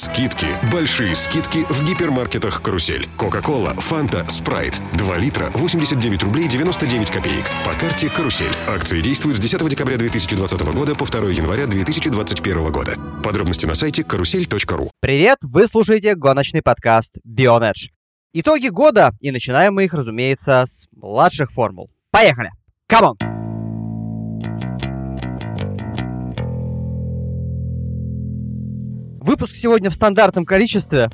Скидки, 0.00 0.46
большие 0.72 1.14
скидки 1.14 1.66
в 1.68 1.84
гипермаркетах 1.84 2.62
«Карусель». 2.62 3.06
Кока-кола, 3.18 3.74
фанта, 3.74 4.26
спрайт. 4.30 4.80
2 4.94 5.16
литра 5.18 5.50
89 5.52 6.22
рублей 6.22 6.48
99 6.48 7.10
копеек. 7.10 7.44
По 7.66 7.74
карте 7.74 8.08
«Карусель». 8.08 8.50
Акции 8.66 9.02
действуют 9.02 9.36
с 9.36 9.40
10 9.40 9.68
декабря 9.68 9.98
2020 9.98 10.58
года 10.72 10.94
по 10.94 11.04
2 11.04 11.28
января 11.28 11.66
2021 11.66 12.72
года. 12.72 12.94
Подробности 13.22 13.66
на 13.66 13.74
сайте 13.74 14.02
карусель.ру. 14.02 14.90
Привет, 15.00 15.36
вы 15.42 15.66
слушаете 15.66 16.14
гоночный 16.14 16.62
подкаст 16.62 17.18
Bionedge. 17.28 17.90
Итоги 18.32 18.68
года, 18.68 19.10
и 19.20 19.30
начинаем 19.30 19.74
мы 19.74 19.84
их, 19.84 19.92
разумеется, 19.92 20.64
с 20.66 20.86
младших 20.92 21.52
формул. 21.52 21.90
Поехали! 22.10 22.48
Come 22.86 23.04
on! 23.04 23.18
Выпуск 29.20 29.54
сегодня 29.54 29.90
в 29.90 29.94
стандартном 29.94 30.46
количестве, 30.46 31.10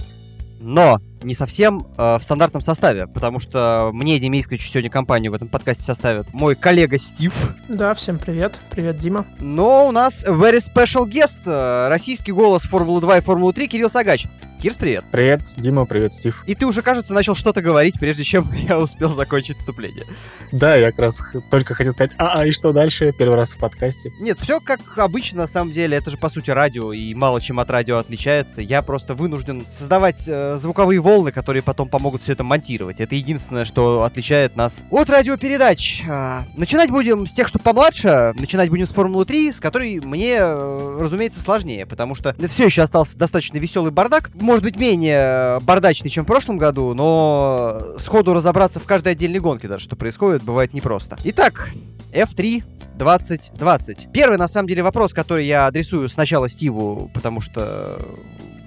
но 0.60 1.00
не 1.22 1.34
совсем 1.34 1.88
э, 1.98 2.18
в 2.18 2.22
стандартном 2.22 2.62
составе, 2.62 3.08
потому 3.08 3.40
что 3.40 3.90
мне, 3.92 4.20
Диме 4.20 4.38
Искричу, 4.38 4.68
сегодня 4.68 4.88
компанию 4.88 5.32
в 5.32 5.34
этом 5.34 5.48
подкасте 5.48 5.82
составит 5.82 6.32
мой 6.32 6.54
коллега 6.54 6.98
Стив. 6.98 7.34
Да, 7.68 7.94
всем 7.94 8.20
привет. 8.20 8.60
Привет, 8.70 8.98
Дима. 8.98 9.26
Но 9.40 9.88
у 9.88 9.90
нас 9.90 10.24
very 10.24 10.60
special 10.60 11.04
guest, 11.10 11.40
э, 11.46 11.88
российский 11.88 12.30
голос 12.30 12.62
Формулы-2 12.62 13.18
и 13.18 13.20
Формулы-3 13.22 13.66
Кирилл 13.66 13.90
Сагач. 13.90 14.26
Кирс, 14.66 14.78
привет. 14.78 15.04
Привет, 15.12 15.42
Дима, 15.58 15.86
привет, 15.86 16.12
Стив. 16.12 16.42
И 16.44 16.56
ты 16.56 16.66
уже, 16.66 16.82
кажется, 16.82 17.14
начал 17.14 17.36
что-то 17.36 17.62
говорить, 17.62 18.00
прежде 18.00 18.24
чем 18.24 18.52
я 18.68 18.80
успел 18.80 19.10
закончить 19.10 19.58
вступление. 19.58 20.02
Да, 20.50 20.74
я 20.74 20.90
как 20.90 20.98
раз 20.98 21.22
только 21.52 21.74
хотел 21.74 21.92
сказать, 21.92 22.10
а, 22.18 22.40
а 22.40 22.46
и 22.46 22.50
что 22.50 22.72
дальше? 22.72 23.12
Первый 23.16 23.36
раз 23.36 23.52
в 23.52 23.58
подкасте. 23.58 24.10
Нет, 24.18 24.40
все 24.40 24.58
как 24.58 24.80
обычно, 24.96 25.42
на 25.42 25.46
самом 25.46 25.70
деле. 25.70 25.96
Это 25.96 26.10
же, 26.10 26.16
по 26.16 26.28
сути, 26.28 26.50
радио, 26.50 26.92
и 26.92 27.14
мало 27.14 27.40
чем 27.40 27.60
от 27.60 27.70
радио 27.70 27.98
отличается. 27.98 28.60
Я 28.60 28.82
просто 28.82 29.14
вынужден 29.14 29.64
создавать 29.70 30.24
э, 30.26 30.56
звуковые 30.58 30.98
волны, 30.98 31.30
которые 31.30 31.62
потом 31.62 31.88
помогут 31.88 32.24
все 32.24 32.32
это 32.32 32.42
монтировать. 32.42 33.00
Это 33.00 33.14
единственное, 33.14 33.66
что 33.66 34.02
отличает 34.02 34.56
нас 34.56 34.82
от 34.90 35.08
радиопередач. 35.08 36.02
А, 36.08 36.44
начинать 36.56 36.90
будем 36.90 37.28
с 37.28 37.32
тех, 37.32 37.46
что 37.46 37.60
помладше. 37.60 38.32
Начинать 38.34 38.68
будем 38.68 38.86
с 38.86 38.90
Формулы 38.90 39.26
3, 39.26 39.52
с 39.52 39.60
которой 39.60 40.00
мне, 40.00 40.38
э, 40.40 40.98
разумеется, 41.00 41.40
сложнее, 41.40 41.86
потому 41.86 42.16
что 42.16 42.34
все 42.48 42.64
еще 42.64 42.82
остался 42.82 43.16
достаточно 43.16 43.58
веселый 43.58 43.92
бардак 43.92 44.32
может 44.56 44.64
быть, 44.64 44.76
менее 44.76 45.60
бардачный, 45.60 46.08
чем 46.08 46.24
в 46.24 46.26
прошлом 46.26 46.56
году, 46.56 46.94
но 46.94 47.78
сходу 47.98 48.32
разобраться 48.32 48.80
в 48.80 48.84
каждой 48.84 49.12
отдельной 49.12 49.38
гонке 49.38 49.68
даже, 49.68 49.84
что 49.84 49.96
происходит, 49.96 50.42
бывает 50.42 50.72
непросто. 50.72 51.18
Итак, 51.24 51.72
F3 52.10 52.62
2020. 52.94 54.08
Первый, 54.14 54.38
на 54.38 54.48
самом 54.48 54.66
деле, 54.66 54.82
вопрос, 54.82 55.12
который 55.12 55.44
я 55.44 55.66
адресую 55.66 56.08
сначала 56.08 56.48
Стиву, 56.48 57.10
потому 57.12 57.42
что 57.42 57.98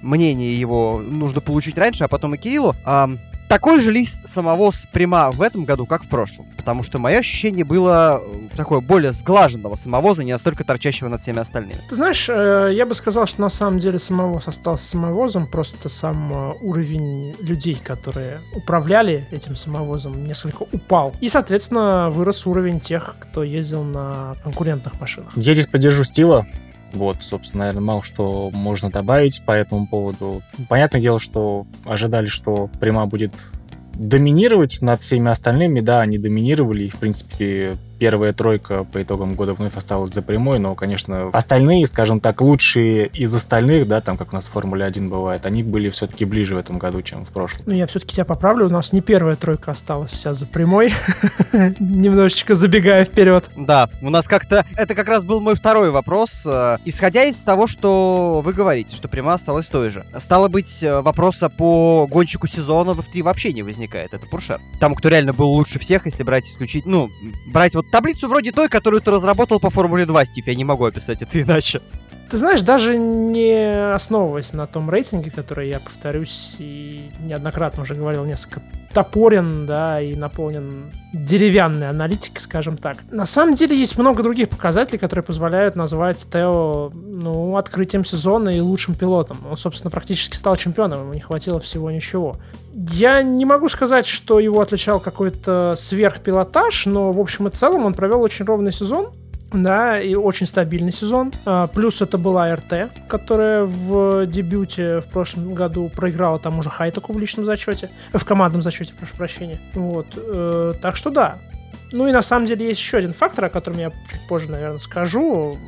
мнение 0.00 0.60
его 0.60 1.02
нужно 1.04 1.40
получить 1.40 1.76
раньше, 1.76 2.04
а 2.04 2.08
потом 2.08 2.36
и 2.36 2.38
Кириллу. 2.38 2.76
А, 2.84 3.10
такой 3.50 3.80
же 3.80 3.90
ли 3.90 4.06
самовоз 4.24 4.86
Прима 4.92 5.32
в 5.32 5.42
этом 5.42 5.64
году, 5.64 5.84
как 5.84 6.04
в 6.04 6.08
прошлом? 6.08 6.46
Потому 6.56 6.84
что 6.84 7.00
мое 7.00 7.18
ощущение 7.18 7.64
было 7.64 8.22
э, 8.24 8.56
такое 8.56 8.80
более 8.80 9.12
сглаженного 9.12 9.74
самовоза, 9.74 10.22
не 10.22 10.32
настолько 10.32 10.62
торчащего 10.62 11.08
над 11.08 11.20
всеми 11.20 11.40
остальными. 11.40 11.80
Ты 11.88 11.96
знаешь, 11.96 12.28
э, 12.28 12.70
я 12.72 12.86
бы 12.86 12.94
сказал, 12.94 13.26
что 13.26 13.40
на 13.40 13.48
самом 13.48 13.80
деле 13.80 13.98
самовоз 13.98 14.46
остался 14.46 14.86
самовозом, 14.86 15.48
просто 15.48 15.88
сам 15.88 16.32
э, 16.32 16.54
уровень 16.60 17.34
людей, 17.40 17.76
которые 17.82 18.40
управляли 18.54 19.26
этим 19.32 19.56
самовозом, 19.56 20.24
несколько 20.24 20.62
упал. 20.62 21.12
И, 21.20 21.28
соответственно, 21.28 22.08
вырос 22.08 22.46
уровень 22.46 22.78
тех, 22.78 23.16
кто 23.18 23.42
ездил 23.42 23.82
на 23.82 24.36
конкурентных 24.44 25.00
машинах. 25.00 25.32
Я 25.34 25.54
здесь 25.54 25.66
поддержу 25.66 26.04
Стива. 26.04 26.46
Вот, 26.92 27.18
собственно, 27.20 27.64
наверное, 27.64 27.82
мало 27.82 28.02
что 28.02 28.50
можно 28.52 28.90
добавить 28.90 29.42
по 29.44 29.52
этому 29.52 29.86
поводу. 29.86 30.42
Понятное 30.68 31.00
дело, 31.00 31.18
что 31.18 31.66
ожидали, 31.84 32.26
что 32.26 32.68
Прима 32.80 33.06
будет 33.06 33.32
доминировать 33.94 34.80
над 34.80 35.02
всеми 35.02 35.30
остальными. 35.30 35.80
Да, 35.80 36.00
они 36.00 36.18
доминировали, 36.18 36.84
и, 36.84 36.88
в 36.88 36.96
принципе, 36.96 37.74
первая 38.00 38.32
тройка 38.32 38.84
по 38.84 39.02
итогам 39.02 39.34
года 39.34 39.52
вновь 39.52 39.76
осталась 39.76 40.12
за 40.12 40.22
прямой, 40.22 40.58
но, 40.58 40.74
конечно, 40.74 41.28
остальные, 41.28 41.86
скажем 41.86 42.18
так, 42.18 42.40
лучшие 42.40 43.08
из 43.08 43.32
остальных, 43.32 43.86
да, 43.86 44.00
там, 44.00 44.16
как 44.16 44.32
у 44.32 44.36
нас 44.36 44.46
в 44.46 44.50
Формуле 44.50 44.86
1 44.86 45.10
бывает, 45.10 45.44
они 45.44 45.62
были 45.62 45.90
все-таки 45.90 46.24
ближе 46.24 46.54
в 46.54 46.58
этом 46.58 46.78
году, 46.78 47.02
чем 47.02 47.26
в 47.26 47.28
прошлом. 47.28 47.64
Ну, 47.66 47.74
я 47.74 47.86
все-таки 47.86 48.14
тебя 48.14 48.24
поправлю, 48.24 48.66
у 48.66 48.70
нас 48.70 48.94
не 48.94 49.02
первая 49.02 49.36
тройка 49.36 49.72
осталась 49.72 50.10
вся 50.10 50.32
за 50.32 50.46
прямой, 50.46 50.94
немножечко 51.78 52.54
забегая 52.54 53.04
вперед. 53.04 53.50
Да, 53.54 53.90
у 54.00 54.08
нас 54.08 54.26
как-то, 54.26 54.64
это 54.76 54.94
как 54.94 55.06
раз 55.06 55.24
был 55.24 55.40
мой 55.42 55.54
второй 55.54 55.90
вопрос, 55.90 56.44
э, 56.46 56.78
исходя 56.86 57.24
из 57.24 57.36
того, 57.42 57.66
что 57.66 58.40
вы 58.42 58.54
говорите, 58.54 58.96
что 58.96 59.08
прямая 59.08 59.34
осталась 59.34 59.66
той 59.66 59.90
же. 59.90 60.06
Стало 60.18 60.48
быть, 60.48 60.82
э, 60.82 61.02
вопроса 61.02 61.50
по 61.50 62.06
гонщику 62.10 62.46
сезона 62.46 62.94
в 62.94 63.00
F3 63.00 63.22
вообще 63.22 63.52
не 63.52 63.62
возникает, 63.62 64.14
это 64.14 64.26
Пуршер. 64.26 64.58
Там, 64.80 64.94
кто 64.94 65.10
реально 65.10 65.34
был 65.34 65.50
лучше 65.50 65.78
всех, 65.78 66.06
если 66.06 66.22
брать 66.22 66.46
исключить, 66.46 66.86
ну, 66.86 67.10
брать 67.52 67.74
вот 67.74 67.89
таблицу 67.90 68.28
вроде 68.28 68.52
той, 68.52 68.68
которую 68.68 69.00
ты 69.02 69.10
разработал 69.10 69.60
по 69.60 69.70
Формуле 69.70 70.06
2, 70.06 70.24
Стив. 70.24 70.46
Я 70.46 70.54
не 70.54 70.64
могу 70.64 70.84
описать 70.84 71.22
это 71.22 71.40
иначе. 71.40 71.80
Ты 72.30 72.36
знаешь, 72.36 72.62
даже 72.62 72.96
не 72.96 73.92
основываясь 73.92 74.52
на 74.52 74.68
том 74.68 74.88
рейтинге, 74.88 75.32
который 75.32 75.68
я 75.68 75.80
повторюсь 75.80 76.54
и 76.60 77.10
неоднократно 77.18 77.82
уже 77.82 77.96
говорил, 77.96 78.24
несколько 78.24 78.62
топорен, 78.92 79.66
да, 79.66 80.00
и 80.00 80.14
наполнен 80.14 80.92
деревянной 81.12 81.88
аналитикой, 81.90 82.40
скажем 82.40 82.76
так. 82.76 82.98
На 83.10 83.26
самом 83.26 83.56
деле 83.56 83.76
есть 83.76 83.98
много 83.98 84.22
других 84.22 84.48
показателей, 84.48 84.98
которые 84.98 85.24
позволяют 85.24 85.74
назвать 85.74 86.24
Тео, 86.30 86.90
ну, 86.94 87.56
открытием 87.56 88.04
сезона 88.04 88.50
и 88.50 88.60
лучшим 88.60 88.94
пилотом. 88.94 89.38
Он, 89.50 89.56
собственно, 89.56 89.90
практически 89.90 90.36
стал 90.36 90.54
чемпионом, 90.54 91.00
ему 91.00 91.14
не 91.14 91.20
хватило 91.20 91.58
всего 91.58 91.90
ничего. 91.90 92.36
Я 92.72 93.22
не 93.22 93.44
могу 93.44 93.68
сказать, 93.68 94.06
что 94.06 94.38
его 94.38 94.60
отличал 94.60 95.00
какой-то 95.00 95.74
сверхпилотаж, 95.76 96.86
но, 96.86 97.10
в 97.10 97.18
общем 97.18 97.48
и 97.48 97.50
целом, 97.50 97.86
он 97.86 97.94
провел 97.94 98.22
очень 98.22 98.44
ровный 98.44 98.72
сезон, 98.72 99.10
да, 99.52 100.00
и 100.00 100.14
очень 100.14 100.46
стабильный 100.46 100.92
сезон. 100.92 101.32
А, 101.44 101.66
плюс 101.66 102.00
это 102.00 102.18
была 102.18 102.54
РТ, 102.54 102.90
которая 103.08 103.64
в 103.64 104.26
дебюте 104.26 105.00
в 105.00 105.06
прошлом 105.06 105.54
году 105.54 105.88
проиграла 105.88 106.38
там 106.38 106.58
уже 106.58 106.70
Хайтаку 106.70 107.12
в 107.12 107.18
личном 107.18 107.44
зачете, 107.44 107.90
в 108.12 108.24
командном 108.24 108.62
зачете, 108.62 108.94
прошу 108.94 109.14
прощения. 109.16 109.60
Вот, 109.74 110.06
э, 110.16 110.74
так 110.80 110.96
что 110.96 111.10
да. 111.10 111.38
Ну 111.92 112.06
и 112.06 112.12
на 112.12 112.22
самом 112.22 112.46
деле 112.46 112.68
есть 112.68 112.80
еще 112.80 112.98
один 112.98 113.12
фактор, 113.12 113.46
о 113.46 113.50
котором 113.50 113.78
я 113.78 113.90
чуть 114.10 114.26
позже, 114.28 114.50
наверное, 114.50 114.78
скажу 114.78 115.58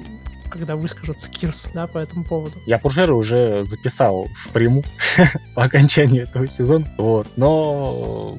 когда 0.51 0.77
выскажется 0.77 1.31
Кирс, 1.31 1.67
да, 1.73 1.87
по 1.87 1.97
этому 1.97 2.25
поводу. 2.25 2.59
Я 2.67 2.79
Пуржера 2.79 3.15
уже 3.15 3.65
записал 3.65 4.29
в 4.37 4.51
приму 4.51 4.85
по 5.55 5.65
окончанию 5.65 6.25
этого 6.25 6.47
сезона, 6.47 6.87
вот, 6.99 7.27
но 7.37 8.37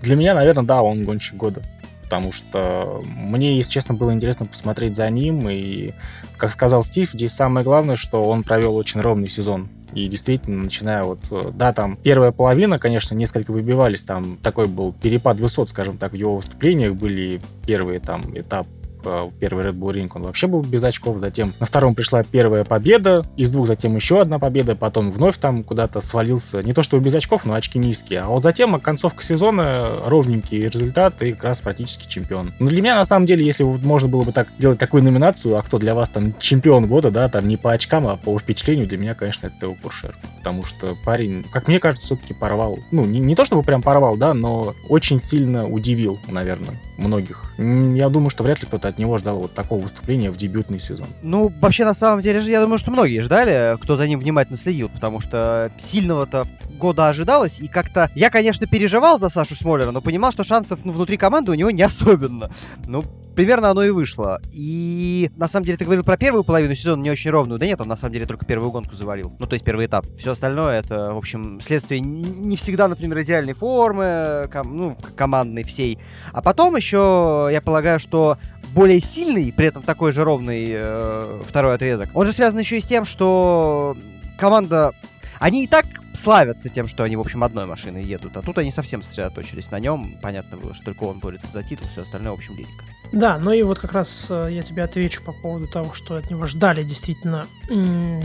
для 0.00 0.14
меня, 0.14 0.34
наверное, 0.36 0.62
да, 0.62 0.80
он 0.80 1.04
гонщик 1.04 1.34
года 1.34 1.60
потому 2.10 2.32
что 2.32 3.04
мне, 3.04 3.56
если 3.56 3.70
честно, 3.70 3.94
было 3.94 4.12
интересно 4.12 4.44
посмотреть 4.44 4.96
за 4.96 5.08
ним, 5.10 5.48
и, 5.48 5.92
как 6.36 6.50
сказал 6.50 6.82
Стив, 6.82 7.08
здесь 7.08 7.32
самое 7.32 7.62
главное, 7.62 7.94
что 7.94 8.24
он 8.24 8.42
провел 8.42 8.74
очень 8.74 9.00
ровный 9.00 9.28
сезон. 9.28 9.68
И 9.92 10.08
действительно, 10.08 10.64
начиная 10.64 11.04
вот, 11.04 11.20
да, 11.56 11.72
там 11.72 11.96
первая 11.96 12.32
половина, 12.32 12.80
конечно, 12.80 13.14
несколько 13.14 13.52
выбивались, 13.52 14.02
там 14.02 14.38
такой 14.38 14.66
был 14.66 14.92
перепад 14.92 15.38
высот, 15.38 15.68
скажем 15.68 15.98
так, 15.98 16.10
в 16.10 16.16
его 16.16 16.34
выступлениях 16.34 16.94
были 16.94 17.40
первые 17.64 18.00
там 18.00 18.22
этап 18.36 18.66
Э, 18.66 18.79
первый 19.38 19.64
Red 19.64 19.74
Bull 19.74 19.94
Ring 19.94 20.10
он 20.14 20.22
вообще 20.22 20.46
был 20.46 20.62
без 20.62 20.82
очков, 20.84 21.18
затем 21.18 21.54
на 21.60 21.66
втором 21.66 21.94
пришла 21.94 22.22
первая 22.22 22.64
победа, 22.64 23.26
из 23.36 23.50
двух 23.50 23.66
затем 23.66 23.94
еще 23.96 24.20
одна 24.20 24.38
победа, 24.38 24.76
потом 24.76 25.10
вновь 25.10 25.38
там 25.38 25.64
куда-то 25.64 26.00
свалился, 26.00 26.62
не 26.62 26.72
то 26.72 26.82
чтобы 26.82 27.02
без 27.02 27.14
очков, 27.14 27.44
но 27.44 27.54
очки 27.54 27.78
низкие, 27.78 28.20
а 28.20 28.28
вот 28.28 28.42
затем 28.42 28.78
концовка 28.80 29.22
сезона, 29.22 30.00
ровненький 30.06 30.68
результат 30.68 31.22
и 31.22 31.32
как 31.32 31.44
раз 31.44 31.60
практически 31.60 32.08
чемпион. 32.08 32.52
Но 32.58 32.68
для 32.68 32.82
меня 32.82 32.96
на 32.96 33.04
самом 33.04 33.26
деле, 33.26 33.44
если 33.44 33.64
можно 33.64 34.08
было 34.08 34.24
бы 34.24 34.32
так 34.32 34.48
делать 34.58 34.78
такую 34.78 35.02
номинацию, 35.02 35.58
а 35.58 35.62
кто 35.62 35.78
для 35.78 35.94
вас 35.94 36.08
там 36.08 36.38
чемпион 36.38 36.86
года, 36.86 37.10
да, 37.10 37.28
там 37.28 37.46
не 37.48 37.56
по 37.56 37.72
очкам, 37.72 38.06
а 38.06 38.16
по 38.16 38.38
впечатлению, 38.38 38.86
для 38.86 38.98
меня, 38.98 39.14
конечно, 39.14 39.46
это 39.46 39.56
Тео 39.60 39.74
Пуршер, 39.74 40.16
потому 40.38 40.64
что 40.64 40.96
парень, 41.04 41.44
как 41.52 41.68
мне 41.68 41.78
кажется, 41.78 42.06
все-таки 42.06 42.34
порвал, 42.34 42.78
ну, 42.90 43.04
не, 43.04 43.18
не 43.18 43.34
то 43.34 43.44
чтобы 43.44 43.62
прям 43.62 43.82
порвал, 43.82 44.16
да, 44.16 44.34
но 44.34 44.74
очень 44.88 45.18
сильно 45.18 45.68
удивил, 45.68 46.18
наверное, 46.28 46.80
многих. 47.00 47.42
Я 47.58 48.08
думаю, 48.08 48.30
что 48.30 48.44
вряд 48.44 48.60
ли 48.60 48.68
кто-то 48.68 48.88
от 48.88 48.98
него 48.98 49.18
ждал 49.18 49.40
вот 49.40 49.54
такого 49.54 49.82
выступления 49.82 50.30
в 50.30 50.36
дебютный 50.36 50.78
сезон. 50.78 51.06
Ну, 51.22 51.52
вообще, 51.60 51.84
на 51.84 51.94
самом 51.94 52.20
деле, 52.20 52.40
я 52.40 52.60
думаю, 52.60 52.78
что 52.78 52.90
многие 52.90 53.20
ждали, 53.20 53.76
кто 53.82 53.96
за 53.96 54.06
ним 54.06 54.20
внимательно 54.20 54.58
следил, 54.58 54.88
потому 54.88 55.20
что 55.20 55.72
сильного-то 55.78 56.46
года 56.78 57.08
ожидалось, 57.08 57.60
и 57.60 57.68
как-то... 57.68 58.10
Я, 58.14 58.30
конечно, 58.30 58.66
переживал 58.66 59.18
за 59.18 59.28
Сашу 59.28 59.56
Смолера, 59.56 59.90
но 59.90 60.00
понимал, 60.00 60.32
что 60.32 60.44
шансов 60.44 60.80
ну, 60.84 60.92
внутри 60.92 61.16
команды 61.16 61.50
у 61.50 61.54
него 61.54 61.70
не 61.70 61.82
особенно. 61.82 62.50
Ну, 62.86 63.04
примерно 63.40 63.70
оно 63.70 63.82
и 63.82 63.88
вышло. 63.88 64.38
И 64.52 65.30
на 65.36 65.48
самом 65.48 65.64
деле 65.64 65.78
ты 65.78 65.86
говорил 65.86 66.04
про 66.04 66.18
первую 66.18 66.44
половину 66.44 66.74
сезона 66.74 67.00
не 67.00 67.10
очень 67.10 67.30
ровную. 67.30 67.58
Да 67.58 67.64
нет, 67.64 67.80
он 67.80 67.88
на 67.88 67.96
самом 67.96 68.12
деле 68.12 68.26
только 68.26 68.44
первую 68.44 68.70
гонку 68.70 68.94
завалил. 68.94 69.32
Ну, 69.38 69.46
то 69.46 69.54
есть 69.54 69.64
первый 69.64 69.86
этап. 69.86 70.04
Все 70.18 70.32
остальное 70.32 70.78
это, 70.78 71.14
в 71.14 71.16
общем, 71.16 71.58
следствие 71.62 72.02
не 72.02 72.58
всегда, 72.58 72.86
например, 72.86 73.22
идеальной 73.22 73.54
формы, 73.54 74.46
ком- 74.52 74.76
ну, 74.76 74.98
командной 75.16 75.64
всей. 75.64 75.98
А 76.34 76.42
потом 76.42 76.76
еще, 76.76 77.48
я 77.50 77.62
полагаю, 77.62 77.98
что 77.98 78.36
более 78.74 79.00
сильный, 79.00 79.50
при 79.56 79.68
этом 79.68 79.82
такой 79.84 80.12
же 80.12 80.22
ровный 80.22 80.72
э, 80.74 81.42
второй 81.48 81.76
отрезок, 81.76 82.10
он 82.12 82.26
же 82.26 82.32
связан 82.32 82.60
еще 82.60 82.76
и 82.76 82.82
с 82.82 82.86
тем, 82.86 83.06
что 83.06 83.96
команда 84.38 84.92
Они 85.38 85.64
и 85.64 85.66
так 85.66 85.86
славятся 86.14 86.68
тем, 86.68 86.88
что 86.88 87.04
они, 87.04 87.16
в 87.16 87.20
общем, 87.20 87.44
одной 87.44 87.66
машиной 87.66 88.02
едут, 88.02 88.36
а 88.36 88.42
тут 88.42 88.58
они 88.58 88.70
совсем 88.70 89.02
сосредоточились 89.02 89.70
на 89.70 89.80
нем. 89.80 90.16
Понятно 90.20 90.56
было, 90.56 90.74
что 90.74 90.86
только 90.86 91.04
он 91.04 91.18
борется 91.18 91.48
за 91.48 91.62
титул, 91.62 91.86
все 91.92 92.02
остальное, 92.02 92.32
в 92.32 92.34
общем, 92.34 92.56
лирика. 92.56 92.84
Да, 93.12 93.38
ну 93.38 93.52
и 93.52 93.62
вот 93.62 93.78
как 93.78 93.92
раз 93.92 94.28
э, 94.30 94.48
я 94.50 94.62
тебе 94.62 94.84
отвечу 94.84 95.22
по 95.22 95.32
поводу 95.32 95.66
того, 95.66 95.92
что 95.94 96.16
от 96.16 96.30
него 96.30 96.46
ждали 96.46 96.82
действительно 96.82 97.46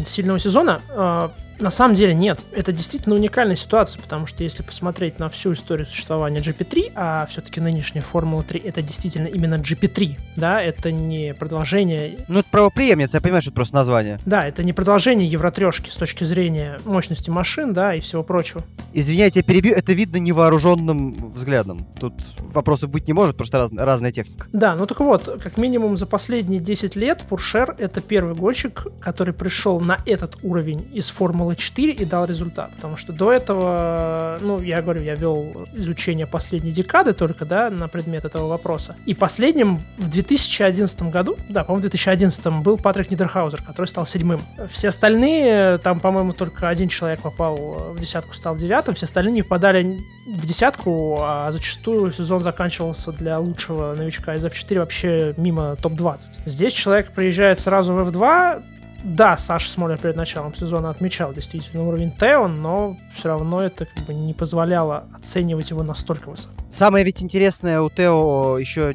сильного 0.06 0.40
сезона. 0.40 0.82
Э, 0.90 1.30
на 1.60 1.70
самом 1.70 1.96
деле 1.96 2.14
нет. 2.14 2.42
Это 2.52 2.72
действительно 2.72 3.16
уникальная 3.16 3.56
ситуация, 3.56 4.02
потому 4.02 4.26
что 4.28 4.44
если 4.44 4.62
посмотреть 4.62 5.20
на 5.20 5.30
всю 5.30 5.54
историю 5.54 5.88
существования 5.88 6.40
GP3, 6.40 6.92
а 6.96 7.26
все-таки 7.28 7.62
нынешняя 7.62 8.04
Формула-3 8.04 8.62
это 8.64 8.82
действительно 8.82 9.28
именно 9.28 9.56
GP3, 9.56 10.18
да, 10.36 10.62
это 10.62 10.92
не 10.92 11.34
продолжение... 11.34 12.20
Ну, 12.28 12.40
это 12.40 12.50
правоприемница, 12.50 13.18
я 13.18 13.22
понимаю, 13.22 13.42
что 13.42 13.52
это 13.52 13.56
просто 13.56 13.76
название. 13.76 14.20
Да, 14.26 14.46
это 14.46 14.64
не 14.64 14.74
продолжение 14.74 15.28
Евротрешки 15.28 15.90
с 15.90 15.96
точки 15.96 16.24
зрения 16.24 16.80
мощности 16.86 17.30
машин, 17.30 17.74
да, 17.76 17.94
и 17.94 18.00
всего 18.00 18.24
прочего. 18.24 18.64
Извиняйте, 18.94 19.40
я 19.40 19.44
перебью, 19.44 19.76
это 19.76 19.94
видно 19.94 20.18
невооруженным 20.18 21.14
взглядом. 21.36 21.86
Тут 22.00 22.14
вопросов 22.40 22.90
быть 22.90 23.08
не 23.08 23.14
может, 23.14 23.38
просто 23.38 23.58
раз, 23.60 23.72
разная 23.72 24.12
техника. 24.12 24.48
Да, 24.52 24.74
ну 24.76 24.88
так 24.88 25.00
вот, 25.02 25.40
как 25.44 25.58
минимум 25.58 25.98
за 25.98 26.08
последние 26.08 26.60
10 26.60 26.96
лет 26.96 27.24
Пуршер 27.30 27.76
это 27.78 28.02
первый 28.02 28.34
гонщик, 28.34 28.88
который 29.00 29.34
пришел 29.34 29.80
на 29.80 30.00
этот 30.06 30.38
уровень 30.42 30.90
из 30.94 31.10
Формулы 31.10 31.36
Формулы 31.36 31.58
4 31.58 31.92
и 31.92 32.06
дал 32.06 32.26
результат. 32.26 32.72
Потому 32.76 32.96
что 32.96 33.12
до 33.12 33.32
этого, 33.32 34.38
ну, 34.42 34.62
я 34.62 34.82
говорю, 34.82 35.04
я 35.04 35.16
вел 35.16 35.68
изучение 35.74 36.26
последней 36.28 36.72
декады 36.72 37.14
только, 37.14 37.46
да, 37.46 37.70
на 37.70 37.90
предмет 37.90 38.24
этого 38.24 38.48
вопроса. 38.48 38.96
И 39.06 39.14
последним 39.14 39.82
в 39.98 40.08
2011 40.08 41.02
году, 41.12 41.36
да, 41.50 41.66
по-моему, 41.66 41.80
в 41.80 41.90
2011 41.90 42.64
был 42.64 42.78
Патрик 42.78 43.12
Нидерхаузер, 43.12 43.62
который 43.62 43.88
стал 43.88 44.06
седьмым. 44.06 44.42
Все 44.70 44.88
остальные, 44.88 45.80
там, 45.80 46.00
по-моему, 46.00 46.32
только 46.32 46.70
один 46.70 46.88
человек 46.88 47.22
попал 47.22 47.65
в 47.74 48.00
десятку, 48.00 48.34
стал 48.34 48.56
девятым, 48.56 48.96
все 48.96 49.06
остальные 49.06 49.34
не 49.34 49.42
попадали 49.42 50.00
в 50.28 50.46
десятку, 50.46 51.20
а 51.22 51.52
зачастую 51.52 52.12
сезон 52.12 52.42
заканчивался 52.42 53.12
для 53.12 53.40
лучшего 53.40 53.94
новичка 53.94 54.36
из 54.36 54.46
F4 54.46 54.80
вообще 54.80 55.34
мимо 55.38 55.76
топ-20. 55.76 56.20
Здесь 56.46 56.74
человек 56.74 57.12
приезжает 57.12 57.60
сразу 57.60 57.94
в 57.94 58.10
F2, 58.10 58.64
да, 59.06 59.38
Саша 59.38 59.70
Смолер 59.70 59.98
перед 60.00 60.16
началом 60.16 60.54
сезона 60.56 60.90
отмечал 60.90 61.32
действительно 61.32 61.88
уровень 61.88 62.12
Теон, 62.12 62.62
но 62.62 62.98
все 63.14 63.30
равно 63.30 63.62
это 63.62 63.86
как 63.86 64.04
бы 64.06 64.14
не 64.14 64.34
позволяло 64.34 65.06
оценивать 65.16 65.70
его 65.70 65.84
настолько 65.84 66.30
высоко. 66.30 66.56
Самое 66.72 67.06
ведь 67.06 67.24
интересное 67.24 67.82
у 67.82 67.90
Тео 67.90 68.58
еще 68.58 68.94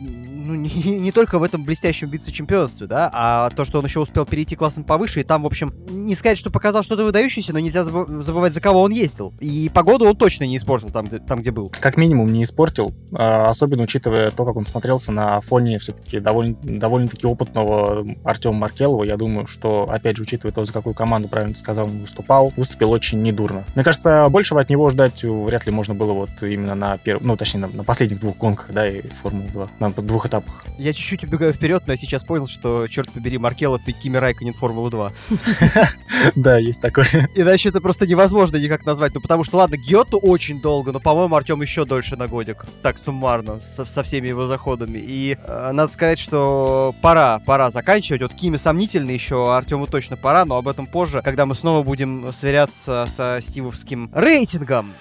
ну, 0.50 0.54
не, 0.54 0.68
не 0.98 1.12
только 1.12 1.38
в 1.38 1.42
этом 1.42 1.64
блестящем 1.64 2.10
вице-чемпионстве, 2.10 2.86
да, 2.86 3.08
а 3.12 3.50
то, 3.50 3.64
что 3.64 3.78
он 3.78 3.84
еще 3.84 4.00
успел 4.00 4.26
перейти 4.26 4.56
классом 4.56 4.84
повыше, 4.84 5.20
и 5.20 5.22
там, 5.22 5.42
в 5.42 5.46
общем, 5.46 5.72
не 5.88 6.14
сказать, 6.14 6.38
что 6.38 6.50
показал 6.50 6.82
что-то 6.82 7.04
выдающееся, 7.04 7.52
но 7.52 7.60
нельзя 7.60 7.84
забывать, 7.84 8.52
за 8.52 8.60
кого 8.60 8.82
он 8.82 8.90
ездил. 8.90 9.32
И 9.40 9.70
погоду 9.72 10.06
он 10.06 10.16
точно 10.16 10.44
не 10.44 10.56
испортил 10.56 10.88
там, 10.88 11.06
где, 11.06 11.18
там, 11.18 11.40
где 11.40 11.52
был. 11.52 11.70
Как 11.80 11.96
минимум 11.96 12.32
не 12.32 12.42
испортил, 12.42 12.92
а, 13.12 13.48
особенно 13.48 13.84
учитывая 13.84 14.30
то, 14.30 14.44
как 14.44 14.56
он 14.56 14.66
смотрелся 14.66 15.12
на 15.12 15.40
фоне 15.40 15.78
все-таки 15.78 16.20
довольно, 16.20 16.56
довольно-таки 16.62 17.26
опытного 17.26 18.04
Артема 18.24 18.58
Маркелова. 18.58 19.04
Я 19.04 19.16
думаю, 19.16 19.46
что 19.46 19.86
опять 20.00 20.16
же, 20.16 20.22
учитывая 20.22 20.52
то, 20.52 20.64
за 20.64 20.72
какую 20.72 20.94
команду, 20.94 21.28
правильно 21.28 21.54
сказал, 21.54 21.86
он 21.86 22.00
выступал, 22.00 22.52
выступил 22.56 22.90
очень 22.90 23.22
недурно. 23.22 23.64
Мне 23.74 23.84
кажется, 23.84 24.28
большего 24.28 24.60
от 24.60 24.70
него 24.70 24.90
ждать 24.90 25.22
вряд 25.22 25.66
ли 25.66 25.72
можно 25.72 25.94
было 25.94 26.12
вот 26.12 26.30
именно 26.42 26.74
на 26.74 26.98
первом, 26.98 27.26
ну, 27.26 27.36
точнее, 27.36 27.60
на, 27.60 27.68
на 27.68 27.84
последних 27.84 28.20
двух 28.20 28.36
гонках, 28.36 28.72
да, 28.72 28.88
и 28.88 29.02
Формулы-2, 29.22 29.68
на 29.78 29.90
двух 29.90 30.26
этапах. 30.26 30.64
Я 30.78 30.92
чуть-чуть 30.92 31.24
убегаю 31.24 31.52
вперед, 31.52 31.82
но 31.86 31.92
я 31.92 31.96
сейчас 31.96 32.24
понял, 32.24 32.46
что, 32.46 32.88
черт 32.88 33.10
побери, 33.10 33.38
Маркелов 33.38 33.86
и 33.86 33.92
Кими 33.92 34.16
Райконен 34.16 34.54
Формулу-2. 34.54 35.12
Да, 36.34 36.58
есть 36.58 36.82
такое. 36.82 37.28
Иначе 37.34 37.70
это 37.70 37.80
просто 37.80 38.06
невозможно 38.06 38.56
никак 38.56 38.84
назвать. 38.84 39.14
Ну, 39.14 39.20
потому 39.20 39.44
что, 39.44 39.56
ладно, 39.56 39.76
Гиоту 39.76 40.18
очень 40.18 40.60
долго, 40.60 40.92
но, 40.92 41.00
по-моему, 41.00 41.34
Артем 41.34 41.62
еще 41.62 41.84
дольше 41.84 42.16
на 42.16 42.26
годик. 42.26 42.66
Так, 42.82 42.98
суммарно, 42.98 43.60
со, 43.60 43.86
со 43.86 44.02
всеми 44.02 44.28
его 44.28 44.46
заходами. 44.46 44.98
И 44.98 45.38
э, 45.42 45.70
надо 45.72 45.92
сказать, 45.92 46.18
что 46.18 46.94
пора, 47.00 47.38
пора 47.40 47.70
заканчивать. 47.70 48.22
Вот 48.22 48.34
Кими 48.34 48.56
сомнительный 48.56 49.14
еще, 49.14 49.54
Артему 49.54 49.86
точно 49.90 50.16
пора, 50.16 50.44
но 50.44 50.56
об 50.56 50.68
этом 50.68 50.86
позже, 50.86 51.20
когда 51.22 51.46
мы 51.46 51.54
снова 51.54 51.82
будем 51.82 52.32
сверяться 52.32 53.06
со 53.14 53.38
стивовским 53.40 54.10
рейтингом. 54.14 54.94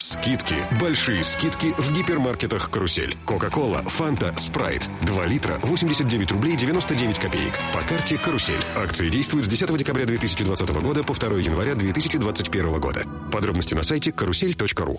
Скидки, 0.00 0.54
большие 0.80 1.24
скидки 1.24 1.74
в 1.76 1.92
гипермаркетах 1.92 2.70
«Карусель». 2.70 3.16
Кока-кола, 3.26 3.82
фанта, 3.84 4.34
спрайт. 4.36 4.88
2 5.02 5.26
литра, 5.26 5.58
89 5.62 6.32
рублей 6.32 6.56
99 6.56 7.18
копеек. 7.18 7.52
По 7.74 7.80
карте 7.82 8.16
«Карусель». 8.16 8.62
Акции 8.76 9.08
действуют 9.08 9.46
с 9.46 9.48
10 9.48 9.76
декабря 9.76 10.04
2020 10.04 10.70
года 10.82 11.02
по 11.04 11.14
2 11.14 11.38
января 11.38 11.74
2021 11.74 12.80
года. 12.80 13.04
Подробности 13.32 13.74
на 13.74 13.82
сайте 13.82 14.12
карусель.ру. 14.12 14.98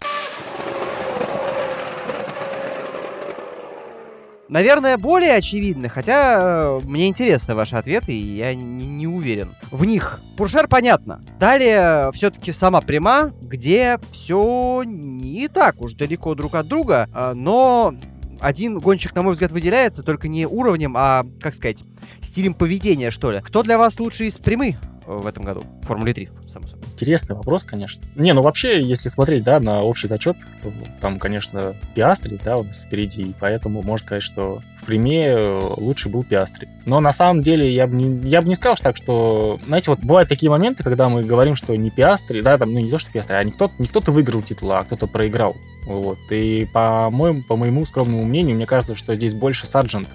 Наверное, 4.56 4.98
более 4.98 5.34
очевидны, 5.34 5.90
хотя 5.90 6.38
э, 6.40 6.82
мне 6.86 7.10
интересны 7.10 7.56
ваши 7.56 7.76
ответы, 7.76 8.14
и 8.14 8.38
я 8.38 8.56
не, 8.56 8.88
не 8.88 9.06
уверен. 9.06 9.54
В 9.70 9.84
них 9.84 10.22
Пуршер 10.38 10.70
понятно. 10.70 11.22
Далее 11.38 12.10
все-таки 12.14 12.54
сама 12.54 12.80
пряма, 12.80 13.34
где 13.42 14.00
все 14.12 14.84
не 14.86 15.50
так 15.50 15.82
уж 15.82 15.96
далеко 15.96 16.36
друг 16.36 16.56
от 16.56 16.70
друга, 16.70 17.10
э, 17.14 17.34
но 17.34 17.94
один 18.40 18.80
гонщик, 18.80 19.14
на 19.14 19.24
мой 19.24 19.34
взгляд, 19.34 19.52
выделяется 19.52 20.04
только 20.04 20.30
не 20.30 20.46
уровнем, 20.46 20.96
а, 20.96 21.26
как 21.42 21.54
сказать, 21.54 21.84
стилем 22.22 22.54
поведения, 22.54 23.12
что 23.12 23.32
ли. 23.32 23.42
Кто 23.42 23.62
для 23.62 23.78
вас 23.78 24.00
лучший 24.00 24.28
из 24.28 24.38
прямых? 24.38 24.78
в 25.06 25.28
этом 25.28 25.44
году. 25.44 25.66
Формуле 25.84 26.14
3, 26.14 26.30
само 26.48 26.68
собой. 26.68 26.85
Интересный 26.96 27.36
вопрос, 27.36 27.66
конечно. 27.66 28.02
Не, 28.16 28.32
ну 28.32 28.42
вообще, 28.42 28.82
если 28.82 29.10
смотреть, 29.10 29.44
да, 29.44 29.60
на 29.60 29.84
общий 29.84 30.08
зачет, 30.08 30.38
то 30.64 30.72
там, 31.02 31.20
конечно, 31.20 31.76
Пиастри, 31.94 32.40
да, 32.42 32.58
у 32.58 32.64
нас 32.64 32.84
впереди, 32.84 33.24
и 33.24 33.36
поэтому 33.38 33.82
можно 33.82 34.08
сказать, 34.08 34.24
что 34.24 34.62
в 34.82 34.86
Приме 34.86 35.26
э, 35.28 35.74
лучше 35.76 36.08
был 36.08 36.24
Пиастри. 36.24 36.70
Но 36.86 37.02
на 37.02 37.12
самом 37.12 37.44
деле 37.44 37.70
я 37.70 37.86
бы 37.86 37.96
не, 37.96 38.30
я 38.30 38.42
бы 38.42 38.48
не 38.48 38.56
сказал 38.56 38.78
так, 38.82 38.96
что, 38.96 39.60
знаете, 39.66 39.92
вот 39.92 40.00
бывают 40.00 40.30
такие 40.30 40.50
моменты, 40.50 40.84
когда 40.84 41.10
мы 41.10 41.26
говорим, 41.26 41.58
что 41.58 41.76
не 41.76 41.92
Пиастри, 41.92 42.40
да, 42.40 42.58
там, 42.58 42.72
ну 42.72 42.80
не 42.80 42.90
то, 42.90 42.98
что 42.98 43.12
Пиастри, 43.12 43.34
а 43.34 43.44
не 43.44 43.52
кто-то, 43.52 43.74
не 43.78 43.88
кто-то 43.88 44.14
выиграл 44.14 44.42
титул, 44.42 44.72
а 44.72 44.86
кто-то 44.86 45.08
проиграл. 45.08 45.58
Вот. 45.86 46.20
И 46.30 46.66
по 46.74 47.10
моему, 47.12 47.44
по 47.44 47.58
моему 47.58 47.86
скромному 47.86 48.24
мнению, 48.24 48.56
мне 48.56 48.66
кажется, 48.66 48.96
что 48.96 49.16
здесь 49.16 49.34
больше 49.34 49.68
Сарджент 49.68 50.08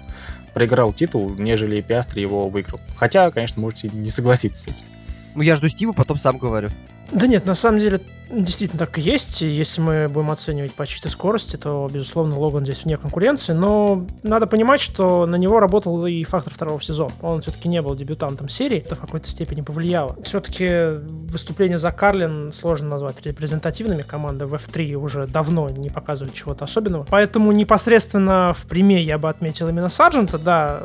проиграл 0.55 0.93
титул, 0.93 1.29
нежели 1.29 1.79
Пиастри 1.81 2.21
его 2.21 2.49
выиграл. 2.49 2.81
Хотя, 2.95 3.29
конечно, 3.29 3.61
можете 3.61 3.91
не 3.93 4.09
согласиться. 4.09 4.71
Ну, 5.35 5.41
я 5.41 5.55
жду 5.55 5.67
Стива, 5.69 5.93
потом 5.93 6.17
сам 6.17 6.37
говорю. 6.37 6.69
Да 7.11 7.27
нет, 7.27 7.45
на 7.45 7.55
самом 7.55 7.79
деле 7.79 7.99
действительно 8.29 8.79
так 8.79 8.97
и 8.97 9.01
есть. 9.01 9.41
Если 9.41 9.81
мы 9.81 10.07
будем 10.07 10.31
оценивать 10.31 10.73
по 10.73 10.87
чистой 10.87 11.09
скорости, 11.09 11.57
то, 11.57 11.89
безусловно, 11.91 12.39
Логан 12.39 12.63
здесь 12.63 12.85
вне 12.85 12.97
конкуренции. 12.97 13.51
Но 13.51 14.07
надо 14.23 14.47
понимать, 14.47 14.79
что 14.79 15.25
на 15.25 15.35
него 15.35 15.59
работал 15.59 16.05
и 16.05 16.23
фактор 16.23 16.53
второго 16.53 16.81
сезона. 16.81 17.11
Он 17.21 17.41
все-таки 17.41 17.67
не 17.67 17.81
был 17.81 17.95
дебютантом 17.95 18.47
серии. 18.47 18.77
Это 18.77 18.95
в 18.95 19.01
какой-то 19.01 19.27
степени 19.27 19.61
повлияло. 19.61 20.15
Все-таки 20.23 21.01
выступление 21.29 21.77
за 21.77 21.91
Карлин 21.91 22.53
сложно 22.53 22.87
назвать 22.89 23.21
репрезентативными. 23.25 24.03
Команды 24.03 24.45
в 24.45 24.53
F3 24.53 24.93
уже 24.93 25.27
давно 25.27 25.69
не 25.69 25.89
показывали 25.89 26.33
чего-то 26.33 26.63
особенного. 26.63 27.05
Поэтому 27.09 27.51
непосредственно 27.51 28.53
в 28.55 28.63
приме 28.63 29.01
я 29.01 29.17
бы 29.17 29.29
отметил 29.29 29.67
именно 29.67 29.89
Сарджента. 29.89 30.37
Да, 30.37 30.83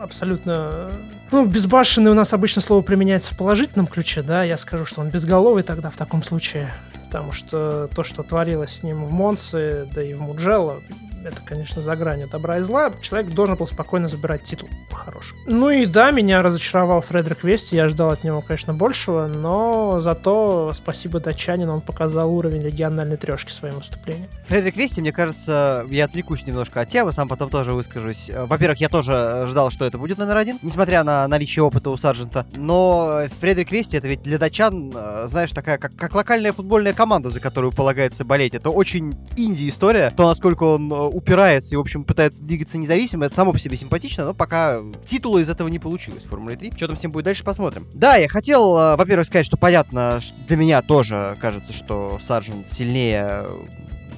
абсолютно... 0.00 0.92
Ну, 1.34 1.46
безбашенный 1.46 2.12
у 2.12 2.14
нас 2.14 2.32
обычно 2.32 2.62
слово 2.62 2.80
применяется 2.80 3.34
в 3.34 3.36
положительном 3.36 3.88
ключе, 3.88 4.22
да, 4.22 4.44
я 4.44 4.56
скажу, 4.56 4.84
что 4.84 5.00
он 5.00 5.10
безголовый 5.10 5.64
тогда 5.64 5.90
в 5.90 5.96
таком 5.96 6.22
случае, 6.22 6.72
потому 7.06 7.32
что 7.32 7.88
то, 7.92 8.04
что 8.04 8.22
творилось 8.22 8.70
с 8.70 8.82
ним 8.84 9.04
в 9.04 9.10
Монсе, 9.10 9.88
да 9.92 10.00
и 10.00 10.14
в 10.14 10.22
Муджелло, 10.22 10.80
это, 11.24 11.40
конечно, 11.44 11.82
за 11.82 11.96
гранью 11.96 12.28
добра 12.28 12.58
и 12.58 12.62
зла, 12.62 12.92
человек 13.00 13.30
должен 13.30 13.56
был 13.56 13.66
спокойно 13.66 14.08
забирать 14.08 14.42
титул 14.42 14.68
по-хорошему. 14.90 15.40
Ну 15.46 15.70
и 15.70 15.86
да, 15.86 16.10
меня 16.10 16.42
разочаровал 16.42 17.00
Фредерик 17.00 17.44
Вести, 17.44 17.76
я 17.76 17.88
ждал 17.88 18.10
от 18.10 18.24
него, 18.24 18.42
конечно, 18.42 18.74
большего, 18.74 19.26
но 19.26 20.00
зато 20.00 20.72
спасибо 20.74 21.20
датчанину, 21.20 21.74
он 21.74 21.80
показал 21.80 22.34
уровень 22.34 22.62
региональной 22.62 23.16
трешки 23.16 23.50
своим 23.50 23.76
выступлением. 23.76 24.28
Фредерик 24.46 24.76
Вести, 24.76 25.00
мне 25.00 25.12
кажется, 25.12 25.86
я 25.90 26.04
отвлекусь 26.04 26.46
немножко 26.46 26.80
от 26.80 26.88
темы, 26.88 27.12
сам 27.12 27.28
потом 27.28 27.50
тоже 27.50 27.72
выскажусь. 27.72 28.30
Во-первых, 28.34 28.80
я 28.80 28.88
тоже 28.88 29.46
ждал, 29.48 29.70
что 29.70 29.84
это 29.84 29.98
будет 29.98 30.18
номер 30.18 30.36
один, 30.36 30.58
несмотря 30.62 31.04
на 31.04 31.26
наличие 31.28 31.62
опыта 31.62 31.90
у 31.90 31.96
Сарджента, 31.96 32.46
но 32.54 33.22
Фредерик 33.40 33.72
Вести 33.72 33.96
это 33.96 34.08
ведь 34.08 34.22
для 34.22 34.38
датчан, 34.38 34.92
э, 34.94 35.26
знаешь, 35.28 35.52
такая, 35.52 35.78
как, 35.78 35.94
как 35.96 36.14
локальная 36.14 36.52
футбольная 36.52 36.92
команда, 36.92 37.30
за 37.30 37.40
которую 37.40 37.72
полагается 37.72 38.24
болеть. 38.24 38.54
Это 38.54 38.70
очень 38.70 39.14
инди-история, 39.36 40.12
то, 40.16 40.26
насколько 40.26 40.64
он 40.64 40.92
э, 40.92 40.96
упирается 41.14 41.74
и, 41.74 41.76
в 41.76 41.80
общем, 41.80 42.04
пытается 42.04 42.42
двигаться 42.42 42.76
независимо, 42.76 43.26
это 43.26 43.34
само 43.34 43.52
по 43.52 43.58
себе 43.58 43.76
симпатично, 43.76 44.24
но 44.24 44.34
пока 44.34 44.80
титула 45.06 45.38
из 45.38 45.48
этого 45.48 45.68
не 45.68 45.78
получилось 45.78 46.24
в 46.24 46.28
Формуле 46.28 46.56
3. 46.56 46.72
Что 46.76 46.88
там 46.88 46.96
ним 47.00 47.12
будет 47.12 47.24
дальше, 47.24 47.44
посмотрим. 47.44 47.86
Да, 47.94 48.16
я 48.16 48.28
хотел, 48.28 48.76
э, 48.76 48.96
во-первых, 48.96 49.26
сказать, 49.26 49.46
что 49.46 49.56
понятно, 49.56 50.20
что 50.20 50.34
для 50.48 50.56
меня 50.56 50.82
тоже 50.82 51.38
кажется, 51.40 51.72
что 51.72 52.18
Сарджент 52.20 52.68
сильнее 52.68 53.46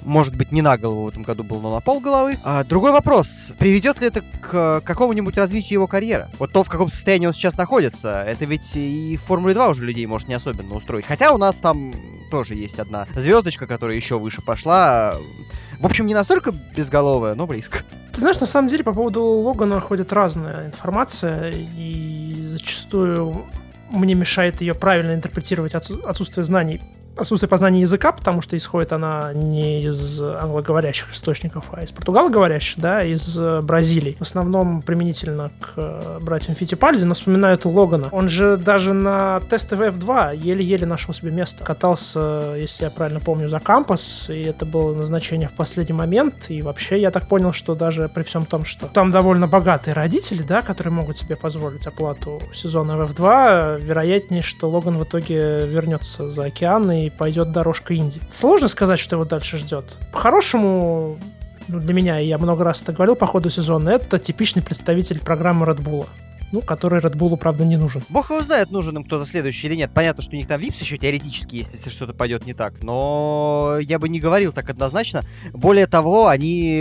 может 0.06 0.36
быть, 0.36 0.52
не 0.52 0.62
на 0.62 0.78
голову 0.78 1.04
в 1.04 1.08
этом 1.08 1.24
году 1.24 1.42
был, 1.42 1.60
но 1.60 1.74
на 1.74 1.80
пол 1.80 2.00
головы. 2.00 2.38
А, 2.44 2.64
другой 2.64 2.92
вопрос. 2.92 3.50
Приведет 3.58 4.00
ли 4.00 4.06
это 4.06 4.22
к 4.22 4.80
какому-нибудь 4.84 5.36
развитию 5.36 5.74
его 5.74 5.86
карьеры? 5.88 6.28
Вот 6.38 6.52
то, 6.52 6.62
в 6.62 6.68
каком 6.68 6.88
состоянии 6.88 7.26
он 7.26 7.32
сейчас 7.32 7.56
находится, 7.56 8.22
это 8.22 8.44
ведь 8.44 8.76
и 8.76 9.16
в 9.16 9.22
Формуле 9.26 9.54
2 9.54 9.68
уже 9.68 9.84
людей 9.84 10.06
может 10.06 10.28
не 10.28 10.34
особенно 10.34 10.74
устроить. 10.74 11.04
Хотя 11.04 11.32
у 11.32 11.38
нас 11.38 11.56
там 11.56 11.92
тоже 12.30 12.54
есть 12.54 12.78
одна 12.78 13.06
звездочка, 13.14 13.66
которая 13.66 13.96
еще 13.96 14.18
выше 14.18 14.42
пошла. 14.42 15.16
В 15.80 15.86
общем, 15.86 16.06
не 16.06 16.14
настолько 16.14 16.52
безголовая, 16.52 17.34
но 17.34 17.46
близко. 17.46 17.80
Ты 18.12 18.20
знаешь, 18.20 18.40
на 18.40 18.46
самом 18.46 18.68
деле 18.68 18.84
по 18.84 18.94
поводу 18.94 19.22
Логана 19.24 19.80
ходит 19.80 20.12
разная 20.12 20.68
информация, 20.68 21.52
и 21.52 22.44
зачастую 22.46 23.44
мне 23.90 24.14
мешает 24.14 24.60
ее 24.60 24.74
правильно 24.74 25.14
интерпретировать 25.14 25.74
отсутствие 25.74 26.44
знаний 26.44 26.80
отсутствие 27.16 27.48
познания 27.48 27.80
языка, 27.80 28.12
потому 28.12 28.40
что 28.40 28.56
исходит 28.56 28.92
она 28.92 29.32
не 29.32 29.82
из 29.82 30.20
англоговорящих 30.20 31.12
источников, 31.12 31.66
а 31.72 31.82
из 31.82 31.92
португалоговорящих, 31.92 32.78
да, 32.78 33.02
из 33.02 33.38
э, 33.38 33.60
Бразилии. 33.62 34.16
В 34.18 34.22
основном 34.22 34.82
применительно 34.82 35.50
к 35.60 35.72
э, 35.76 36.18
братьям 36.20 36.54
Фитипальди, 36.54 37.04
но 37.04 37.14
вспоминают 37.14 37.64
Логана. 37.64 38.08
Он 38.12 38.28
же 38.28 38.56
даже 38.56 38.92
на 38.92 39.40
тесте 39.48 39.76
F2 39.76 40.36
еле-еле 40.36 40.86
нашел 40.86 41.14
себе 41.14 41.30
место. 41.30 41.64
Катался, 41.64 42.54
если 42.56 42.84
я 42.84 42.90
правильно 42.90 43.20
помню, 43.20 43.48
за 43.48 43.60
кампус, 43.60 44.28
и 44.28 44.42
это 44.42 44.66
было 44.66 44.94
назначение 44.94 45.48
в 45.48 45.54
последний 45.54 45.94
момент. 45.94 46.46
И 46.48 46.62
вообще 46.62 47.00
я 47.00 47.10
так 47.10 47.28
понял, 47.28 47.52
что 47.52 47.74
даже 47.74 48.08
при 48.08 48.22
всем 48.22 48.44
том, 48.44 48.64
что 48.64 48.86
там 48.86 49.10
довольно 49.10 49.46
богатые 49.46 49.94
родители, 49.94 50.42
да, 50.42 50.62
которые 50.62 50.92
могут 50.92 51.16
себе 51.16 51.36
позволить 51.36 51.86
оплату 51.86 52.42
сезона 52.52 52.96
в 52.96 53.10
F2, 53.10 53.80
вероятнее, 53.80 54.42
что 54.42 54.68
Логан 54.68 54.98
в 54.98 55.04
итоге 55.04 55.66
вернется 55.66 56.30
за 56.30 56.44
океан 56.44 56.90
и 56.92 57.05
пойдет 57.10 57.52
дорожка 57.52 57.94
Инди. 57.94 58.20
Сложно 58.30 58.68
сказать, 58.68 58.98
что 58.98 59.16
его 59.16 59.24
дальше 59.24 59.58
ждет. 59.58 59.96
По-хорошему, 60.12 61.18
ну, 61.68 61.80
для 61.80 61.94
меня, 61.94 62.18
я 62.18 62.38
много 62.38 62.64
раз 62.64 62.82
это 62.82 62.92
говорил 62.92 63.16
по 63.16 63.26
ходу 63.26 63.50
сезона, 63.50 63.90
это 63.90 64.18
типичный 64.18 64.62
представитель 64.62 65.20
программы 65.20 65.66
Red 65.66 65.82
Bull 65.82 66.06
ну, 66.52 66.60
который 66.60 67.00
Red 67.00 67.16
Bull, 67.16 67.36
правда, 67.36 67.64
не 67.64 67.76
нужен. 67.76 68.02
Бог 68.08 68.30
его 68.30 68.42
знает, 68.42 68.70
нужен 68.70 68.96
им 68.96 69.04
кто-то 69.04 69.26
следующий 69.26 69.66
или 69.66 69.76
нет. 69.76 69.90
Понятно, 69.92 70.22
что 70.22 70.32
у 70.32 70.36
них 70.36 70.46
там 70.46 70.60
випс 70.60 70.80
еще 70.80 70.98
теоретически 70.98 71.56
есть, 71.56 71.72
если 71.72 71.90
что-то 71.90 72.12
пойдет 72.12 72.46
не 72.46 72.54
так. 72.54 72.82
Но 72.82 73.78
я 73.80 73.98
бы 73.98 74.08
не 74.08 74.20
говорил 74.20 74.52
так 74.52 74.68
однозначно. 74.70 75.22
Более 75.52 75.86
того, 75.86 76.28
они 76.28 76.80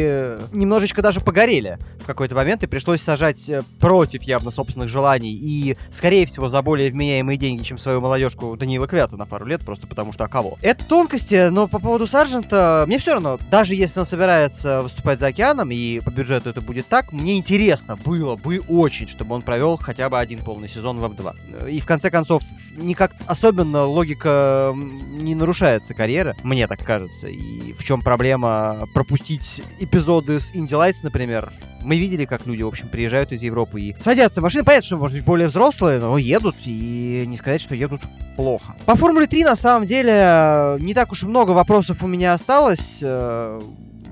немножечко 0.53 1.01
даже 1.01 1.21
погорели 1.21 1.77
в 1.99 2.05
какой-то 2.05 2.35
момент, 2.35 2.63
и 2.63 2.67
пришлось 2.67 3.01
сажать 3.01 3.49
э, 3.49 3.63
против 3.79 4.21
явно 4.23 4.51
собственных 4.51 4.89
желаний 4.89 5.33
и, 5.33 5.75
скорее 5.91 6.27
всего, 6.27 6.49
за 6.49 6.61
более 6.61 6.91
вменяемые 6.91 7.37
деньги, 7.37 7.63
чем 7.63 7.79
свою 7.79 7.99
молодежку 7.99 8.55
Даниила 8.55 8.85
Квята 8.85 9.17
на 9.17 9.25
пару 9.25 9.45
лет, 9.45 9.61
просто 9.61 9.87
потому 9.87 10.13
что 10.13 10.25
а 10.25 10.27
кого. 10.27 10.57
Это 10.61 10.85
тонкости, 10.85 11.49
но 11.49 11.67
по 11.67 11.79
поводу 11.79 12.05
Саржента, 12.05 12.83
мне 12.85 12.99
все 12.99 13.13
равно, 13.13 13.39
даже 13.49 13.73
если 13.73 13.99
он 13.99 14.05
собирается 14.05 14.81
выступать 14.81 15.19
за 15.19 15.27
океаном, 15.27 15.71
и 15.71 15.99
по 15.99 16.11
бюджету 16.11 16.49
это 16.49 16.61
будет 16.61 16.87
так, 16.87 17.11
мне 17.11 17.37
интересно 17.37 17.95
было 17.95 18.35
бы 18.35 18.61
очень, 18.67 19.07
чтобы 19.07 19.33
он 19.33 19.41
провел 19.55 19.77
хотя 19.77 20.09
бы 20.09 20.19
один 20.19 20.41
полный 20.41 20.67
сезон 20.67 20.99
в 20.99 21.05
F2. 21.05 21.71
И 21.71 21.79
в 21.79 21.85
конце 21.85 22.11
концов, 22.11 22.43
никак 22.75 23.13
особенно 23.25 23.85
логика 23.85 24.73
не 24.75 25.33
нарушается 25.33 25.93
карьера, 25.93 26.35
мне 26.43 26.67
так 26.67 26.83
кажется. 26.83 27.29
И 27.29 27.71
в 27.71 27.81
чем 27.85 28.01
проблема 28.01 28.85
пропустить 28.93 29.61
эпизоды 29.79 30.41
с 30.41 30.53
Indie 30.53 30.71
Lights, 30.71 30.99
например, 31.03 31.53
мы 31.81 31.95
видели, 31.95 32.25
как 32.25 32.45
люди, 32.45 32.63
в 32.63 32.67
общем, 32.67 32.89
приезжают 32.89 33.31
из 33.31 33.43
Европы 33.43 33.79
и 33.79 33.95
садятся 33.97 34.41
в 34.41 34.43
машины. 34.43 34.65
Понятно, 34.65 34.87
что, 34.87 34.97
может 34.97 35.15
быть, 35.15 35.25
более 35.25 35.47
взрослые, 35.47 35.99
но 35.99 36.17
едут, 36.17 36.57
и 36.65 37.23
не 37.25 37.37
сказать, 37.37 37.61
что 37.61 37.75
едут 37.75 38.01
плохо. 38.35 38.75
По 38.85 38.95
Формуле 38.95 39.27
3, 39.27 39.45
на 39.45 39.55
самом 39.55 39.85
деле, 39.85 40.75
не 40.81 40.93
так 40.93 41.13
уж 41.13 41.23
и 41.23 41.27
много 41.27 41.51
вопросов 41.51 42.03
у 42.03 42.07
меня 42.07 42.33
осталось 42.33 42.99
э, 43.01 43.61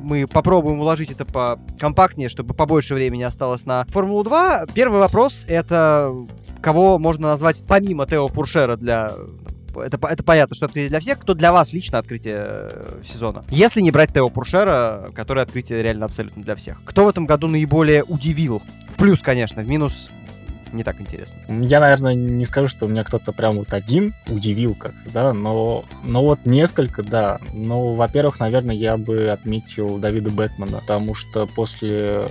мы 0.03 0.27
попробуем 0.27 0.79
уложить 0.79 1.11
это 1.11 1.25
по 1.25 1.59
компактнее, 1.79 2.29
чтобы 2.29 2.53
побольше 2.53 2.93
времени 2.93 3.23
осталось 3.23 3.65
на 3.65 3.85
Формулу 3.85 4.23
2. 4.23 4.65
Первый 4.73 4.99
вопрос— 4.99 5.45
это 5.47 6.13
кого 6.61 6.99
можно 6.99 7.29
назвать 7.29 7.63
помимо 7.67 8.05
Тео 8.05 8.29
Пуршера 8.29 8.77
для 8.77 9.13
это, 9.75 9.99
это 10.07 10.23
понятно, 10.23 10.55
что 10.55 10.67
открытие 10.67 10.89
для 10.89 10.99
всех. 10.99 11.19
Кто 11.19 11.33
для 11.33 11.51
вас 11.51 11.73
лично 11.73 11.97
открытие 11.97 12.45
э, 12.45 13.01
сезона? 13.03 13.43
Если 13.49 13.81
не 13.81 13.91
брать 13.91 14.13
Тео 14.13 14.29
Пуршера, 14.29 15.09
который 15.15 15.41
открытие 15.41 15.81
реально 15.81 16.05
абсолютно 16.05 16.43
для 16.43 16.55
всех. 16.55 16.81
Кто 16.85 17.05
в 17.05 17.07
этом 17.07 17.25
году 17.25 17.47
наиболее 17.47 18.03
удивил? 18.03 18.61
В 18.93 18.97
плюс, 18.97 19.21
конечно, 19.21 19.63
в 19.63 19.67
минус 19.67 20.11
не 20.73 20.83
так 20.83 20.99
интересно. 20.99 21.37
Я, 21.47 21.79
наверное, 21.79 22.13
не 22.13 22.45
скажу, 22.45 22.67
что 22.67 22.85
у 22.85 22.89
меня 22.89 23.03
кто-то 23.03 23.31
прям 23.31 23.57
вот 23.57 23.73
один 23.73 24.13
удивил 24.27 24.75
как-то, 24.75 25.09
да, 25.09 25.33
но, 25.33 25.85
но 26.03 26.23
вот 26.23 26.45
несколько, 26.45 27.03
да. 27.03 27.39
Но, 27.53 27.93
во-первых, 27.95 28.39
наверное, 28.39 28.75
я 28.75 28.97
бы 28.97 29.29
отметил 29.29 29.97
Давида 29.99 30.31
Бэтмена, 30.31 30.79
потому 30.79 31.15
что 31.15 31.45
после 31.45 32.27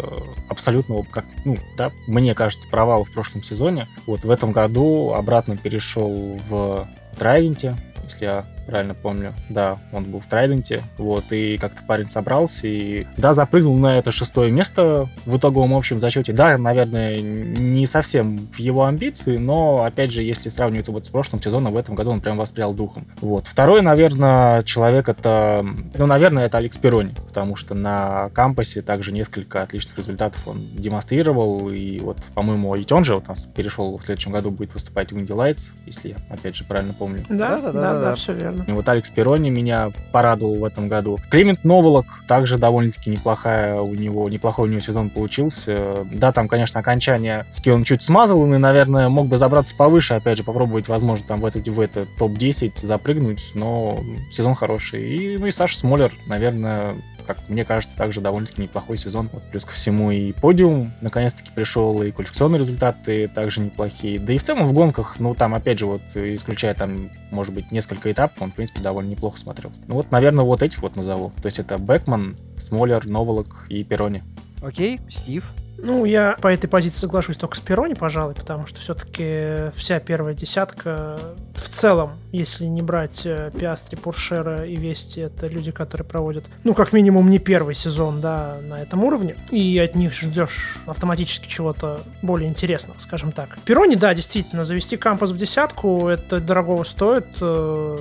абсолютного, 0.49 1.05
как, 1.05 1.25
ну, 1.45 1.57
да, 1.77 1.93
мне 2.07 2.35
кажется, 2.35 2.69
провала 2.69 3.05
в 3.05 3.13
прошлом 3.13 3.43
сезоне, 3.43 3.89
вот 4.07 4.25
в 4.25 4.31
этом 4.31 4.53
году 4.53 5.13
обратно 5.15 5.57
перешел 5.57 6.39
в 6.49 6.89
Драйвенте, 7.19 7.77
если 8.05 8.25
я 8.25 8.47
правильно 8.66 8.95
помню. 8.95 9.35
Да, 9.49 9.78
он 9.92 10.04
был 10.04 10.21
в 10.21 10.26
Трайденте, 10.26 10.83
вот, 10.99 11.25
и 11.31 11.59
как-то 11.59 11.83
парень 11.87 12.09
собрался, 12.09 12.66
и, 12.66 13.07
да, 13.16 13.35
запрыгнул 13.35 13.76
на 13.78 13.99
это 13.99 14.11
шестое 14.11 14.50
место 14.50 15.09
в 15.26 15.37
итоговом 15.37 15.75
общем 15.75 15.99
зачете. 15.99 16.33
Да, 16.33 16.57
наверное, 16.59 17.21
не 17.21 17.87
совсем 17.87 18.49
в 18.52 18.59
его 18.59 18.85
амбиции, 18.85 19.37
но, 19.37 19.85
опять 19.85 20.12
же, 20.12 20.23
если 20.23 20.49
сравнивать 20.49 20.88
вот 20.88 21.07
с 21.07 21.09
прошлым 21.09 21.42
сезоном, 21.42 21.73
в 21.73 21.76
этом 21.76 21.95
году 21.95 22.11
он 22.11 22.21
прям 22.21 22.38
воспрял 22.38 22.73
духом. 22.73 23.07
Вот. 23.21 23.47
Второй, 23.47 23.83
наверное, 23.83 24.62
человек 24.62 25.09
это, 25.09 25.64
ну, 25.95 26.07
наверное, 26.07 26.47
это 26.47 26.59
Алекс 26.59 26.78
Перони, 26.78 27.14
потому 27.28 27.57
что 27.57 27.75
на 27.75 28.31
кампусе 28.31 28.83
также 28.83 29.12
несколько 29.12 29.62
отличных 29.62 29.99
результатов 29.99 30.47
он 30.47 30.69
демонстрировал, 30.75 31.71
и 31.71 32.00
вот, 32.00 32.19
по-моему, 32.35 32.75
ведь 32.75 32.92
он 32.92 33.04
же 33.04 33.14
вот, 33.14 33.28
нас 33.28 33.47
перешел 33.47 33.97
в 33.99 34.02
следующем 34.02 34.33
году 34.33 34.50
будет 34.50 34.75
выступать 34.75 35.12
в 35.12 35.16
Indy 35.16 35.28
Lights, 35.28 35.71
если 35.87 36.11
я, 36.11 36.16
опять 36.31 36.57
же, 36.57 36.64
правильно 36.64 36.95
помню. 36.95 37.25
Да, 37.28 37.59
да, 37.59 37.61
да, 37.61 37.73
да, 37.73 37.92
да, 37.92 38.00
да 38.00 38.14
все 38.14 38.33
верно 38.33 38.51
верно. 38.52 38.71
И 38.71 38.73
вот 38.75 38.88
Алекс 38.88 39.11
Перони 39.11 39.50
меня 39.50 39.90
порадовал 40.12 40.56
в 40.56 40.64
этом 40.64 40.88
году. 40.88 41.18
Климент 41.30 41.64
Новолок 41.64 42.06
также 42.26 42.59
довольно-таки 42.59 43.11
неплохая 43.11 43.80
у 43.80 43.94
него, 43.94 44.28
неплохой 44.28 44.68
у 44.68 44.71
него 44.71 44.80
сезон 44.80 45.11
получился. 45.11 46.06
Да, 46.11 46.32
там, 46.32 46.49
конечно, 46.49 46.80
окончание 46.80 47.47
ски 47.50 47.71
он 47.71 47.85
чуть 47.85 48.02
смазал, 48.02 48.44
и, 48.44 48.59
наверное, 48.59 49.09
мог 49.09 49.26
бы 49.26 49.38
забраться 49.38 49.76
повыше, 49.76 50.14
опять 50.14 50.38
же, 50.38 50.44
попробовать, 50.44 50.88
возможно, 50.88 51.26
там 51.26 51.40
в 51.40 51.47
этот, 51.47 51.66
в 51.68 51.80
этот 51.80 52.09
топ-10 52.16 52.73
запрыгнуть, 52.82 53.52
но 53.54 54.00
сезон 54.30 54.54
хороший. 54.54 55.02
И, 55.02 55.38
ну 55.38 55.47
и 55.47 55.50
Саша 55.50 55.78
Смолер, 55.78 56.12
наверное, 56.26 56.97
как 57.26 57.38
мне 57.49 57.64
кажется, 57.64 57.97
также 57.97 58.21
довольно-таки 58.21 58.62
неплохой 58.62 58.97
сезон. 58.97 59.31
Вот 59.33 59.43
плюс 59.50 59.64
ко 59.64 59.73
всему 59.73 60.11
и 60.11 60.33
подиум 60.33 60.93
наконец-таки 61.00 61.50
пришел, 61.55 62.02
и 62.02 62.11
квалификационные 62.11 62.61
результаты 62.61 63.29
также 63.29 63.61
неплохие. 63.61 64.19
Да 64.19 64.33
и 64.33 64.38
в 64.38 64.43
целом 64.43 64.67
в 64.67 64.73
гонках, 64.73 65.19
ну 65.19 65.35
там 65.35 65.55
опять 65.55 65.79
же 65.79 65.87
вот 65.87 66.02
исключая 66.14 66.75
там, 66.75 67.11
может 67.31 67.55
быть, 67.55 67.71
несколько 67.71 68.11
этапов, 68.11 68.43
он 68.43 68.50
в 68.50 68.55
принципе 68.55 68.81
довольно 68.81 69.11
неплохо 69.11 69.38
смотрелся. 69.38 69.81
Ну 69.87 69.97
вот, 69.97 70.11
наверное, 70.11 70.45
вот 70.45 70.62
этих 70.62 70.83
вот 70.83 70.97
назову. 70.97 71.33
То 71.41 71.47
есть 71.47 71.59
это 71.59 71.79
Бекман, 71.79 72.37
Смолер, 72.59 73.07
Новолок 73.07 73.67
и 73.69 73.85
Перони. 73.85 74.23
Окей, 74.62 75.00
Стив. 75.09 75.45
Ну, 75.83 76.05
я 76.05 76.37
по 76.41 76.47
этой 76.47 76.69
позиции 76.69 77.01
соглашусь 77.01 77.37
только 77.37 77.57
с 77.57 77.61
Перони, 77.61 77.95
пожалуй, 77.95 78.37
потому 78.37 78.67
что 78.67 78.79
все-таки 78.79 79.73
вся 79.75 79.99
первая 79.99 80.33
десятка 80.33 81.19
в 81.57 81.69
целом, 81.69 82.12
если 82.31 82.67
не 82.67 82.83
брать 82.83 83.23
э, 83.27 83.51
Пиастри, 83.59 83.97
Пуршера 83.97 84.65
и 84.65 84.77
Вести, 84.77 85.21
это 85.21 85.49
люди, 85.49 85.73
которые 85.73 86.07
проводят, 86.07 86.49
ну, 86.62 86.73
как 86.73 86.93
минимум, 86.93 87.29
не 87.31 87.41
первый 87.41 87.75
сезон, 87.75 88.21
да, 88.21 88.59
на 88.62 88.81
этом 88.81 89.03
уровне, 89.03 89.35
и 89.51 89.77
от 89.79 89.97
них 89.97 90.15
ждешь 90.15 90.79
автоматически 90.87 91.49
чего-то 91.49 92.01
более 92.23 92.49
интересного, 92.49 93.01
скажем 93.01 93.33
так. 93.33 93.59
Перони, 93.65 93.97
да, 93.97 94.15
действительно, 94.15 94.62
завести 94.62 94.97
кампус 94.97 95.31
в 95.31 95.37
десятку, 95.37 96.07
это 96.07 96.39
дорогого 96.39 96.85
стоит, 96.85 97.27
э, 97.41 97.99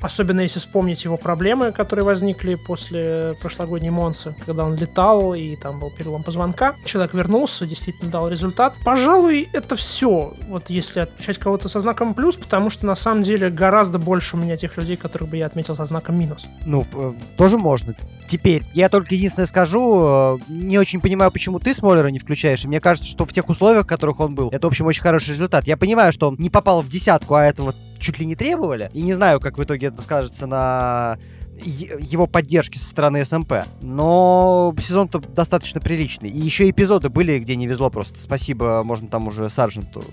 Особенно 0.00 0.40
если 0.42 0.58
вспомнить 0.58 1.04
его 1.04 1.16
проблемы, 1.16 1.72
которые 1.72 2.04
возникли 2.04 2.54
после 2.54 3.36
прошлогодней 3.40 3.90
Монсы, 3.90 4.34
когда 4.44 4.64
он 4.64 4.76
летал 4.76 5.34
и 5.34 5.56
там 5.56 5.80
был 5.80 5.90
перелом 5.90 6.22
позвонка. 6.22 6.76
Человек 6.84 7.14
вернулся, 7.14 7.66
действительно 7.66 8.10
дал 8.10 8.28
результат. 8.28 8.74
Пожалуй, 8.84 9.48
это 9.52 9.76
все. 9.76 10.34
Вот 10.48 10.70
если 10.70 11.00
отмечать 11.00 11.38
кого-то 11.38 11.68
со 11.68 11.80
знаком 11.80 12.14
плюс, 12.14 12.36
потому 12.36 12.70
что 12.70 12.86
на 12.86 12.94
самом 12.94 13.22
деле 13.22 13.50
гораздо 13.50 13.98
больше 13.98 14.36
у 14.36 14.40
меня 14.40 14.56
тех 14.56 14.76
людей, 14.76 14.96
которых 14.96 15.30
бы 15.30 15.36
я 15.36 15.46
отметил 15.46 15.74
со 15.74 15.84
знаком 15.86 16.18
минус. 16.18 16.46
Ну, 16.64 16.86
э, 16.92 17.14
тоже 17.36 17.58
можно. 17.58 17.94
Теперь, 18.28 18.64
я 18.74 18.88
только 18.88 19.14
единственное 19.14 19.46
скажу, 19.46 20.02
э, 20.02 20.38
не 20.48 20.78
очень 20.78 21.00
понимаю, 21.00 21.30
почему 21.30 21.58
ты 21.58 21.72
Смолера 21.72 22.08
не 22.08 22.18
включаешь, 22.18 22.64
и 22.64 22.68
мне 22.68 22.80
кажется, 22.80 23.08
что 23.08 23.24
в 23.24 23.32
тех 23.32 23.48
условиях, 23.48 23.84
в 23.84 23.88
которых 23.88 24.20
он 24.20 24.34
был, 24.34 24.48
это, 24.50 24.66
в 24.66 24.70
общем, 24.70 24.86
очень 24.86 25.02
хороший 25.02 25.30
результат. 25.30 25.66
Я 25.66 25.76
понимаю, 25.76 26.12
что 26.12 26.28
он 26.28 26.36
не 26.38 26.50
попал 26.50 26.82
в 26.82 26.88
десятку, 26.88 27.34
а 27.34 27.44
этого 27.44 27.74
чуть 27.98 28.18
ли 28.18 28.26
не 28.26 28.36
требовали. 28.36 28.90
И 28.92 29.02
не 29.02 29.14
знаю, 29.14 29.40
как 29.40 29.58
в 29.58 29.64
итоге 29.64 29.88
это 29.88 30.02
скажется 30.02 30.46
на 30.46 31.18
его 31.64 32.26
поддержки 32.26 32.76
со 32.76 32.88
стороны 32.88 33.24
СМП. 33.24 33.52
Но 33.80 34.74
сезон-то 34.78 35.20
достаточно 35.20 35.80
приличный. 35.80 36.28
И 36.28 36.38
еще 36.38 36.68
эпизоды 36.68 37.08
были, 37.08 37.38
где 37.38 37.56
не 37.56 37.66
везло 37.66 37.90
просто. 37.90 38.20
Спасибо, 38.20 38.82
можно 38.84 39.08
там 39.08 39.28
уже 39.28 39.48
Сарженту 39.48 40.04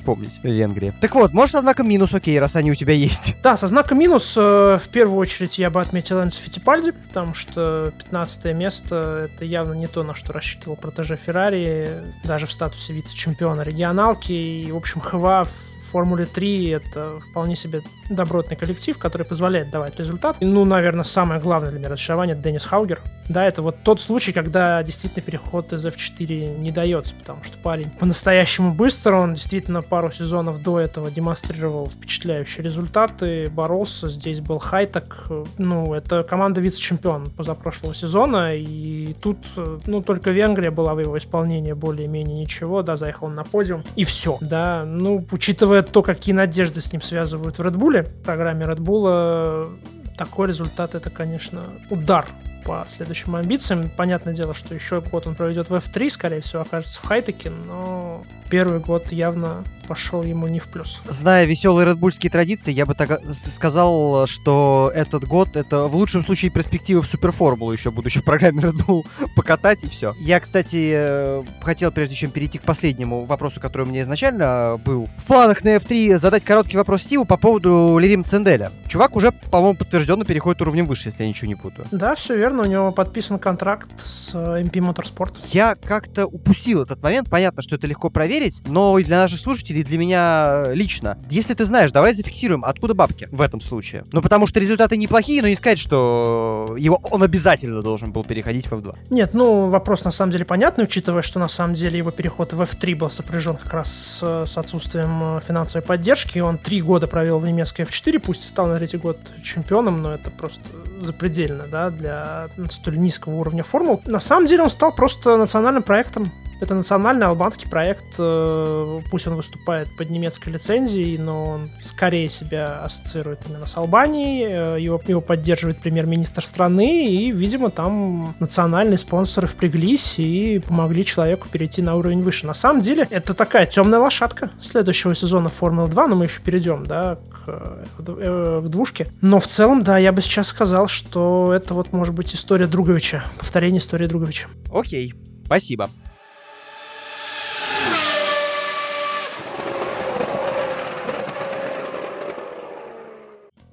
вспомнить 0.00 0.40
Венгрия. 0.42 0.94
Так 1.00 1.14
вот, 1.14 1.34
можешь 1.34 1.52
со 1.52 1.60
знаком 1.60 1.86
минус, 1.88 2.14
окей, 2.14 2.38
раз 2.40 2.56
они 2.56 2.70
у 2.70 2.74
тебя 2.74 2.94
есть. 2.94 3.36
Да, 3.42 3.56
со 3.56 3.66
знаком 3.66 3.98
минус 3.98 4.34
э, 4.36 4.78
в 4.82 4.88
первую 4.88 5.18
очередь 5.18 5.58
я 5.58 5.70
бы 5.70 5.80
отметил 5.80 6.22
Энсо 6.22 6.40
Фитипальди, 6.40 6.92
потому 6.92 7.34
что 7.34 7.92
15 7.98 8.54
место 8.54 9.28
это 9.30 9.44
явно 9.44 9.74
не 9.74 9.86
то, 9.86 10.02
на 10.02 10.14
что 10.14 10.32
рассчитывал 10.32 10.76
протеже 10.76 11.16
Феррари, 11.16 12.02
даже 12.24 12.46
в 12.46 12.52
статусе 12.52 12.92
вице-чемпиона 12.92 13.62
регионалки. 13.62 14.32
И, 14.32 14.70
в 14.70 14.76
общем, 14.76 15.00
ХВА 15.00 15.46
Формуле 15.90 16.26
3 16.26 16.68
это 16.68 17.20
вполне 17.30 17.56
себе 17.56 17.82
добротный 18.08 18.56
коллектив, 18.56 18.98
который 18.98 19.24
позволяет 19.24 19.70
давать 19.70 19.98
результат. 19.98 20.36
Ну, 20.40 20.64
наверное, 20.64 21.04
самое 21.04 21.40
главное 21.40 21.70
для 21.70 21.78
меня 21.78 21.88
разочарование— 21.88 22.36
Деннис 22.42 22.64
Хаугер. 22.64 23.00
Да, 23.28 23.46
это 23.46 23.62
вот 23.62 23.76
тот 23.84 24.00
случай, 24.00 24.32
когда 24.32 24.82
действительно 24.82 25.22
переход 25.22 25.72
из 25.72 25.86
F4 25.86 26.58
не 26.58 26.72
дается, 26.72 27.14
потому 27.14 27.44
что 27.44 27.58
парень 27.58 27.90
по-настоящему 27.90 28.72
быстро, 28.74 29.16
он 29.16 29.34
действительно 29.34 29.82
пару 29.82 30.10
сезонов 30.10 30.62
до 30.62 30.80
этого 30.80 31.10
демонстрировал 31.10 31.86
впечатляющие 31.86 32.64
результаты, 32.64 33.48
боролся, 33.50 34.08
здесь 34.08 34.40
был 34.40 34.58
Хайтек, 34.58 35.28
ну, 35.58 35.94
это 35.94 36.24
команда 36.24 36.60
вице-чемпион 36.60 37.30
позапрошлого 37.30 37.94
сезона, 37.94 38.56
и 38.56 39.14
тут, 39.20 39.38
ну, 39.86 40.02
только 40.02 40.30
Венгрия 40.30 40.72
была 40.72 40.94
в 40.94 41.00
его 41.00 41.16
исполнении 41.16 41.72
более-менее 41.72 42.40
ничего, 42.40 42.82
да, 42.82 42.96
заехал 42.96 43.28
на 43.28 43.44
подиум, 43.44 43.84
и 43.94 44.02
все, 44.02 44.38
да, 44.40 44.84
ну, 44.84 45.24
учитывая 45.30 45.79
то, 45.82 46.02
какие 46.02 46.34
надежды 46.34 46.80
с 46.80 46.92
ним 46.92 47.02
связывают 47.02 47.58
в 47.58 47.62
Red 47.62 47.74
Bull, 47.74 48.08
программе 48.24 48.64
Red 48.64 48.78
Bull, 48.78 49.78
такой 50.16 50.48
результат 50.48 50.94
это, 50.94 51.10
конечно, 51.10 51.64
удар 51.88 52.26
по 52.64 52.84
следующим 52.86 53.36
амбициям. 53.36 53.90
Понятное 53.96 54.34
дело, 54.34 54.54
что 54.54 54.74
еще 54.74 55.00
год 55.00 55.26
он 55.26 55.34
проведет 55.34 55.70
в 55.70 55.74
F3, 55.74 56.10
скорее 56.10 56.40
всего, 56.40 56.62
окажется 56.62 57.00
в 57.00 57.04
Хайтеке, 57.04 57.50
но 57.50 58.24
первый 58.50 58.80
год 58.80 59.12
явно 59.12 59.64
пошел 59.90 60.22
ему 60.22 60.46
не 60.46 60.60
в 60.60 60.68
плюс. 60.68 61.00
Зная 61.08 61.46
веселые 61.46 61.84
редбульские 61.88 62.30
традиции, 62.30 62.70
я 62.70 62.86
бы 62.86 62.94
так 62.94 63.20
сказал, 63.46 64.28
что 64.28 64.92
этот 64.94 65.24
год 65.24 65.56
это 65.56 65.86
в 65.86 65.96
лучшем 65.96 66.24
случае 66.24 66.52
перспективы 66.52 67.02
в 67.02 67.06
суперформулу 67.06 67.72
еще, 67.72 67.90
будучи 67.90 68.20
в 68.20 68.24
программе 68.24 68.62
Red 68.62 68.86
Bull, 68.86 69.04
покатать 69.36 69.82
и 69.82 69.88
все. 69.88 70.14
Я, 70.20 70.38
кстати, 70.38 70.92
э, 70.94 71.42
хотел, 71.60 71.90
прежде 71.90 72.14
чем 72.14 72.30
перейти 72.30 72.58
к 72.58 72.62
последнему 72.62 73.24
вопросу, 73.24 73.60
который 73.60 73.82
у 73.82 73.86
меня 73.86 74.02
изначально 74.02 74.80
был, 74.84 75.08
в 75.18 75.24
планах 75.24 75.64
на 75.64 75.74
F3 75.74 76.18
задать 76.18 76.44
короткий 76.44 76.76
вопрос 76.76 77.02
Стиву 77.02 77.24
по 77.24 77.36
поводу 77.36 77.98
Лерим 77.98 78.24
Ценделя. 78.24 78.70
Чувак 78.86 79.16
уже, 79.16 79.32
по-моему, 79.32 79.76
подтвержденно 79.76 80.24
переходит 80.24 80.62
уровнем 80.62 80.86
выше, 80.86 81.08
если 81.08 81.24
я 81.24 81.28
ничего 81.28 81.48
не 81.48 81.56
путаю. 81.56 81.88
Да, 81.90 82.14
все 82.14 82.36
верно, 82.36 82.59
у 82.60 82.64
него 82.64 82.92
подписан 82.92 83.38
контракт 83.38 83.88
с 84.00 84.34
MP 84.34 84.74
Motorsport. 84.74 85.36
Я 85.52 85.74
как-то 85.74 86.26
упустил 86.26 86.82
этот 86.82 87.02
момент, 87.02 87.28
понятно, 87.28 87.62
что 87.62 87.76
это 87.76 87.86
легко 87.86 88.10
проверить, 88.10 88.62
но 88.66 88.98
и 88.98 89.04
для 89.04 89.18
наших 89.18 89.40
слушателей 89.40 89.80
и 89.80 89.84
для 89.84 89.98
меня 89.98 90.72
лично. 90.72 91.18
Если 91.30 91.54
ты 91.54 91.64
знаешь, 91.64 91.92
давай 91.92 92.14
зафиксируем, 92.14 92.64
откуда 92.64 92.94
бабки 92.94 93.28
в 93.30 93.40
этом 93.40 93.60
случае. 93.60 94.04
Ну, 94.12 94.22
потому 94.22 94.46
что 94.46 94.60
результаты 94.60 94.96
неплохие, 94.96 95.42
но 95.42 95.48
не 95.48 95.54
сказать, 95.54 95.78
что 95.78 96.74
его, 96.78 97.00
он 97.10 97.22
обязательно 97.22 97.82
должен 97.82 98.12
был 98.12 98.24
переходить 98.24 98.66
в 98.66 98.72
F2. 98.72 98.96
Нет, 99.10 99.34
ну, 99.34 99.68
вопрос 99.68 100.04
на 100.04 100.10
самом 100.10 100.32
деле 100.32 100.44
понятный, 100.44 100.84
учитывая, 100.84 101.22
что 101.22 101.38
на 101.38 101.48
самом 101.48 101.74
деле 101.74 101.98
его 101.98 102.10
переход 102.10 102.52
в 102.52 102.60
F3 102.60 102.96
был 102.96 103.10
сопряжен 103.10 103.56
как 103.56 103.72
раз 103.72 103.92
с, 103.92 104.46
с 104.46 104.58
отсутствием 104.58 105.38
э, 105.38 105.40
финансовой 105.46 105.86
поддержки. 105.86 106.38
Он 106.38 106.58
три 106.58 106.80
года 106.82 107.06
провел 107.06 107.38
в 107.38 107.46
немецкой 107.46 107.82
F4, 107.82 108.18
пусть 108.18 108.44
и 108.44 108.48
стал 108.48 108.66
на 108.66 108.78
третий 108.78 108.98
год 108.98 109.18
чемпионом, 109.42 110.02
но 110.02 110.14
это 110.14 110.30
просто 110.30 110.62
запредельно, 111.04 111.66
да, 111.66 111.90
для 111.90 112.48
столь 112.68 112.98
низкого 112.98 113.34
уровня 113.36 113.62
формул. 113.62 114.02
На 114.06 114.20
самом 114.20 114.46
деле 114.46 114.62
он 114.62 114.70
стал 114.70 114.94
просто 114.94 115.36
национальным 115.36 115.82
проектом 115.82 116.32
это 116.60 116.74
национальный 116.74 117.26
албанский 117.26 117.68
проект, 117.68 118.04
э, 118.18 119.00
пусть 119.10 119.26
он 119.26 119.34
выступает 119.34 119.88
под 119.96 120.10
немецкой 120.10 120.50
лицензией, 120.50 121.16
но 121.18 121.44
он 121.44 121.70
скорее 121.80 122.28
себя 122.28 122.82
ассоциирует 122.84 123.40
именно 123.48 123.66
с 123.66 123.76
Албанией, 123.76 124.76
э, 124.76 124.80
его, 124.80 125.00
его 125.06 125.20
поддерживает 125.20 125.78
премьер-министр 125.78 126.44
страны, 126.44 127.06
и, 127.08 127.32
видимо, 127.32 127.70
там 127.70 128.34
национальные 128.40 128.98
спонсоры 128.98 129.46
впряглись 129.46 130.18
и 130.18 130.58
помогли 130.58 131.04
человеку 131.04 131.48
перейти 131.50 131.80
на 131.80 131.96
уровень 131.96 132.22
выше. 132.22 132.46
На 132.46 132.54
самом 132.54 132.82
деле, 132.82 133.06
это 133.10 133.32
такая 133.34 133.66
темная 133.66 133.98
лошадка 133.98 134.50
следующего 134.60 135.14
сезона 135.14 135.48
Формулы 135.48 135.88
2, 135.88 136.08
но 136.08 136.16
мы 136.16 136.24
еще 136.24 136.40
перейдем, 136.42 136.84
да, 136.84 137.18
к, 137.30 137.84
э, 137.96 138.62
к 138.64 138.68
двушке. 138.68 139.08
Но 139.22 139.40
в 139.40 139.46
целом, 139.46 139.82
да, 139.82 139.96
я 139.98 140.12
бы 140.12 140.20
сейчас 140.20 140.48
сказал, 140.48 140.88
что 140.88 141.52
это 141.54 141.72
вот 141.72 141.92
может 141.92 142.14
быть 142.14 142.34
история 142.34 142.66
Друговича, 142.66 143.24
повторение 143.38 143.80
истории 143.80 144.06
Друговича. 144.06 144.48
Окей, 144.70 145.14
спасибо. 145.46 145.88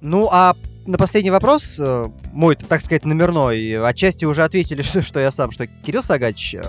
Ну, 0.02 0.30
а 0.32 0.56
на 0.88 0.98
последний 0.98 1.32
вопрос, 1.32 1.78
э, 1.80 2.10
мой, 2.32 2.56
так 2.56 2.82
сказать, 2.82 3.06
номерной, 3.06 3.78
отчасти 3.88 4.26
уже 4.26 4.44
ответили, 4.44 4.82
что, 4.84 5.02
что 5.04 5.20
я 5.20 5.32
сам, 5.32 5.52
что 5.52 5.68
Кирилл 5.68 6.02
Сагач, 6.02 6.56
э, 6.56 6.62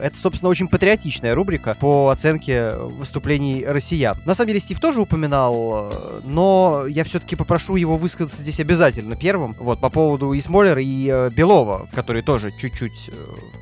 это, 0.00 0.16
собственно, 0.16 0.50
очень 0.50 0.68
патриотичная 0.68 1.34
рубрика 1.34 1.76
по 1.78 2.08
оценке 2.08 2.72
выступлений 2.72 3.64
россиян. 3.66 4.16
На 4.24 4.34
самом 4.34 4.48
деле, 4.48 4.60
Стив 4.60 4.80
тоже 4.80 5.00
упоминал, 5.00 5.90
э, 5.92 6.20
но 6.24 6.84
я 6.88 7.04
все-таки 7.04 7.36
попрошу 7.36 7.76
его 7.76 7.96
высказаться 7.96 8.40
здесь 8.42 8.60
обязательно 8.60 9.14
первым, 9.14 9.54
вот, 9.58 9.80
по 9.80 9.90
поводу 9.90 10.32
и 10.32 10.40
Смоллера, 10.40 10.80
и 10.82 11.30
Белова, 11.30 11.88
который 11.92 12.22
тоже 12.22 12.52
чуть-чуть 12.58 13.10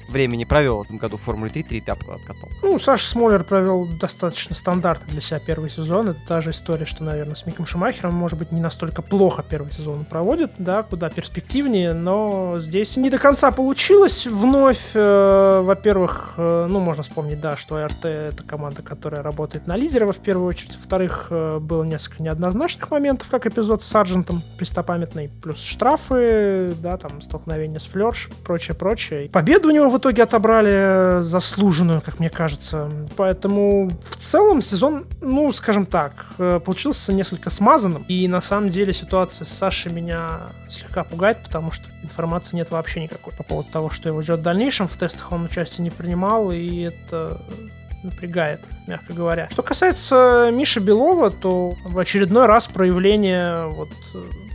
времени 0.08 0.44
провел 0.44 0.78
в 0.78 0.82
этом 0.82 0.96
году 0.96 1.16
в 1.16 1.22
Формуле 1.22 1.50
3, 1.50 1.62
три 1.64 1.78
этапа 1.80 2.14
откатал. 2.14 2.48
Ну, 2.62 2.78
Саша 2.78 3.06
Смоллер 3.08 3.44
провел 3.44 3.86
достаточно 3.86 4.54
стандартно 4.54 5.10
для 5.10 5.20
себя 5.20 5.40
первый 5.40 5.70
сезон. 5.70 6.10
Это 6.10 6.20
та 6.26 6.40
же 6.40 6.50
история, 6.50 6.86
что, 6.86 7.04
наверное, 7.04 7.34
с 7.34 7.46
Миком 7.46 7.66
Шумахером, 7.66 8.14
может 8.14 8.38
быть, 8.38 8.52
не 8.52 8.60
настолько 8.60 9.02
плохо 9.02 9.42
первый 9.42 9.72
сезон 9.72 10.03
проводит, 10.04 10.52
да, 10.58 10.82
куда 10.82 11.10
перспективнее, 11.10 11.92
но 11.92 12.56
здесь 12.58 12.96
не 12.96 13.10
до 13.10 13.18
конца 13.18 13.50
получилось. 13.50 14.26
Вновь, 14.26 14.90
э, 14.94 15.60
во-первых, 15.64 16.34
э, 16.36 16.66
ну, 16.68 16.80
можно 16.80 17.02
вспомнить, 17.02 17.40
да, 17.40 17.56
что 17.56 17.76
АРТ— 17.76 18.04
это 18.04 18.42
команда, 18.42 18.82
которая 18.82 19.22
работает 19.22 19.66
на 19.66 19.76
лидеров 19.76 20.16
в 20.16 20.20
первую 20.20 20.48
очередь. 20.48 20.76
Во-вторых, 20.76 21.28
э, 21.30 21.58
было 21.60 21.84
несколько 21.84 22.22
неоднозначных 22.22 22.90
моментов, 22.90 23.28
как 23.30 23.46
эпизод 23.46 23.82
с 23.82 23.86
Сарджентом 23.86 24.42
престопамятный, 24.58 25.30
плюс 25.42 25.62
штрафы, 25.62 26.74
да, 26.80 26.96
там, 26.96 27.22
столкновение 27.22 27.80
с 27.80 27.86
Флерш, 27.86 28.30
прочее-прочее. 28.44 29.28
Победу 29.30 29.68
у 29.68 29.70
него 29.70 29.88
в 29.88 29.98
итоге 29.98 30.22
отобрали 30.22 31.22
заслуженную, 31.22 32.00
как 32.00 32.18
мне 32.18 32.30
кажется. 32.30 32.90
Поэтому 33.16 33.90
в 34.08 34.16
целом 34.16 34.62
сезон, 34.62 35.06
ну, 35.20 35.52
скажем 35.52 35.86
так, 35.86 36.26
э, 36.38 36.60
получился 36.64 37.12
несколько 37.12 37.50
смазанным. 37.50 38.04
И 38.08 38.26
на 38.28 38.40
самом 38.40 38.70
деле 38.70 38.92
ситуация 38.92 39.44
с 39.44 39.50
Сашей 39.50 39.92
меня 39.94 40.52
слегка 40.68 41.04
пугает, 41.04 41.38
потому 41.42 41.70
что 41.70 41.86
информации 42.02 42.56
нет 42.56 42.70
вообще 42.70 43.02
никакой 43.02 43.32
по 43.32 43.42
поводу 43.42 43.70
того, 43.70 43.90
что 43.90 44.08
его 44.08 44.20
ждет 44.22 44.40
в 44.40 44.42
дальнейшем. 44.42 44.88
В 44.88 44.96
тестах 44.96 45.32
он 45.32 45.44
участие 45.44 45.84
не 45.84 45.90
принимал, 45.90 46.52
и 46.52 46.80
это 46.80 47.40
напрягает, 48.02 48.60
мягко 48.86 49.12
говоря. 49.12 49.48
Что 49.50 49.62
касается 49.62 50.50
Миши 50.52 50.80
Белова, 50.80 51.30
то 51.30 51.74
в 51.84 51.98
очередной 51.98 52.46
раз 52.46 52.66
проявление 52.66 53.66
вот 53.68 53.88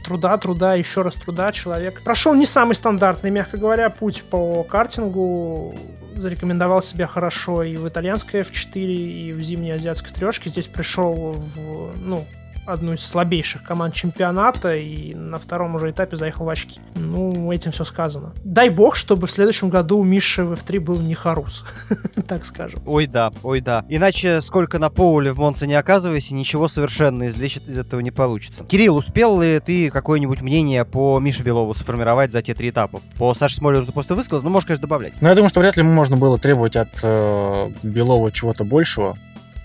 труда, 0.06 0.38
труда, 0.38 0.76
еще 0.76 1.02
раз 1.02 1.16
труда 1.16 1.52
человек 1.52 2.04
прошел 2.04 2.36
не 2.36 2.46
самый 2.46 2.76
стандартный, 2.76 3.32
мягко 3.32 3.58
говоря, 3.58 3.90
путь 3.90 4.24
по 4.24 4.64
картингу, 4.64 5.76
зарекомендовал 6.16 6.82
себя 6.82 7.08
хорошо 7.08 7.64
и 7.64 7.76
в 7.76 7.88
итальянской 7.88 8.42
F4, 8.42 8.76
и 8.76 9.34
в 9.34 9.42
зимней 9.42 9.74
азиатской 9.74 10.12
трешке. 10.12 10.50
Здесь 10.50 10.68
пришел 10.68 11.34
в, 11.34 11.98
ну, 11.98 12.26
одну 12.70 12.94
из 12.94 13.06
слабейших 13.06 13.64
команд 13.64 13.94
чемпионата 13.94 14.76
и 14.76 15.14
на 15.14 15.38
втором 15.38 15.76
уже 15.76 15.92
этапе 15.92 16.18
заехал 16.18 16.46
в 16.46 16.50
очки. 16.50 16.80
Ну, 16.96 17.52
этим 17.52 17.72
все 17.72 17.84
сказано. 17.84 18.34
Дай 18.44 18.70
бог, 18.70 18.96
чтобы 18.96 19.28
в 19.28 19.32
следующем 19.32 19.70
году 19.70 20.00
у 20.00 20.04
Миши 20.04 20.44
в 20.44 20.54
F3 20.54 20.80
был 20.80 21.00
не 21.00 21.16
Харус, 21.16 21.66
так 22.28 22.46
скажем. 22.46 22.82
Ой 22.86 23.08
да, 23.08 23.32
ой 23.44 23.62
да. 23.62 23.86
Иначе 23.90 24.42
сколько 24.42 24.80
на 24.80 24.90
Поуле 24.90 25.32
в 25.34 25.40
Монце 25.40 25.68
не 25.68 25.76
оказывайся, 25.76 26.36
ничего 26.36 26.68
совершенно 26.68 27.28
излечить 27.28 27.68
из 27.68 27.78
этого 27.78 28.00
не 28.00 28.12
получится. 28.12 28.64
Кирилл, 28.64 28.96
успел 28.98 29.42
ли 29.42 29.60
ты 29.60 29.90
какое-нибудь 29.90 30.42
мнение 30.42 30.86
по 30.86 31.20
Мише 31.20 31.44
Белову 31.44 31.74
сформировать 31.74 32.32
за 32.32 32.42
те 32.42 32.54
три 32.54 32.70
этапа? 32.70 33.02
По 33.18 33.34
Саше 33.34 33.56
Смолеру 33.56 33.86
ты 33.86 33.92
просто 33.92 34.16
высказал, 34.16 34.44
но 34.44 34.50
можешь, 34.50 34.68
конечно, 34.68 34.88
добавлять. 34.88 35.14
Ну, 35.22 35.28
я 35.28 35.36
думаю, 35.36 35.50
что 35.50 35.60
вряд 35.60 35.78
ли 35.78 35.84
можно 35.84 36.18
было 36.18 36.38
требовать 36.38 36.76
от 36.76 37.00
э, 37.04 37.72
Белова 37.84 38.32
чего-то 38.32 38.64
большего. 38.64 39.18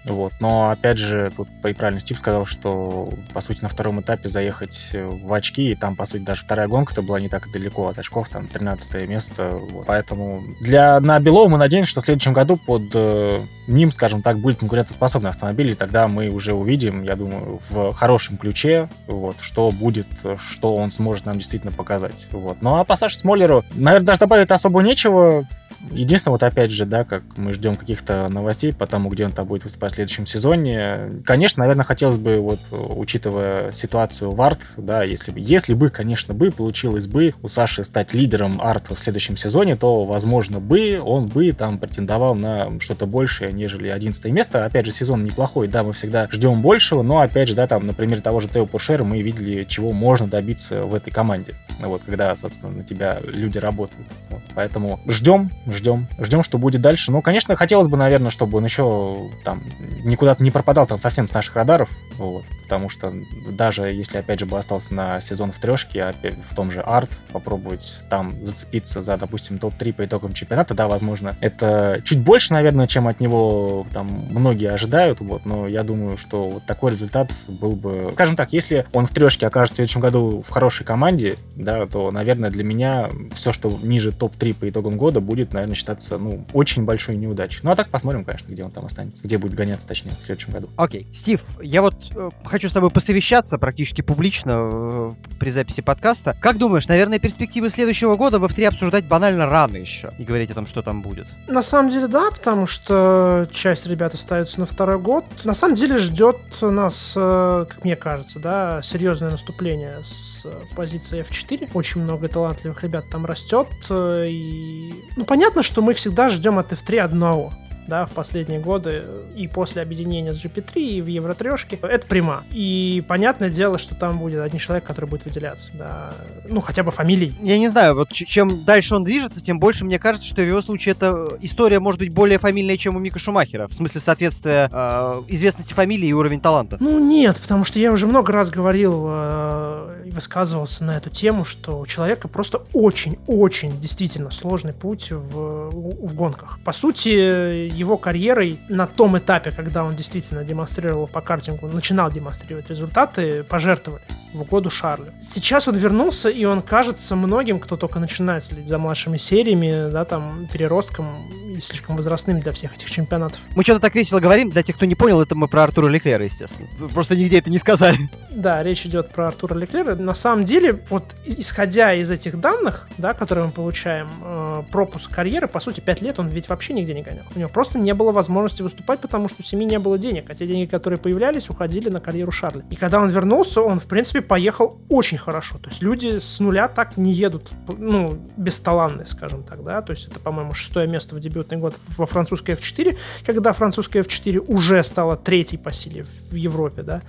Вот. 0.05 0.33
Но, 0.40 0.71
опять 0.71 0.99
же, 0.99 1.33
тут 1.37 1.49
и 1.64 1.73
правильно 1.73 2.01
Стив 2.01 2.19
сказал, 2.19 2.47
что, 2.47 3.11
по 3.33 3.40
сути, 3.40 3.62
на 3.62 3.69
втором 3.69 4.01
этапе 4.01 4.29
заехать 4.29 4.90
в 4.93 5.33
очки, 5.33 5.71
и 5.71 5.75
там, 5.75 5.97
по 5.97 6.05
сути, 6.05 6.23
даже 6.23 6.43
вторая 6.43 6.69
гонка-то 6.69 7.03
была 7.03 7.21
не 7.21 7.29
так 7.29 7.51
далеко 7.51 7.88
от 7.88 7.99
очков, 7.99 8.29
там, 8.29 8.47
13 8.47 9.09
место. 9.09 9.51
Вот. 9.51 9.87
Поэтому 9.87 10.43
для, 10.61 11.01
на 11.01 11.19
Белова 11.21 11.49
мы 11.49 11.59
надеемся, 11.59 11.90
что 11.90 12.01
в 12.01 12.05
следующем 12.05 12.33
году 12.33 12.57
под 12.57 12.83
э, 12.95 13.40
ним, 13.67 13.90
скажем 13.90 14.23
так, 14.23 14.38
будет 14.38 14.59
конкурентоспособный 14.59 15.31
автомобиль, 15.31 15.71
и 15.71 15.75
тогда 15.75 16.07
мы 16.09 16.29
уже 16.29 16.53
увидим, 16.53 17.03
я 17.03 17.17
думаю, 17.17 17.61
в 17.71 17.95
хорошем 17.95 18.37
ключе, 18.37 18.88
вот, 19.07 19.37
что 19.40 19.71
будет, 19.71 20.07
что 20.38 20.77
он 20.77 20.90
сможет 20.90 21.27
нам 21.27 21.38
действительно 21.38 21.73
показать. 21.73 22.29
Вот. 22.31 22.59
Ну, 22.61 22.77
а 22.77 22.85
по 22.85 22.97
Саше 22.97 23.17
Смоллеру, 23.17 23.64
наверное, 23.75 24.07
даже 24.07 24.21
добавить 24.21 24.51
особо 24.51 24.83
нечего 24.83 25.47
единственное, 25.90 26.33
вот 26.33 26.42
опять 26.42 26.70
же, 26.70 26.85
да, 26.85 27.05
как 27.05 27.23
мы 27.37 27.53
ждем 27.53 27.77
каких-то 27.77 28.29
новостей 28.29 28.73
по 28.73 28.87
тому, 28.87 29.09
где 29.09 29.25
он 29.25 29.33
там 29.33 29.47
будет 29.47 29.64
выступать 29.64 29.92
в 29.92 29.94
следующем 29.97 30.27
сезоне. 30.27 31.23
Конечно, 31.25 31.61
наверное, 31.61 31.85
хотелось 31.85 32.18
бы, 32.18 32.38
вот, 32.38 32.61
учитывая 32.70 33.73
ситуацию 33.73 34.31
в 34.31 34.40
арт, 34.40 34.73
да, 34.77 35.03
если 35.03 35.31
бы, 35.31 35.40
если 35.40 35.75
бы, 35.75 35.90
конечно, 35.90 36.35
бы 36.35 36.51
получилось 36.51 37.07
бы 37.07 37.35
у 37.42 37.49
Саши 37.49 37.85
стать 37.85 38.14
лидером 38.14 38.61
арт 38.61 38.90
в 38.90 38.99
следующем 38.99 39.37
сезоне, 39.37 39.77
то, 39.77 40.05
возможно, 40.05 40.61
бы 40.61 41.01
он 41.03 41.27
бы 41.29 41.53
там 41.53 41.79
претендовал 41.79 42.35
на 42.35 42.81
что-то 42.81 43.07
большее, 43.07 43.53
нежели 43.53 43.88
11 43.88 44.25
место. 44.27 44.64
Опять 44.64 44.87
же, 44.87 44.92
сезон 44.92 45.25
неплохой, 45.25 45.68
да, 45.68 45.83
мы 45.83 45.92
всегда 45.92 46.29
ждем 46.31 46.62
большего, 46.62 47.03
но, 47.03 47.20
опять 47.20 47.49
же, 47.49 47.55
да, 47.55 47.66
там, 47.66 47.87
например, 47.87 48.20
того 48.20 48.40
же 48.40 48.49
Тео 48.49 48.66
Пушера 48.66 49.05
мы 49.05 49.23
видели, 49.23 49.64
чего 49.64 49.92
можно 49.92 50.27
добиться 50.27 50.83
в 50.85 50.94
этой 50.94 51.11
команде. 51.11 51.55
Вот, 51.81 52.03
когда, 52.05 52.35
собственно, 52.37 52.70
на 52.70 52.83
тебя 52.83 53.18
люди 53.23 53.59
работают. 53.59 54.07
Поэтому 54.55 55.01
ждем, 55.07 55.51
ждем, 55.67 56.09
ждем, 56.19 56.43
что 56.43 56.59
будет 56.59 56.81
дальше. 56.81 57.11
Ну, 57.11 57.23
конечно, 57.23 57.57
хотелось 57.57 57.88
бы, 57.88 57.97
наверное, 57.97 58.31
чтобы 58.31 58.59
он 58.59 58.64
еще 58.64 59.31
там 59.43 59.62
никуда-то 60.05 60.45
не 60.45 60.51
пропадал 60.51 60.87
там 60.87 60.99
совсем 60.99 61.27
с 61.27 61.35
наших 61.35 61.57
радаров, 61.57 61.88
вот, 62.18 62.44
потому 62.62 62.88
что 62.88 63.12
даже 63.46 63.87
если, 63.87 64.18
опять 64.18 64.40
же, 64.40 64.46
бы 64.46 64.59
остался 64.59 64.94
на 64.94 65.20
сезон 65.20 65.53
в 65.53 65.59
трешке, 65.59 66.03
опять 66.05 66.35
в 66.48 66.55
том 66.55 66.70
же 66.70 66.81
арт, 66.81 67.11
попробовать 67.33 68.05
там 68.09 68.44
зацепиться 68.44 69.03
за, 69.03 69.16
допустим, 69.16 69.59
топ-3 69.59 69.92
по 69.92 70.05
итогам 70.05 70.33
чемпионата, 70.33 70.74
да, 70.74 70.88
возможно, 70.88 71.37
это 71.40 72.00
чуть 72.05 72.20
больше, 72.20 72.53
наверное, 72.53 72.87
чем 72.87 73.09
от 73.09 73.20
него 73.20 73.87
там 73.92 74.09
многие 74.31 74.70
ожидают, 74.70 75.20
вот, 75.20 75.44
но 75.44 75.68
я 75.68 75.83
думаю, 75.83 76.16
что 76.16 76.48
вот 76.48 76.66
такой 76.66 76.92
результат 76.92 77.33
был 77.48 77.72
бы, 77.72 78.11
скажем 78.14 78.37
так, 78.37 78.53
если 78.53 78.87
он 78.92 79.07
в 79.07 79.11
трешке 79.11 79.46
окажется 79.46 79.74
в 79.74 79.77
следующем 79.77 80.00
году 80.00 80.42
в 80.42 80.50
хорошей 80.50 80.85
команде, 80.85 81.37
да, 81.57 81.87
то, 81.87 82.11
наверное, 82.11 82.50
для 82.50 82.64
меня 82.64 83.11
все, 83.35 83.53
что 83.53 83.79
ниже 83.83 84.12
топ-3 84.12 84.55
по 84.55 84.68
итогам 84.68 84.96
года, 84.96 85.20
будет, 85.20 85.53
наверное, 85.53 85.74
считаться, 85.74 86.18
ну, 86.18 86.44
очень 86.53 86.85
большой 86.85 87.16
неудачей. 87.16 87.61
Ну, 87.62 87.70
а 87.70 87.77
так 87.77 87.88
посмотрим, 87.88 88.24
конечно, 88.24 88.53
где 88.53 88.64
он 88.64 88.70
там 88.70 88.87
останется, 88.87 89.24
где 89.24 89.38
будет 89.38 89.55
гоняться, 89.55 89.87
точнее, 89.87 90.12
в 90.12 90.22
следующем 90.22 90.53
году. 90.53 90.68
Окей. 90.77 91.07
Стив, 91.12 91.40
я 91.61 91.83
вот 91.83 92.04
хочу 92.45 92.69
с 92.69 92.73
тобой 92.73 92.90
посовещаться 92.90 93.59
практически 93.59 94.03
публично 94.03 94.53
э, 94.57 95.12
при 95.38 95.51
записи 95.51 95.83
подкаста. 95.83 96.37
Как 96.40 96.59
думаешь, 96.59 96.88
наверное, 96.88 97.19
перспективы 97.19 97.71
следующего 97.71 98.17
года 98.17 98.38
в 98.38 98.45
F3 98.45 98.67
обсуждать 98.67 99.07
банально 99.07 99.47
рано 99.47 99.77
еще 99.77 100.12
и 100.19 100.25
говорить 100.25 100.51
о 100.51 100.55
том, 100.55 100.67
что 100.67 100.83
там 100.83 101.03
будет? 101.03 101.27
На 101.49 101.62
самом 101.62 101.90
деле, 101.90 102.07
да, 102.07 102.31
потому 102.31 102.67
что 102.67 103.49
часть 103.53 103.87
ребят 103.87 104.14
остается 104.14 104.61
на 104.61 104.67
второй 104.67 104.99
год. 104.99 105.25
На 105.45 105.55
самом 105.55 105.75
деле 105.75 105.99
ждет 105.99 106.38
нас, 106.61 107.14
э, 107.17 107.67
как 107.69 107.85
мне 107.85 107.97
кажется, 107.97 108.40
да, 108.40 108.81
серьезное 108.83 109.31
наступление 109.31 110.03
с 110.05 110.45
позиции 110.77 111.25
F4. 111.29 111.71
Очень 111.75 112.03
много 112.03 112.29
талантливых 112.29 112.83
ребят 112.83 113.05
там 113.11 113.27
растет. 113.27 113.69
Э, 113.90 114.27
и... 114.29 114.95
Ну, 115.17 115.25
понятно, 115.25 115.62
что 115.62 115.83
мы 115.83 115.95
всегда 115.95 116.29
ждем 116.29 116.59
от 116.59 116.73
F3 116.73 116.99
одного 116.99 117.53
да, 117.87 118.07
в 118.07 118.12
последние 118.12 118.61
годы 118.61 119.05
и 119.37 119.49
после 119.49 119.83
объединения 119.83 120.33
с 120.33 120.44
GP3 120.44 120.81
и 120.81 121.01
в 121.01 121.07
Евротрешке, 121.07 121.79
это 121.83 122.07
прима. 122.07 122.44
И 122.51 123.05
понятное 123.07 123.51
дело, 123.51 123.79
что 123.79 123.94
там 123.94 124.18
будет 124.18 124.40
один 124.40 124.59
человек, 124.59 124.85
который 124.85 125.07
будет 125.07 125.25
выделяться, 125.25 125.70
да, 125.75 126.14
ну, 126.49 126.61
хотя 126.61 126.83
бы 126.83 126.90
фамилий. 126.90 127.35
Я 127.40 127.59
не 127.59 127.68
знаю, 127.68 127.94
вот 127.94 128.12
чем 128.12 128.64
дальше 128.64 128.94
он 128.94 129.05
движется, 129.05 129.42
тем 129.42 129.59
больше 129.59 129.85
мне 129.85 129.99
кажется, 129.99 130.29
что 130.29 130.42
в 130.42 130.47
его 130.47 130.61
случае 130.61 130.92
эта 130.92 131.37
история 131.40 131.81
может 131.81 131.99
быть 131.99 132.11
более 132.11 132.38
фамильная, 132.38 132.77
чем 132.77 132.97
у 132.97 132.99
Мика 132.99 133.18
Шумахера, 133.18 133.68
в 133.68 133.75
смысле 133.75 134.01
соответствия 134.01 134.68
э, 134.73 135.23
известности 135.29 135.73
фамилии 135.73 136.09
и 136.09 136.12
уровень 136.12 136.40
таланта. 136.40 136.77
Ну, 136.81 136.99
нет, 136.99 137.38
потому 137.40 137.64
что 137.64 137.79
я 137.79 137.92
уже 137.92 138.07
много 138.07 138.33
раз 138.33 138.51
говорил 138.51 139.07
э, 139.09 140.03
и 140.07 140.11
высказывался 140.11 140.85
на 140.85 140.97
эту 140.97 141.11
тему, 141.11 141.44
что 141.44 141.81
у 141.81 141.87
человека 141.87 142.29
просто 142.29 142.62
очень-очень 142.73 143.79
действительно 143.81 144.31
сложный 144.31 144.73
путь 144.73 145.11
в, 145.11 145.70
в 145.70 146.14
гонках. 146.14 146.59
По 146.64 146.73
сути, 146.73 147.70
его 147.75 147.99
карьерой 147.99 148.59
на 148.69 148.87
том 148.87 149.19
этапе, 149.19 149.51
когда 149.51 149.85
он 149.85 149.97
действительно 149.97 150.45
демонстрировал 150.45 151.07
по 151.07 151.21
картингу, 151.21 151.69
начинал 151.69 152.11
демонстрировать 152.11 152.71
результаты, 152.71 153.45
пожертвовали 153.45 154.03
в 154.33 154.43
угоду 154.43 154.69
Шарлю. 154.69 155.13
Сейчас 155.21 155.69
он 155.69 155.77
вернулся, 155.77 156.29
и 156.29 156.45
он 156.45 156.61
кажется 156.61 157.15
многим, 157.17 157.61
кто 157.61 157.77
только 157.77 158.01
начинает 158.01 158.45
следить 158.45 158.69
за 158.69 158.79
младшими 158.79 159.17
сериями, 159.17 159.91
да, 159.91 160.05
там, 160.05 160.49
переростком 160.53 161.31
и 161.57 161.61
слишком 161.61 161.97
возрастным 161.97 162.41
для 162.41 162.53
всех 162.53 162.75
этих 162.75 162.91
чемпионатов. 162.91 163.41
Мы 163.55 163.63
что-то 163.63 163.81
так 163.81 163.95
весело 163.95 164.21
говорим, 164.21 164.51
для 164.51 164.63
тех, 164.63 164.77
кто 164.77 164.87
не 164.87 164.97
понял, 164.97 165.21
это 165.21 165.35
мы 165.35 165.47
про 165.47 165.63
Артура 165.63 165.89
Леклера, 165.89 166.25
естественно. 166.25 166.69
Просто 166.93 167.17
нигде 167.17 167.39
это 167.39 167.51
не 167.51 167.59
сказали. 167.59 167.99
Да, 168.31 168.63
речь 168.63 168.85
идет 168.85 169.11
про 169.11 169.29
Артура 169.29 169.55
Леклера. 169.55 169.95
На 169.95 170.15
самом 170.15 170.45
деле, 170.45 170.81
вот 170.91 171.15
исходя 171.25 171.95
из 171.95 172.11
этих 172.11 172.41
данных, 172.41 172.89
да, 172.99 173.15
которые 173.15 173.47
мы 173.47 173.53
получаем, 173.53 174.11
э, 174.23 174.63
пропуск 174.73 175.11
карьеры, 175.11 175.47
по 175.47 175.61
сути, 175.61 175.81
5 175.81 176.03
лет 176.03 176.19
он 176.19 176.29
ведь 176.29 176.49
вообще 176.49 176.73
нигде 176.73 176.95
не 176.95 177.03
гонял. 177.03 177.25
У 177.35 177.39
него 177.39 177.49
просто 177.49 177.63
просто 177.64 177.79
не 177.79 177.94
было 177.94 178.12
возможности 178.12 178.61
выступать, 178.61 179.00
потому 179.00 179.29
что 179.29 179.38
у 179.40 179.42
семьи 179.42 179.66
не 179.66 179.79
было 179.79 179.96
денег. 179.96 180.29
А 180.29 180.35
те 180.35 180.46
деньги, 180.46 180.66
которые 180.66 180.98
появлялись, 180.98 181.48
уходили 181.48 181.88
на 181.88 181.98
карьеру 181.98 182.31
Шарля. 182.31 182.62
И 182.70 182.77
когда 182.77 183.00
он 183.00 183.09
вернулся, 183.09 183.62
он, 183.62 183.81
в 183.81 183.85
принципе, 183.85 184.20
поехал 184.20 184.79
очень 184.90 185.16
хорошо. 185.16 185.57
То 185.57 185.70
есть 185.70 185.83
люди 185.83 186.18
с 186.18 186.40
нуля 186.40 186.68
так 186.68 186.98
не 186.98 187.11
едут, 187.12 187.50
ну, 187.79 188.18
бесталанные, 188.37 189.07
скажем 189.07 189.44
так, 189.44 189.64
да. 189.64 189.81
То 189.81 189.92
есть 189.92 190.09
это, 190.09 190.20
по-моему, 190.20 190.53
шестое 190.53 190.87
место 190.87 191.14
в 191.14 191.20
дебютный 191.20 191.57
год 191.57 191.79
во 191.96 192.05
французской 192.05 192.55
F4, 192.55 192.98
когда 193.24 193.55
французская 193.55 194.03
F4 194.03 194.44
уже 194.46 194.83
стала 194.83 195.16
третьей 195.16 195.59
по 195.59 195.72
силе 195.72 196.05
в 196.31 196.35
Европе, 196.35 196.83
да. 196.83 197.00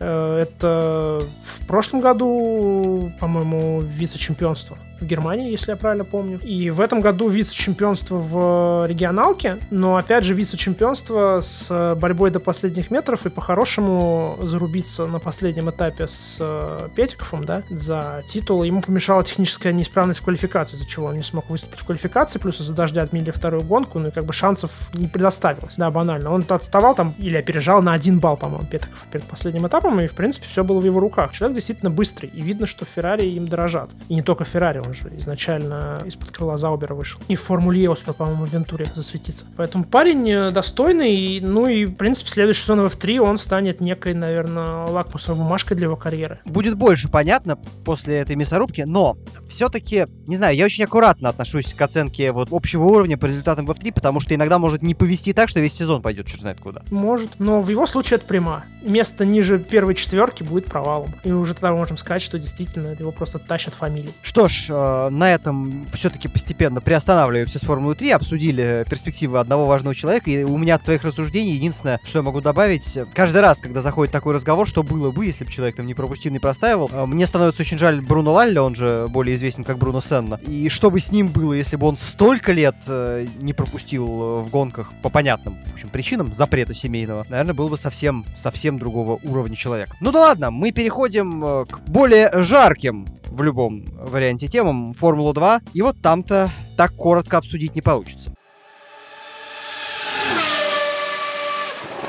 Э, 0.00 0.38
это 0.42 1.22
в 1.44 1.66
прошлом 1.66 2.00
году, 2.00 3.12
по-моему, 3.20 3.80
вице-чемпионство 3.80 4.76
в 5.00 5.06
Германии, 5.06 5.50
если 5.50 5.72
я 5.72 5.76
правильно 5.76 6.04
помню. 6.04 6.38
И 6.40 6.70
в 6.70 6.80
этом 6.80 7.00
году 7.00 7.28
вице-чемпионство 7.28 8.16
в 8.16 8.86
регионалке, 8.86 9.58
но 9.70 9.96
опять 9.96 10.24
же 10.24 10.34
вице-чемпионство 10.34 11.40
с 11.42 11.94
борьбой 12.00 12.30
до 12.30 12.40
последних 12.40 12.90
метров 12.90 13.26
и 13.26 13.30
по-хорошему 13.30 14.38
зарубиться 14.42 15.06
на 15.06 15.18
последнем 15.18 15.70
этапе 15.70 16.06
с 16.06 16.38
э, 16.40 16.88
Петиковым, 16.94 17.44
да, 17.44 17.62
за 17.70 18.22
титул. 18.26 18.62
Ему 18.62 18.82
помешала 18.82 19.24
техническая 19.24 19.72
неисправность 19.72 20.20
в 20.20 20.24
квалификации, 20.24 20.76
за 20.76 20.86
чего 20.86 21.06
он 21.06 21.16
не 21.16 21.22
смог 21.22 21.50
выступить 21.50 21.80
в 21.80 21.84
квалификации, 21.84 22.38
плюс 22.38 22.60
из-за 22.60 22.74
дождя 22.74 23.02
отменили 23.02 23.30
вторую 23.30 23.62
гонку, 23.62 23.98
ну 23.98 24.08
и 24.08 24.10
как 24.10 24.24
бы 24.24 24.32
шансов 24.32 24.90
не 24.94 25.08
предоставилось, 25.08 25.74
да, 25.76 25.90
банально. 25.90 26.30
Он 26.30 26.44
отставал 26.48 26.94
там 26.94 27.14
или 27.18 27.36
опережал 27.36 27.82
на 27.82 27.92
один 27.92 28.20
балл, 28.20 28.36
по-моему, 28.36 28.66
Петиков 28.66 29.04
перед 29.10 29.24
последним 29.24 29.66
этапом, 29.66 30.00
и 30.00 30.06
в 30.06 30.12
принципе 30.12 30.46
все 30.46 30.64
было 30.64 30.80
в 30.80 30.84
его 30.84 31.00
руках. 31.00 31.32
Человек 31.32 31.56
действительно 31.56 31.90
быстрый, 31.90 32.28
и 32.28 32.40
видно, 32.40 32.66
что 32.66 32.84
Феррари 32.84 33.26
им 33.26 33.48
дорожат. 33.48 33.90
И 34.08 34.14
не 34.14 34.22
только 34.22 34.44
Феррари, 34.44 34.83
он 34.86 34.94
же 34.94 35.12
изначально 35.18 36.02
из-под 36.06 36.30
крыла 36.30 36.58
Заубера 36.58 36.94
вышел. 36.94 37.20
И 37.28 37.36
в 37.36 37.42
Формуле 37.42 37.82
Е 37.82 37.90
успел, 37.90 38.14
по-моему, 38.14 38.46
в 38.46 38.52
Вентуре 38.52 38.90
засветиться. 38.94 39.46
Поэтому 39.56 39.84
парень 39.84 40.30
э, 40.30 40.50
достойный, 40.50 41.40
ну 41.40 41.66
и, 41.66 41.86
в 41.86 41.94
принципе, 41.94 42.30
следующий 42.30 42.62
сезон 42.62 42.86
в 42.86 42.94
F3 42.94 43.18
он 43.18 43.38
станет 43.38 43.80
некой, 43.80 44.14
наверное, 44.14 44.86
лакмусовой 44.86 45.38
бумажкой 45.38 45.76
для 45.76 45.86
его 45.86 45.96
карьеры. 45.96 46.40
Будет 46.44 46.76
больше 46.76 47.08
понятно 47.08 47.56
после 47.84 48.16
этой 48.18 48.36
мясорубки, 48.36 48.82
но 48.82 49.16
все-таки, 49.48 50.06
не 50.26 50.36
знаю, 50.36 50.56
я 50.56 50.64
очень 50.64 50.84
аккуратно 50.84 51.28
отношусь 51.28 51.74
к 51.74 51.80
оценке 51.80 52.32
вот 52.32 52.48
общего 52.50 52.84
уровня 52.84 53.16
по 53.16 53.26
результатам 53.26 53.66
в 53.66 53.70
F3, 53.70 53.92
потому 53.92 54.20
что 54.20 54.34
иногда 54.34 54.58
может 54.58 54.82
не 54.82 54.94
повести 54.94 55.32
так, 55.32 55.48
что 55.48 55.60
весь 55.60 55.74
сезон 55.74 56.02
пойдет 56.02 56.26
черт 56.26 56.40
знает 56.40 56.60
куда. 56.60 56.82
Может, 56.90 57.38
но 57.38 57.60
в 57.60 57.68
его 57.68 57.86
случае 57.86 58.16
это 58.16 58.26
прямо. 58.26 58.64
Место 58.82 59.24
ниже 59.24 59.58
первой 59.58 59.94
четверки 59.94 60.42
будет 60.42 60.66
провалом. 60.66 61.14
И 61.24 61.32
уже 61.32 61.54
тогда 61.54 61.72
мы 61.72 61.78
можем 61.78 61.96
сказать, 61.96 62.22
что 62.22 62.38
действительно 62.38 62.88
его 62.88 63.12
просто 63.12 63.38
тащат 63.38 63.74
фамилии. 63.74 64.12
Что 64.22 64.48
ж, 64.48 64.66
на 64.74 65.32
этом 65.32 65.86
все-таки 65.92 66.28
постепенно 66.28 66.80
приостанавливаемся 66.80 67.58
с 67.58 67.62
Формулой 67.62 67.96
3, 67.96 68.10
обсудили 68.10 68.84
перспективы 68.88 69.38
одного 69.38 69.66
важного 69.66 69.94
человека, 69.94 70.30
и 70.30 70.42
у 70.42 70.56
меня 70.58 70.76
от 70.76 70.82
твоих 70.82 71.04
рассуждений 71.04 71.52
единственное, 71.52 72.00
что 72.04 72.18
я 72.18 72.22
могу 72.22 72.40
добавить, 72.40 72.98
каждый 73.14 73.40
раз, 73.40 73.60
когда 73.60 73.82
заходит 73.82 74.12
такой 74.12 74.34
разговор, 74.34 74.68
что 74.68 74.82
было 74.82 75.10
бы, 75.10 75.26
если 75.26 75.44
бы 75.44 75.50
человек 75.50 75.76
там 75.76 75.86
не 75.86 75.94
пропустил, 75.94 76.32
не 76.32 76.38
простаивал, 76.38 76.90
э, 76.92 77.06
мне 77.06 77.26
становится 77.26 77.62
очень 77.62 77.78
жаль 77.78 78.00
Бруно 78.00 78.32
Лалля, 78.32 78.62
он 78.62 78.74
же 78.74 79.06
более 79.08 79.36
известен 79.36 79.64
как 79.64 79.78
Бруно 79.78 80.00
Сенна, 80.00 80.40
и 80.46 80.68
что 80.68 80.90
бы 80.90 81.00
с 81.00 81.10
ним 81.10 81.28
было, 81.28 81.52
если 81.52 81.76
бы 81.76 81.86
он 81.86 81.96
столько 81.96 82.52
лет 82.52 82.76
э, 82.86 83.26
не 83.40 83.52
пропустил 83.52 84.06
в 84.42 84.48
гонках 84.50 84.92
по 85.02 85.08
понятным, 85.08 85.56
в 85.66 85.74
общем, 85.74 85.88
причинам 85.88 86.32
запрета 86.32 86.74
семейного, 86.74 87.26
наверное, 87.28 87.54
был 87.54 87.68
бы 87.68 87.76
совсем, 87.76 88.24
совсем 88.36 88.78
другого 88.78 89.18
уровня 89.22 89.56
человек. 89.56 89.90
Ну 90.00 90.12
да 90.12 90.20
ладно, 90.20 90.50
мы 90.50 90.72
переходим 90.72 91.66
к 91.66 91.80
более 91.86 92.30
жарким 92.42 93.06
в 93.34 93.42
любом 93.42 93.84
варианте 93.96 94.46
темам 94.46 94.63
Формулу 94.94 95.32
2, 95.32 95.60
и 95.74 95.82
вот 95.82 96.00
там-то 96.00 96.50
так 96.76 96.94
коротко 96.96 97.38
обсудить 97.38 97.74
не 97.74 97.82
получится. 97.82 98.34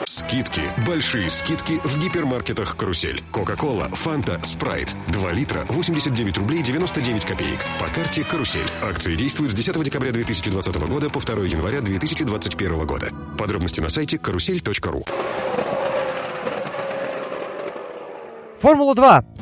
Скидки, 0.05 0.61
большие 0.87 1.29
скидки 1.29 1.79
в 1.83 1.99
гипермаркетах 1.99 2.75
«Карусель». 2.77 3.23
Кока-кола, 3.31 3.89
фанта, 3.89 4.39
спрайт. 4.43 4.95
2 5.07 5.31
литра, 5.31 5.65
89 5.69 6.37
рублей 6.37 6.63
99 6.63 7.25
копеек. 7.25 7.59
По 7.79 7.87
карте 7.87 8.23
«Карусель». 8.23 8.67
Акции 8.83 9.15
действуют 9.15 9.51
с 9.51 9.55
10 9.55 9.83
декабря 9.83 10.11
2020 10.11 10.75
года 10.87 11.09
по 11.09 11.19
2 11.19 11.43
января 11.45 11.81
2021 11.81 12.85
года. 12.85 13.09
Подробности 13.37 13.81
на 13.81 13.89
сайте 13.89 14.17
карусель.ру. 14.17 15.05
Формула-2, 18.61 19.34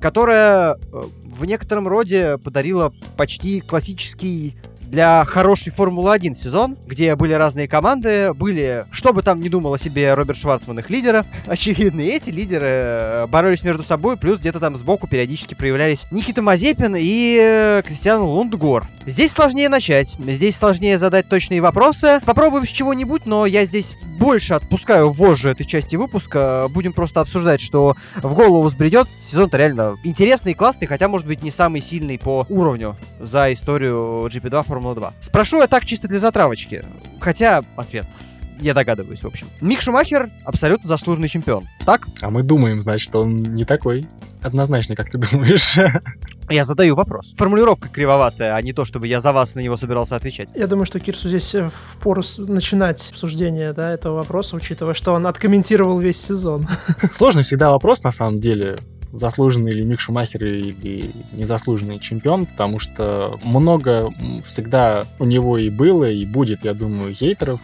которая 0.00 0.74
э, 0.74 1.02
в 1.24 1.44
некотором 1.44 1.88
роде 1.88 2.38
подарила 2.38 2.92
почти 3.16 3.60
классический 3.60 4.56
для 4.90 5.24
хорошей 5.24 5.70
Формулы-1 5.70 6.34
сезон, 6.34 6.76
где 6.86 7.14
были 7.14 7.34
разные 7.34 7.68
команды, 7.68 8.32
были, 8.32 8.86
что 8.90 9.12
бы 9.12 9.22
там 9.22 9.40
ни 9.40 9.48
думал 9.48 9.74
о 9.74 9.78
себе 9.78 10.14
Роберт 10.14 10.38
Шварцман, 10.38 10.78
их 10.78 10.90
лидера, 10.90 11.26
очевидно, 11.46 12.00
эти 12.00 12.30
лидеры 12.30 12.66
э, 12.66 13.26
боролись 13.26 13.62
между 13.62 13.82
собой, 13.82 14.16
плюс 14.16 14.40
где-то 14.40 14.60
там 14.60 14.76
сбоку 14.76 15.06
периодически 15.06 15.54
проявлялись 15.54 16.06
Никита 16.10 16.42
Мазепин 16.42 16.96
и 16.98 17.38
э, 17.40 17.82
Кристиан 17.86 18.22
Лундгор. 18.22 18.86
Здесь 19.06 19.32
сложнее 19.32 19.70
начать, 19.70 20.16
здесь 20.18 20.56
сложнее 20.56 20.98
задать 20.98 21.28
точные 21.28 21.62
вопросы. 21.62 22.20
Попробуем 22.26 22.66
с 22.66 22.70
чего-нибудь, 22.70 23.24
но 23.24 23.46
я 23.46 23.64
здесь 23.64 23.96
больше 24.18 24.52
отпускаю 24.52 25.10
вожжи 25.10 25.48
этой 25.48 25.64
части 25.64 25.96
выпуска. 25.96 26.66
Будем 26.68 26.92
просто 26.92 27.22
обсуждать, 27.22 27.62
что 27.62 27.96
в 28.16 28.34
голову 28.34 28.64
взбредет. 28.64 29.08
Сезон-то 29.18 29.56
реально 29.56 29.96
интересный 30.04 30.52
и 30.52 30.54
классный, 30.54 30.86
хотя, 30.86 31.08
может 31.08 31.26
быть, 31.26 31.42
не 31.42 31.50
самый 31.50 31.80
сильный 31.80 32.18
по 32.18 32.44
уровню 32.50 32.96
за 33.18 33.50
историю 33.52 34.26
GP2 34.26 34.64
Формула 34.78 34.94
2. 34.94 35.12
Спрошу 35.20 35.58
я 35.58 35.66
так 35.66 35.84
чисто 35.84 36.06
для 36.06 36.18
затравочки. 36.18 36.84
Хотя 37.20 37.64
ответ 37.76 38.06
я 38.60 38.74
догадываюсь, 38.74 39.22
в 39.22 39.26
общем. 39.26 39.48
Мик 39.60 39.80
Шумахер 39.80 40.30
абсолютно 40.44 40.88
заслуженный 40.88 41.28
чемпион. 41.28 41.68
Так? 41.84 42.06
А 42.22 42.30
мы 42.30 42.42
думаем, 42.42 42.80
значит, 42.80 43.14
он 43.14 43.36
не 43.36 43.64
такой 43.64 44.08
однозначный, 44.42 44.94
как 44.96 45.10
ты 45.10 45.18
думаешь. 45.18 45.76
Я 46.48 46.64
задаю 46.64 46.94
вопрос. 46.94 47.34
Формулировка 47.36 47.88
кривоватая, 47.88 48.54
а 48.54 48.62
не 48.62 48.72
то, 48.72 48.84
чтобы 48.84 49.06
я 49.06 49.20
за 49.20 49.32
вас 49.34 49.54
на 49.54 49.60
него 49.60 49.76
собирался 49.76 50.16
отвечать. 50.16 50.48
Я 50.54 50.66
думаю, 50.66 50.86
что 50.86 50.98
Кирсу 50.98 51.28
здесь 51.28 51.54
э, 51.54 51.68
впору 51.68 52.22
начинать 52.38 53.10
обсуждение 53.10 53.74
да, 53.74 53.92
этого 53.92 54.16
вопроса, 54.16 54.56
учитывая, 54.56 54.94
что 54.94 55.12
он 55.12 55.26
откомментировал 55.26 55.98
весь 55.98 56.18
сезон. 56.18 56.66
Сложный 57.12 57.42
всегда 57.42 57.70
вопрос, 57.70 58.02
на 58.02 58.12
самом 58.12 58.40
деле 58.40 58.78
заслуженный 59.12 59.72
ли 59.72 59.84
Мик 59.84 60.00
Шумахер 60.00 60.44
или 60.44 61.10
незаслуженный 61.32 61.98
чемпион, 61.98 62.46
потому 62.46 62.78
что 62.78 63.38
много 63.42 64.12
всегда 64.44 65.06
у 65.18 65.24
него 65.24 65.58
и 65.58 65.70
было, 65.70 66.10
и 66.10 66.26
будет, 66.26 66.64
я 66.64 66.74
думаю, 66.74 67.14
хейтеров 67.14 67.60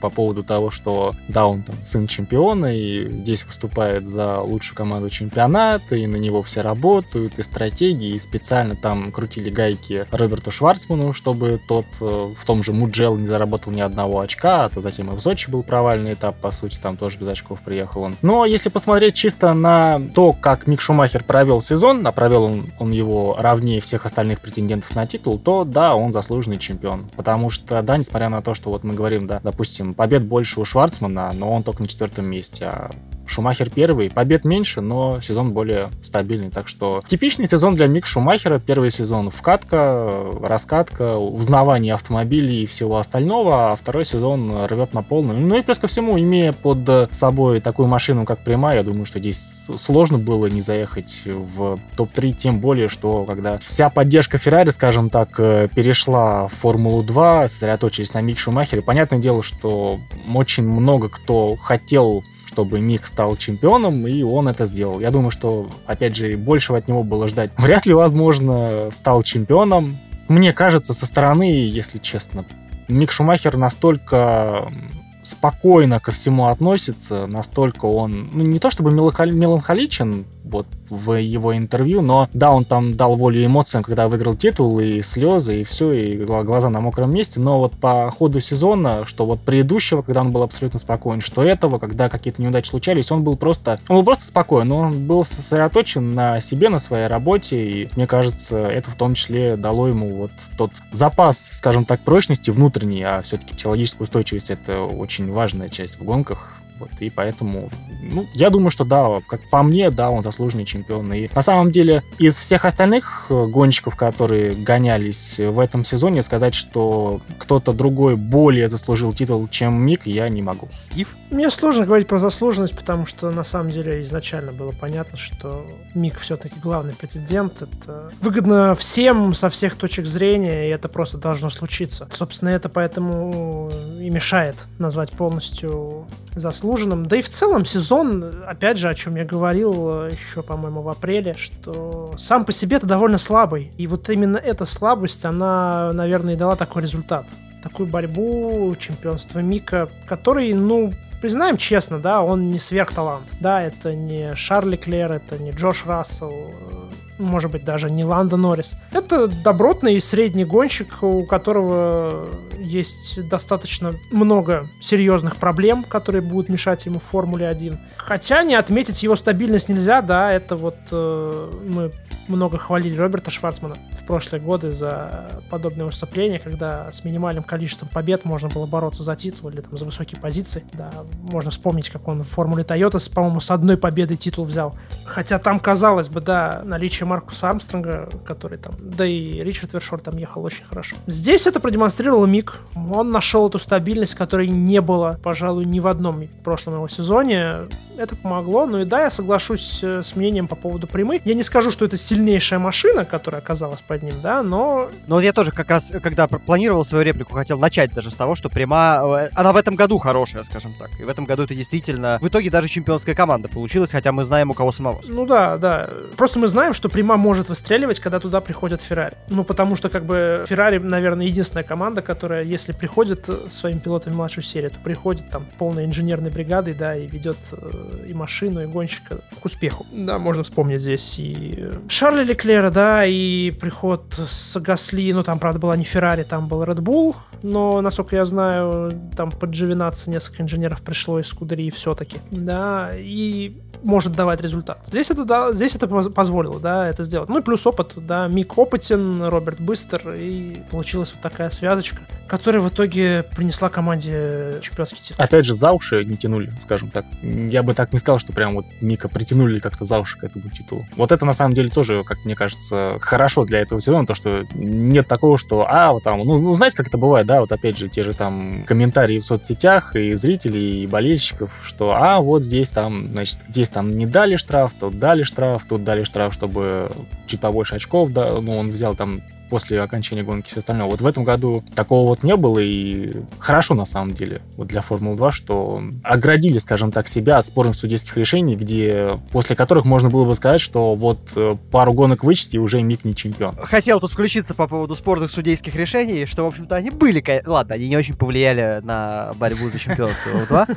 по 0.00 0.10
поводу 0.10 0.42
того, 0.42 0.70
что 0.70 1.14
да, 1.28 1.46
он 1.46 1.62
там 1.62 1.76
сын 1.82 2.06
чемпиона, 2.06 2.76
и 2.76 3.10
здесь 3.10 3.44
выступает 3.44 4.06
за 4.06 4.40
лучшую 4.40 4.76
команду 4.76 5.10
чемпионата, 5.10 5.96
и 5.96 6.06
на 6.06 6.16
него 6.16 6.42
все 6.42 6.60
работают, 6.60 7.38
и 7.38 7.42
стратегии, 7.42 8.14
и 8.14 8.18
специально 8.18 8.74
там 8.76 9.12
крутили 9.12 9.50
гайки 9.50 10.06
Роберту 10.10 10.50
Шварцману, 10.50 11.12
чтобы 11.12 11.60
тот 11.68 11.86
э, 12.00 12.34
в 12.36 12.44
том 12.44 12.62
же 12.62 12.72
Муджел 12.72 13.16
не 13.16 13.26
заработал 13.26 13.72
ни 13.72 13.80
одного 13.80 14.20
очка, 14.20 14.64
а 14.64 14.68
то 14.68 14.80
затем 14.80 15.10
и 15.10 15.16
в 15.16 15.20
Сочи 15.20 15.50
был 15.50 15.62
провальный 15.62 16.14
этап, 16.14 16.36
по 16.36 16.52
сути, 16.52 16.78
там 16.78 16.96
тоже 16.96 17.18
без 17.18 17.28
очков 17.28 17.62
приехал 17.62 18.02
он. 18.02 18.16
Но 18.22 18.44
если 18.44 18.68
посмотреть 18.68 19.14
чисто 19.14 19.52
на 19.54 20.00
то, 20.14 20.32
как 20.32 20.66
Мик 20.66 20.80
Шумахер 20.80 21.24
провел 21.24 21.60
сезон, 21.60 22.06
а 22.06 22.12
провел 22.12 22.44
он, 22.44 22.72
он 22.78 22.90
его 22.90 23.36
равнее 23.38 23.80
всех 23.80 24.06
остальных 24.06 24.40
претендентов 24.40 24.94
на 24.94 25.06
титул, 25.06 25.38
то 25.38 25.64
да, 25.64 25.94
он 25.94 26.12
заслуженный 26.12 26.58
чемпион. 26.58 27.10
Потому 27.16 27.50
что, 27.50 27.82
да, 27.82 27.96
несмотря 27.96 28.28
на 28.28 28.42
то, 28.42 28.54
что 28.54 28.70
вот 28.70 28.84
мы 28.84 28.94
говорим, 28.94 29.26
да, 29.26 29.40
допустим, 29.42 29.87
побед 29.94 30.24
больше 30.24 30.60
у 30.60 30.64
Шварцмана, 30.64 31.32
но 31.32 31.52
он 31.52 31.62
только 31.62 31.82
на 31.82 31.88
четвертом 31.88 32.26
месте. 32.26 32.66
А 32.66 32.90
Шумахер 33.28 33.70
первый, 33.70 34.10
побед 34.10 34.44
меньше, 34.44 34.80
но 34.80 35.20
сезон 35.20 35.52
более 35.52 35.90
стабильный. 36.02 36.50
Так 36.50 36.68
что 36.68 37.02
типичный 37.06 37.46
сезон 37.46 37.76
для 37.76 37.86
Мик 37.86 38.06
Шумахера. 38.06 38.58
Первый 38.58 38.90
сезон 38.90 39.30
вкатка, 39.30 40.24
раскатка, 40.42 41.16
узнавание 41.16 41.94
автомобилей 41.94 42.62
и 42.62 42.66
всего 42.66 42.96
остального, 42.96 43.72
а 43.72 43.76
второй 43.76 44.04
сезон 44.04 44.66
рвет 44.66 44.94
на 44.94 45.02
полную. 45.02 45.38
Ну 45.38 45.56
и 45.56 45.62
плюс 45.62 45.78
ко 45.78 45.86
всему, 45.86 46.18
имея 46.18 46.52
под 46.52 47.14
собой 47.14 47.60
такую 47.60 47.88
машину, 47.88 48.24
как 48.24 48.44
Прима, 48.44 48.74
я 48.74 48.82
думаю, 48.82 49.04
что 49.06 49.18
здесь 49.18 49.64
сложно 49.76 50.18
было 50.18 50.46
не 50.46 50.60
заехать 50.60 51.22
в 51.24 51.78
топ-3, 51.96 52.32
тем 52.32 52.60
более, 52.60 52.88
что 52.88 53.24
когда 53.24 53.58
вся 53.58 53.90
поддержка 53.90 54.38
Феррари, 54.38 54.70
скажем 54.70 55.10
так, 55.10 55.36
перешла 55.36 56.48
в 56.48 56.54
Формулу-2, 56.54 57.48
сосредоточились 57.48 58.14
на 58.14 58.20
Мик 58.20 58.38
Шумахере, 58.38 58.82
понятное 58.82 59.18
дело, 59.18 59.42
что 59.42 59.98
очень 60.34 60.64
много 60.64 61.08
кто 61.08 61.56
хотел 61.56 62.24
чтобы 62.48 62.80
Мик 62.80 63.04
стал 63.04 63.36
чемпионом, 63.36 64.06
и 64.06 64.22
он 64.22 64.48
это 64.48 64.66
сделал. 64.66 65.00
Я 65.00 65.10
думаю, 65.10 65.30
что, 65.30 65.70
опять 65.84 66.16
же, 66.16 66.34
большего 66.38 66.78
от 66.78 66.88
него 66.88 67.02
было 67.02 67.28
ждать. 67.28 67.50
Вряд 67.58 67.84
ли, 67.84 67.92
возможно, 67.92 68.88
стал 68.90 69.22
чемпионом. 69.22 69.98
Мне 70.28 70.54
кажется, 70.54 70.94
со 70.94 71.04
стороны, 71.04 71.42
если 71.44 71.98
честно, 71.98 72.46
Мик 72.88 73.10
Шумахер 73.10 73.58
настолько 73.58 74.72
спокойно 75.20 76.00
ко 76.00 76.10
всему 76.10 76.46
относится, 76.46 77.26
настолько 77.26 77.84
он, 77.84 78.30
ну, 78.32 78.44
не 78.44 78.58
то 78.58 78.70
чтобы 78.70 78.92
меланхоличен, 78.92 80.24
вот 80.50 80.66
в 80.90 81.14
его 81.14 81.56
интервью, 81.56 82.02
но 82.02 82.28
да, 82.32 82.52
он 82.52 82.64
там 82.64 82.96
дал 82.96 83.16
волю 83.16 83.44
эмоциям, 83.44 83.84
когда 83.84 84.08
выиграл 84.08 84.34
титул, 84.34 84.80
и 84.80 85.02
слезы, 85.02 85.60
и 85.60 85.64
все, 85.64 85.92
и 85.92 86.16
глаза 86.16 86.70
на 86.70 86.80
мокром 86.80 87.12
месте, 87.12 87.40
но 87.40 87.58
вот 87.58 87.72
по 87.72 88.10
ходу 88.10 88.40
сезона, 88.40 89.06
что 89.06 89.26
вот 89.26 89.40
предыдущего, 89.40 90.02
когда 90.02 90.20
он 90.22 90.32
был 90.32 90.42
абсолютно 90.42 90.78
спокоен, 90.78 91.20
что 91.20 91.42
этого, 91.42 91.78
когда 91.78 92.08
какие-то 92.08 92.42
неудачи 92.42 92.68
случались, 92.68 93.10
он 93.10 93.22
был 93.22 93.36
просто, 93.36 93.80
он 93.88 93.96
был 93.96 94.04
просто 94.04 94.24
спокоен, 94.24 94.72
он 94.72 95.06
был 95.06 95.24
сосредоточен 95.24 96.14
на 96.14 96.40
себе, 96.40 96.68
на 96.68 96.78
своей 96.78 97.06
работе, 97.06 97.62
и 97.62 97.90
мне 97.96 98.06
кажется, 98.06 98.58
это 98.66 98.90
в 98.90 98.94
том 98.94 99.14
числе 99.14 99.56
дало 99.56 99.88
ему 99.88 100.16
вот 100.16 100.30
тот 100.56 100.70
запас, 100.92 101.50
скажем 101.52 101.84
так, 101.84 102.00
прочности 102.00 102.50
внутренней, 102.50 103.02
а 103.02 103.22
все-таки 103.22 103.54
психологическая 103.54 104.04
устойчивость 104.04 104.50
это 104.50 104.82
очень 104.82 105.30
важная 105.30 105.68
часть 105.68 105.98
в 105.98 106.04
гонках, 106.04 106.54
вот, 106.78 106.90
и 107.00 107.10
поэтому, 107.10 107.70
ну, 108.02 108.26
я 108.34 108.50
думаю, 108.50 108.70
что 108.70 108.84
да, 108.84 109.20
как 109.26 109.40
по 109.50 109.62
мне, 109.62 109.90
да, 109.90 110.10
он 110.10 110.22
заслуженный 110.22 110.64
чемпион. 110.64 111.12
И 111.12 111.28
на 111.34 111.42
самом 111.42 111.70
деле 111.70 112.02
из 112.18 112.36
всех 112.36 112.64
остальных 112.64 113.26
э, 113.28 113.46
гонщиков, 113.46 113.96
которые 113.96 114.54
гонялись 114.54 115.38
в 115.38 115.58
этом 115.58 115.84
сезоне, 115.84 116.22
сказать, 116.22 116.54
что 116.54 117.20
кто-то 117.38 117.72
другой 117.72 118.16
более 118.16 118.68
заслужил 118.68 119.12
титул, 119.12 119.48
чем 119.48 119.80
Мик, 119.80 120.06
я 120.06 120.28
не 120.28 120.42
могу. 120.42 120.68
Стив? 120.70 121.16
Мне 121.30 121.50
сложно 121.50 121.86
говорить 121.86 122.08
про 122.08 122.18
заслуженность, 122.18 122.76
потому 122.76 123.06
что 123.06 123.30
на 123.30 123.44
самом 123.44 123.70
деле 123.70 124.02
изначально 124.02 124.52
было 124.52 124.72
понятно, 124.72 125.18
что 125.18 125.66
Мик 125.94 126.18
все-таки 126.18 126.54
главный 126.60 126.94
претендент. 126.94 127.62
Это 127.62 128.10
выгодно 128.20 128.74
всем 128.74 129.34
со 129.34 129.50
всех 129.50 129.74
точек 129.74 130.06
зрения, 130.06 130.68
и 130.68 130.70
это 130.70 130.88
просто 130.88 131.18
должно 131.18 131.50
случиться. 131.50 132.08
Собственно, 132.10 132.50
это 132.50 132.68
поэтому 132.68 133.70
и 134.00 134.10
мешает 134.10 134.66
назвать 134.78 135.10
полностью 135.12 136.06
заслуженным. 136.34 136.67
Да 137.06 137.16
и 137.16 137.22
в 137.22 137.28
целом 137.28 137.64
сезон, 137.64 138.24
опять 138.46 138.78
же, 138.78 138.88
о 138.88 138.94
чем 138.94 139.16
я 139.16 139.24
говорил 139.24 140.04
э, 140.04 140.10
еще, 140.12 140.42
по-моему, 140.42 140.82
в 140.82 140.88
апреле, 140.88 141.34
что 141.34 142.12
сам 142.16 142.44
по 142.44 142.52
себе 142.52 142.76
это 142.76 142.86
довольно 142.86 143.18
слабый. 143.18 143.72
И 143.78 143.86
вот 143.86 144.08
именно 144.10 144.36
эта 144.36 144.64
слабость, 144.64 145.24
она, 145.24 145.92
наверное, 145.92 146.34
и 146.34 146.36
дала 146.36 146.56
такой 146.56 146.82
результат. 146.82 147.26
Такую 147.62 147.88
борьбу, 147.88 148.74
чемпионство 148.78 149.40
Мика, 149.40 149.88
который, 150.06 150.52
ну, 150.52 150.92
признаем 151.20 151.56
честно, 151.56 151.98
да, 151.98 152.22
он 152.22 152.50
не 152.50 152.58
сверхталант. 152.58 153.32
Да, 153.40 153.62
это 153.62 153.94
не 153.94 154.34
Шарли 154.34 154.76
Клер, 154.76 155.12
это 155.12 155.38
не 155.38 155.50
Джош 155.50 155.86
Рассел, 155.86 156.32
э, 156.32 156.87
может 157.18 157.50
быть, 157.50 157.64
даже 157.64 157.90
не 157.90 158.04
Ланда 158.04 158.36
Норрис. 158.36 158.76
Это 158.92 159.28
добротный 159.28 160.00
средний 160.00 160.44
гонщик, 160.44 161.02
у 161.02 161.24
которого 161.24 162.30
есть 162.58 163.28
достаточно 163.28 163.94
много 164.10 164.68
серьезных 164.80 165.36
проблем, 165.36 165.84
которые 165.84 166.22
будут 166.22 166.48
мешать 166.48 166.86
ему 166.86 166.98
в 166.98 167.04
Формуле 167.04 167.48
1. 167.48 167.78
Хотя 167.96 168.42
не 168.42 168.54
отметить 168.54 169.02
его 169.02 169.16
стабильность 169.16 169.68
нельзя, 169.68 170.00
да, 170.00 170.32
это 170.32 170.56
вот 170.56 170.76
э, 170.92 171.50
мы 171.66 171.92
много 172.28 172.58
хвалили 172.58 172.96
Роберта 172.96 173.30
Шварцмана 173.30 173.76
в 173.92 174.06
прошлые 174.06 174.40
годы 174.40 174.70
за 174.70 175.42
подобные 175.50 175.86
выступления, 175.86 176.38
когда 176.38 176.90
с 176.92 177.04
минимальным 177.04 177.42
количеством 177.42 177.88
побед 177.88 178.24
можно 178.24 178.48
было 178.48 178.66
бороться 178.66 179.02
за 179.02 179.16
титул 179.16 179.50
или 179.50 179.60
там, 179.60 179.76
за 179.76 179.84
высокие 179.84 180.20
позиции. 180.20 180.64
Да, 180.72 180.90
можно 181.22 181.50
вспомнить, 181.50 181.90
как 181.90 182.06
он 182.08 182.22
в 182.22 182.28
Формуле 182.28 182.64
Тойота, 182.64 182.98
по-моему, 183.12 183.40
с 183.40 183.50
одной 183.50 183.76
победой 183.76 184.16
титул 184.16 184.44
взял. 184.44 184.74
Хотя 185.04 185.38
там, 185.38 185.58
казалось 185.60 186.08
бы, 186.08 186.20
да, 186.20 186.62
наличие 186.64 187.06
Маркуса 187.08 187.50
Армстронга, 187.50 188.08
который 188.24 188.58
там, 188.58 188.74
да 188.78 189.06
и 189.06 189.42
Ричард 189.42 189.72
Вершор 189.72 190.00
там 190.00 190.16
ехал 190.16 190.44
очень 190.44 190.64
хорошо. 190.64 190.96
Здесь 191.06 191.46
это 191.46 191.60
продемонстрировал 191.60 192.26
Мик. 192.26 192.58
Он 192.74 193.10
нашел 193.10 193.48
эту 193.48 193.58
стабильность, 193.58 194.14
которой 194.14 194.48
не 194.48 194.80
было, 194.80 195.18
пожалуй, 195.22 195.64
ни 195.64 195.80
в 195.80 195.86
одном 195.86 196.28
прошлом 196.44 196.74
его 196.74 196.88
сезоне. 196.88 197.68
Это 197.96 198.14
помогло. 198.16 198.66
Ну 198.66 198.78
и 198.78 198.84
да, 198.84 199.02
я 199.02 199.10
соглашусь 199.10 199.80
э, 199.82 200.02
с 200.02 200.14
мнением 200.14 200.46
по 200.46 200.54
поводу 200.54 200.86
прямы. 200.86 201.20
Я 201.24 201.34
не 201.34 201.42
скажу, 201.42 201.70
что 201.70 201.84
это 201.84 201.96
сильнейшая 201.96 202.58
машина, 202.58 203.04
которая 203.04 203.40
оказалась 203.40 203.80
под 203.80 204.02
ним, 204.02 204.14
да, 204.22 204.42
но... 204.42 204.90
Но 205.06 205.20
я 205.20 205.32
тоже 205.32 205.50
как 205.50 205.70
раз, 205.70 205.92
когда 206.02 206.28
планировал 206.28 206.84
свою 206.84 207.04
реплику, 207.04 207.34
хотел 207.34 207.58
начать 207.58 207.92
даже 207.92 208.10
с 208.10 208.14
того, 208.14 208.36
что 208.36 208.48
Прима, 208.50 209.00
э, 209.02 209.30
она 209.34 209.52
в 209.52 209.56
этом 209.56 209.74
году 209.74 209.98
хорошая, 209.98 210.42
скажем 210.42 210.74
так. 210.78 210.90
И 211.00 211.04
в 211.04 211.08
этом 211.08 211.24
году 211.24 211.42
это 211.44 211.54
действительно, 211.54 212.18
в 212.20 212.28
итоге 212.28 212.50
даже 212.50 212.68
чемпионская 212.68 213.14
команда 213.14 213.48
получилась, 213.48 213.90
хотя 213.90 214.12
мы 214.12 214.24
знаем, 214.24 214.50
у 214.50 214.54
кого 214.54 214.70
самого. 214.72 215.00
Ну 215.06 215.26
да, 215.26 215.56
да. 215.56 215.90
Просто 216.16 216.38
мы 216.38 216.48
знаем, 216.48 216.74
что 216.74 216.88
Прима 216.98 217.16
может 217.16 217.48
выстреливать, 217.48 218.00
когда 218.00 218.18
туда 218.18 218.40
приходят 218.40 218.80
Феррари. 218.80 219.16
Ну, 219.28 219.44
потому 219.44 219.76
что, 219.76 219.88
как 219.88 220.04
бы, 220.04 220.44
Феррари, 220.48 220.78
наверное, 220.78 221.26
единственная 221.26 221.62
команда, 221.62 222.02
которая, 222.02 222.42
если 222.42 222.72
приходит 222.72 223.30
своим 223.46 223.78
пилотами 223.78 224.14
младшую 224.16 224.42
серию, 224.42 224.72
то 224.72 224.78
приходит 224.82 225.30
там 225.30 225.46
полной 225.58 225.84
инженерной 225.84 226.32
бригадой, 226.32 226.74
да, 226.74 226.96
и 226.96 227.06
ведет 227.06 227.36
э, 227.52 228.06
и 228.08 228.14
машину, 228.14 228.64
и 228.64 228.66
гонщика 228.66 229.20
к 229.40 229.44
успеху. 229.44 229.86
Да, 229.92 230.18
можно 230.18 230.42
вспомнить 230.42 230.80
здесь 230.80 231.20
и 231.20 231.70
Шарля 231.86 232.24
Леклера, 232.24 232.70
да, 232.70 233.04
и 233.06 233.52
приход 233.52 234.18
с 234.18 234.58
Гасли, 234.58 235.12
ну 235.12 235.22
там, 235.22 235.38
правда, 235.38 235.60
была 235.60 235.76
не 235.76 235.84
Феррари, 235.84 236.24
там 236.24 236.48
был 236.48 236.64
Red 236.64 236.80
Bull, 236.80 237.14
но, 237.44 237.80
насколько 237.80 238.16
я 238.16 238.24
знаю, 238.24 238.92
там 239.16 239.30
под 239.30 239.50
Джовинаци 239.50 240.10
несколько 240.10 240.42
инженеров 240.42 240.82
пришло 240.82 241.20
из 241.20 241.28
Скудерии 241.28 241.70
все-таки, 241.70 242.18
да, 242.32 242.90
и 242.92 243.56
может 243.82 244.14
давать 244.14 244.40
результат. 244.40 244.80
Здесь 244.86 245.10
это, 245.10 245.24
да, 245.24 245.52
здесь 245.52 245.74
это 245.74 245.86
позволило, 245.86 246.58
это 246.88 247.04
сделать. 247.04 247.28
Ну 247.28 247.38
и 247.38 247.42
плюс 247.42 247.66
опыт, 247.66 247.92
да, 247.96 248.26
Мик 248.28 248.56
опытен, 248.58 249.22
Роберт 249.22 249.60
быстр, 249.60 250.14
и 250.14 250.62
получилась 250.70 251.12
вот 251.12 251.22
такая 251.22 251.50
связочка, 251.50 252.02
которая 252.28 252.60
в 252.60 252.68
итоге 252.68 253.24
принесла 253.36 253.68
команде 253.68 254.58
чемпионский 254.60 255.00
титул. 255.00 255.24
Опять 255.24 255.44
же, 255.44 255.54
за 255.54 255.72
уши 255.72 256.04
не 256.04 256.16
тянули, 256.16 256.52
скажем 256.60 256.90
так. 256.90 257.04
Я 257.22 257.62
бы 257.62 257.74
так 257.74 257.92
не 257.92 257.98
сказал, 257.98 258.18
что 258.18 258.32
прям 258.32 258.54
вот 258.54 258.66
Мика 258.80 259.08
притянули 259.08 259.58
как-то 259.58 259.84
за 259.84 259.98
уши 259.98 260.18
к 260.18 260.24
этому 260.24 260.50
титулу. 260.50 260.86
Вот 260.96 261.12
это 261.12 261.24
на 261.24 261.32
самом 261.32 261.54
деле 261.54 261.68
тоже, 261.68 262.04
как 262.04 262.18
мне 262.24 262.34
кажется, 262.34 262.98
хорошо 263.00 263.44
для 263.44 263.60
этого 263.60 263.80
сезона, 263.80 264.06
то, 264.06 264.14
что 264.14 264.44
нет 264.54 265.08
такого, 265.08 265.38
что, 265.38 265.66
а, 265.68 265.92
вот 265.92 266.02
там, 266.02 266.18
ну, 266.20 266.38
ну 266.38 266.54
знаете, 266.54 266.76
как 266.76 266.88
это 266.88 266.98
бывает, 266.98 267.26
да, 267.26 267.40
вот 267.40 267.52
опять 267.52 267.78
же, 267.78 267.88
те 267.88 268.02
же 268.02 268.12
там 268.12 268.64
комментарии 268.64 269.18
в 269.18 269.24
соцсетях 269.24 269.96
и 269.96 270.12
зрителей, 270.12 270.82
и 270.82 270.86
болельщиков, 270.86 271.50
что, 271.62 271.92
а, 271.92 272.20
вот 272.20 272.42
здесь 272.42 272.70
там, 272.70 273.12
значит, 273.14 273.38
здесь 273.48 273.70
там 273.70 273.90
не 273.96 274.06
дали 274.06 274.36
штраф, 274.36 274.72
тут 274.78 274.98
дали 274.98 275.22
штраф, 275.22 275.64
тут 275.68 275.84
дали 275.84 276.04
штраф, 276.04 276.34
чтобы 276.34 276.77
чуть 277.26 277.40
побольше 277.40 277.76
очков, 277.76 278.10
да, 278.10 278.40
ну, 278.40 278.56
он 278.58 278.70
взял 278.70 278.94
там 278.94 279.22
после 279.48 279.80
окончания 279.80 280.22
гонки 280.22 280.48
все 280.48 280.60
остальное. 280.60 280.86
Вот 280.86 281.00
в 281.00 281.06
этом 281.06 281.24
году 281.24 281.64
такого 281.74 282.08
вот 282.08 282.22
не 282.22 282.36
было, 282.36 282.58
и 282.58 283.22
хорошо 283.38 283.74
на 283.74 283.86
самом 283.86 284.14
деле 284.14 284.42
вот 284.56 284.68
для 284.68 284.80
Формулы-2, 284.80 285.30
что 285.30 285.82
оградили, 286.02 286.58
скажем 286.58 286.92
так, 286.92 287.08
себя 287.08 287.38
от 287.38 287.46
спорных 287.46 287.76
судейских 287.76 288.16
решений, 288.16 288.56
где 288.56 289.18
после 289.32 289.56
которых 289.56 289.84
можно 289.84 290.10
было 290.10 290.24
бы 290.24 290.34
сказать, 290.34 290.60
что 290.60 290.94
вот 290.94 291.18
э, 291.36 291.56
пару 291.70 291.92
гонок 291.92 292.24
вычесть, 292.24 292.54
и 292.54 292.58
уже 292.58 292.82
Мик 292.82 293.04
не 293.04 293.14
чемпион. 293.14 293.56
Хотел 293.56 294.00
тут 294.00 294.12
включиться 294.12 294.54
по 294.54 294.66
поводу 294.66 294.94
спорных 294.94 295.30
судейских 295.30 295.74
решений, 295.74 296.26
что, 296.26 296.44
в 296.44 296.48
общем-то, 296.48 296.74
они 296.76 296.90
были... 296.90 297.22
Ладно, 297.46 297.74
они 297.74 297.88
не 297.88 297.96
очень 297.96 298.14
повлияли 298.14 298.80
на 298.82 299.32
борьбу 299.36 299.70
за 299.70 299.78
чемпионство 299.78 300.30
В2. 300.30 300.76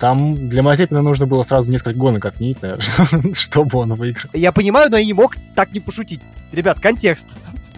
Там 0.00 0.48
для 0.48 0.62
Мазепина 0.62 1.02
нужно 1.02 1.26
было 1.26 1.42
сразу 1.44 1.70
несколько 1.70 1.96
гонок 1.96 2.24
отменить, 2.24 2.60
наверное, 2.60 3.34
чтобы 3.34 3.78
он 3.78 3.94
выиграл. 3.94 4.30
Я 4.32 4.50
понимаю, 4.52 4.90
но 4.90 4.96
я 4.96 5.04
не 5.04 5.12
мог 5.12 5.36
так 5.54 5.72
не 5.72 5.80
пошутить. 5.80 6.20
Ребят, 6.52 6.80
контекст 6.80 7.28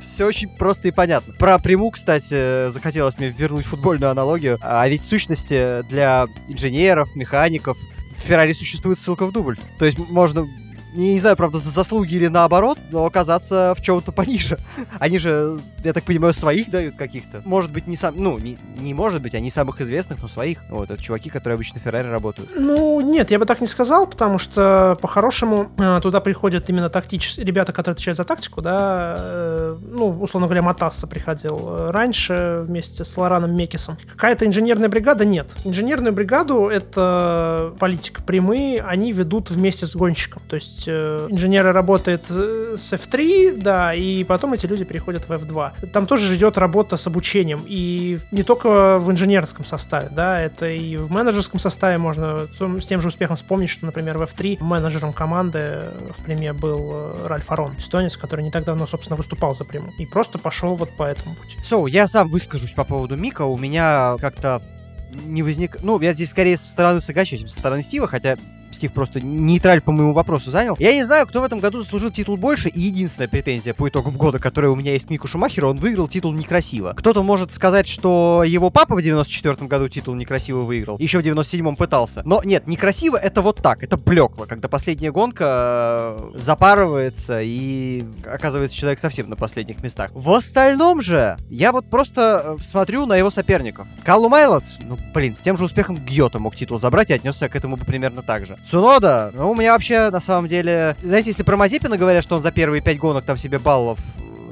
все 0.05 0.27
очень 0.27 0.49
просто 0.49 0.88
и 0.88 0.90
понятно. 0.90 1.35
Про 1.35 1.59
приму, 1.59 1.90
кстати, 1.90 2.71
захотелось 2.71 3.19
мне 3.19 3.31
вернуть 3.31 3.67
футбольную 3.67 4.11
аналогию. 4.11 4.59
А 4.61 4.88
ведь 4.88 5.03
в 5.03 5.07
сущности 5.07 5.83
для 5.88 6.27
инженеров, 6.49 7.09
механиков 7.17 7.77
в 8.17 8.21
Феррари 8.21 8.53
существует 8.53 8.99
ссылка 9.01 9.27
в 9.27 9.33
дубль. 9.33 9.59
То 9.79 9.85
есть 9.85 9.99
можно 9.99 10.47
не 10.94 11.20
знаю, 11.20 11.37
правда, 11.37 11.59
за 11.59 11.70
заслуги 11.70 12.14
или 12.14 12.28
наоборот, 12.28 12.78
но 12.90 13.04
оказаться 13.04 13.74
в 13.76 13.83
чем-то 13.83 14.12
пониже. 14.12 14.59
Они 15.00 15.18
же, 15.18 15.59
я 15.83 15.92
так 15.92 16.04
понимаю, 16.04 16.33
своих 16.35 16.70
дают 16.70 16.96
каких-то. 16.96 17.42
Может 17.44 17.72
быть, 17.72 17.87
не 17.87 17.96
сам, 17.96 18.14
ну, 18.16 18.38
не, 18.38 18.59
не 18.78 18.94
может 18.94 19.20
быть, 19.20 19.35
они 19.35 19.50
самых 19.50 19.80
известных, 19.80 20.22
но 20.22 20.28
своих. 20.28 20.59
Вот, 20.70 20.90
это 20.90 21.02
чуваки, 21.02 21.30
которые 21.30 21.54
обычно 21.54 21.80
в 21.80 21.83
Феррари 21.83 22.09
работают. 22.09 22.50
Ну, 22.54 23.00
нет, 23.00 23.30
я 23.30 23.38
бы 23.38 23.44
так 23.44 23.61
не 23.61 23.66
сказал, 23.66 24.07
потому 24.07 24.38
что, 24.38 24.98
по-хорошему, 25.00 25.70
э, 25.78 26.00
туда 26.00 26.20
приходят 26.20 26.68
именно 26.70 26.88
тактические 26.88 27.44
ребята, 27.44 27.72
которые 27.72 27.94
отвечают 27.94 28.16
за 28.16 28.24
тактику, 28.24 28.62
да, 28.62 29.16
э, 29.18 29.76
ну, 29.83 30.11
условно 30.20 30.46
говоря, 30.46 30.62
Матасса 30.62 31.07
приходил 31.07 31.59
э, 31.68 31.90
раньше 31.90 32.64
вместе 32.66 33.04
с 33.04 33.16
Лораном 33.16 33.57
Мекисом. 33.57 33.98
Какая-то 34.09 34.46
инженерная 34.46 34.88
бригада? 34.88 35.24
Нет. 35.24 35.54
Инженерную 35.64 36.12
бригаду— 36.12 36.66
это 36.68 37.74
политика 37.78 38.22
прямые, 38.22 38.80
они 38.80 39.12
ведут 39.12 39.50
вместе 39.50 39.87
с 39.87 39.96
гонщиком. 39.96 40.42
То 40.48 40.57
есть 40.57 40.84
есть 40.85 40.88
э, 40.88 41.29
инженеры 41.31 41.73
работают 41.73 42.27
э, 42.31 42.77
с 42.77 42.92
F3, 42.92 43.57
да, 43.57 43.94
и 43.94 44.25
потом 44.25 44.53
эти 44.53 44.66
люди 44.66 44.85
переходят 44.85 45.29
в 45.29 45.33
F2. 45.33 45.90
Там 45.90 46.07
тоже 46.07 46.35
идет 46.35 46.59
работа 46.59 46.97
с 46.97 47.07
обучением, 47.07 47.62
и 47.66 48.18
не 48.31 48.42
только 48.42 48.99
в 48.99 49.11
инженерском 49.11 49.64
составе, 49.64 50.09
да, 50.11 50.40
это 50.40 50.68
и 50.68 50.97
в 50.97 51.11
менеджерском 51.11 51.59
составе 51.59 51.99
можно 51.99 52.47
с 52.59 52.87
тем 52.87 53.01
же 53.01 53.09
успехом 53.09 53.37
вспомнить, 53.37 53.70
что, 53.70 53.87
например, 53.87 54.18
в 54.18 54.23
F3 54.23 54.62
менеджером 54.62 55.12
команды 55.12 55.90
в 56.16 56.25
Приме 56.25 56.53
был 56.53 56.90
э, 56.92 57.27
Ральф 57.27 57.51
Арон, 57.51 57.77
эстонец, 57.79 58.16
который 58.16 58.42
не 58.42 58.51
так 58.51 58.64
давно, 58.64 58.87
собственно, 58.87 59.16
выступал 59.16 59.55
за 59.55 59.64
Приму, 59.64 59.92
и 59.99 60.07
просто 60.07 60.38
пошел 60.38 60.77
вот 60.77 60.90
по 60.97 61.05
этому 61.05 61.35
пути. 61.35 61.57
So, 61.64 61.88
я 61.88 62.07
сам 62.07 62.29
выскажусь 62.29 62.73
по 62.73 62.85
поводу 62.85 63.16
Мика, 63.16 63.42
у 63.42 63.59
меня 63.59 64.16
как-то 64.20 64.62
не 65.11 65.42
возник... 65.42 65.81
Ну, 65.83 66.01
я 66.01 66.12
здесь 66.12 66.31
скорее 66.31 66.57
со 66.57 66.68
стороны 66.68 67.01
Сагача, 67.01 67.38
чем 67.38 67.49
со 67.49 67.59
стороны 67.59 67.83
Стива, 67.83 68.09
хотя 68.09 68.37
Стив 68.74 68.92
просто 68.92 69.20
нейтраль 69.20 69.80
по 69.80 69.92
моему 69.92 70.12
вопросу 70.12 70.50
занял. 70.50 70.76
Я 70.78 70.92
не 70.92 71.04
знаю, 71.04 71.26
кто 71.26 71.40
в 71.40 71.44
этом 71.44 71.60
году 71.60 71.80
заслужил 71.80 72.10
титул 72.10 72.37
больше, 72.37 72.68
и 72.68 72.80
единственная 72.80 73.28
претензия 73.28 73.74
по 73.74 73.88
итогам 73.88 74.16
года, 74.16 74.38
которая 74.38 74.70
у 74.70 74.76
меня 74.76 74.92
есть 74.92 75.06
к 75.06 75.10
Мику 75.10 75.28
Шумахеру, 75.28 75.70
он 75.70 75.76
выиграл 75.76 76.08
титул 76.08 76.32
некрасиво. 76.32 76.94
Кто-то 76.96 77.22
может 77.22 77.52
сказать, 77.52 77.87
что 77.87 78.42
его 78.46 78.70
папа 78.70 78.96
в 78.96 79.02
94 79.02 79.66
году 79.68 79.88
титул 79.88 80.14
некрасиво 80.14 80.62
выиграл, 80.62 80.98
еще 80.98 81.20
в 81.20 81.22
97-м 81.22 81.76
пытался. 81.76 82.22
Но 82.24 82.42
нет, 82.44 82.66
некрасиво 82.66 83.16
это 83.16 83.42
вот 83.42 83.62
так, 83.62 83.82
это 83.82 83.96
блекло, 83.96 84.46
когда 84.46 84.68
последняя 84.68 85.12
гонка 85.12 86.16
э, 86.18 86.30
запарывается 86.34 87.40
и 87.42 88.04
оказывается 88.24 88.76
человек 88.76 88.98
совсем 88.98 89.28
на 89.28 89.37
последних 89.37 89.82
местах. 89.82 90.10
В 90.14 90.30
остальном 90.30 91.00
же, 91.00 91.37
я 91.48 91.72
вот 91.72 91.88
просто 91.88 92.56
э, 92.58 92.62
смотрю 92.62 93.06
на 93.06 93.16
его 93.16 93.30
соперников. 93.30 93.87
Каллу 94.04 94.28
Майлотс, 94.28 94.76
ну 94.80 94.98
блин, 95.14 95.34
с 95.34 95.40
тем 95.40 95.56
же 95.56 95.64
успехом 95.64 95.96
Гьота 95.96 96.38
мог 96.38 96.56
титул 96.56 96.78
забрать 96.78 97.10
и 97.10 97.14
отнесся 97.14 97.48
к 97.48 97.56
этому 97.56 97.76
бы 97.76 97.84
примерно 97.84 98.22
так 98.22 98.46
же. 98.46 98.58
Цунода, 98.64 99.31
ну, 99.35 99.50
у 99.50 99.55
меня 99.55 99.72
вообще, 99.72 100.11
на 100.11 100.20
самом 100.20 100.48
деле... 100.48 100.96
Знаете, 101.03 101.31
если 101.31 101.42
про 101.42 101.57
Мазепина 101.57 101.98
говорят, 101.98 102.24
что 102.24 102.37
он 102.37 102.42
за 102.42 102.50
первые 102.50 102.81
пять 102.81 102.98
гонок 102.98 103.24
там 103.24 103.37
себе 103.37 103.59
баллов 103.59 103.98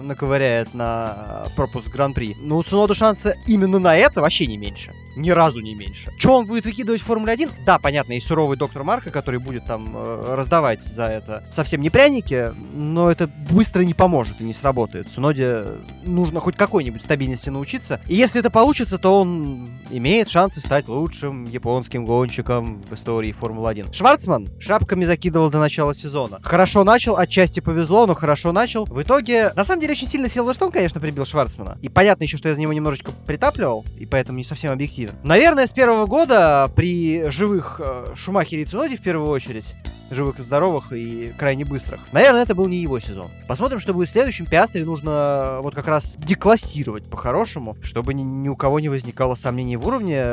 наковыряет 0.02 0.74
на 0.74 1.46
пропуск 1.56 1.88
Гран-при. 1.88 2.36
Ну, 2.38 2.58
у 2.58 2.62
Цунода 2.62 2.94
шансы 2.94 3.36
именно 3.46 3.78
на 3.78 3.96
это 3.96 4.20
вообще 4.20 4.46
не 4.46 4.58
меньше 4.58 4.92
ни 5.16 5.30
разу 5.30 5.60
не 5.60 5.74
меньше. 5.74 6.12
Что 6.18 6.38
он 6.38 6.46
будет 6.46 6.64
выкидывать 6.64 7.00
в 7.00 7.04
Формуле 7.04 7.32
1? 7.32 7.50
Да, 7.66 7.78
понятно, 7.78 8.12
и 8.12 8.20
суровый 8.20 8.56
доктор 8.56 8.84
Марка, 8.84 9.10
который 9.10 9.40
будет 9.40 9.64
там 9.66 9.90
э, 9.94 10.34
раздавать 10.34 10.82
за 10.82 11.04
это 11.04 11.44
совсем 11.50 11.80
не 11.80 11.90
пряники, 11.90 12.52
но 12.72 13.10
это 13.10 13.26
быстро 13.26 13.82
не 13.82 13.94
поможет 13.94 14.40
и 14.40 14.44
не 14.44 14.52
сработает. 14.52 15.10
Суноде 15.10 15.64
нужно 16.04 16.40
хоть 16.40 16.56
какой-нибудь 16.56 17.02
стабильности 17.02 17.50
научиться. 17.50 18.00
И 18.06 18.14
если 18.14 18.40
это 18.40 18.50
получится, 18.50 18.98
то 18.98 19.20
он 19.20 19.70
имеет 19.90 20.28
шансы 20.28 20.60
стать 20.60 20.88
лучшим 20.88 21.44
японским 21.44 22.04
гонщиком 22.04 22.82
в 22.82 22.94
истории 22.94 23.32
Формулы-1. 23.32 23.92
Шварцман 23.92 24.48
шапками 24.58 25.04
закидывал 25.04 25.50
до 25.50 25.58
начала 25.58 25.94
сезона. 25.94 26.40
Хорошо 26.42 26.84
начал, 26.84 27.16
отчасти 27.16 27.60
повезло, 27.60 28.06
но 28.06 28.14
хорошо 28.14 28.52
начал. 28.52 28.84
В 28.86 29.02
итоге, 29.02 29.52
на 29.54 29.64
самом 29.64 29.80
деле, 29.80 29.92
очень 29.92 30.06
сильно 30.06 30.28
Силверстон, 30.28 30.70
конечно, 30.70 31.00
прибил 31.00 31.24
Шварцмана. 31.24 31.78
И 31.82 31.88
понятно 31.88 32.24
еще, 32.24 32.36
что 32.36 32.48
я 32.48 32.54
за 32.54 32.60
него 32.60 32.72
немножечко 32.72 33.12
притапливал, 33.26 33.84
и 33.98 34.06
поэтому 34.06 34.38
не 34.38 34.44
совсем 34.44 34.72
объективно 34.72 35.01
перспективе. 35.02 35.14
Наверное, 35.22 35.66
с 35.66 35.72
первого 35.72 36.06
года 36.06 36.70
при 36.74 37.28
живых 37.30 37.80
э, 37.84 38.14
Шумахере 38.14 38.62
и 38.62 38.64
Цуноде 38.64 38.96
в 38.96 39.02
первую 39.02 39.30
очередь, 39.30 39.74
живых 40.10 40.38
и 40.38 40.42
здоровых 40.42 40.92
и 40.92 41.32
крайне 41.38 41.64
быстрых, 41.64 42.00
наверное, 42.12 42.42
это 42.42 42.54
был 42.54 42.68
не 42.68 42.78
его 42.78 42.98
сезон. 42.98 43.30
Посмотрим, 43.48 43.80
что 43.80 43.94
будет 43.94 44.08
в 44.08 44.12
следующем. 44.12 44.46
Пиастре 44.46 44.84
нужно 44.84 45.58
вот 45.62 45.74
как 45.74 45.88
раз 45.88 46.16
деклассировать 46.18 47.04
по-хорошему, 47.08 47.76
чтобы 47.82 48.14
ни, 48.14 48.22
ни 48.22 48.48
у 48.48 48.56
кого 48.56 48.80
не 48.80 48.88
возникало 48.88 49.34
сомнений 49.34 49.76
в 49.76 49.86
уровне. 49.86 50.24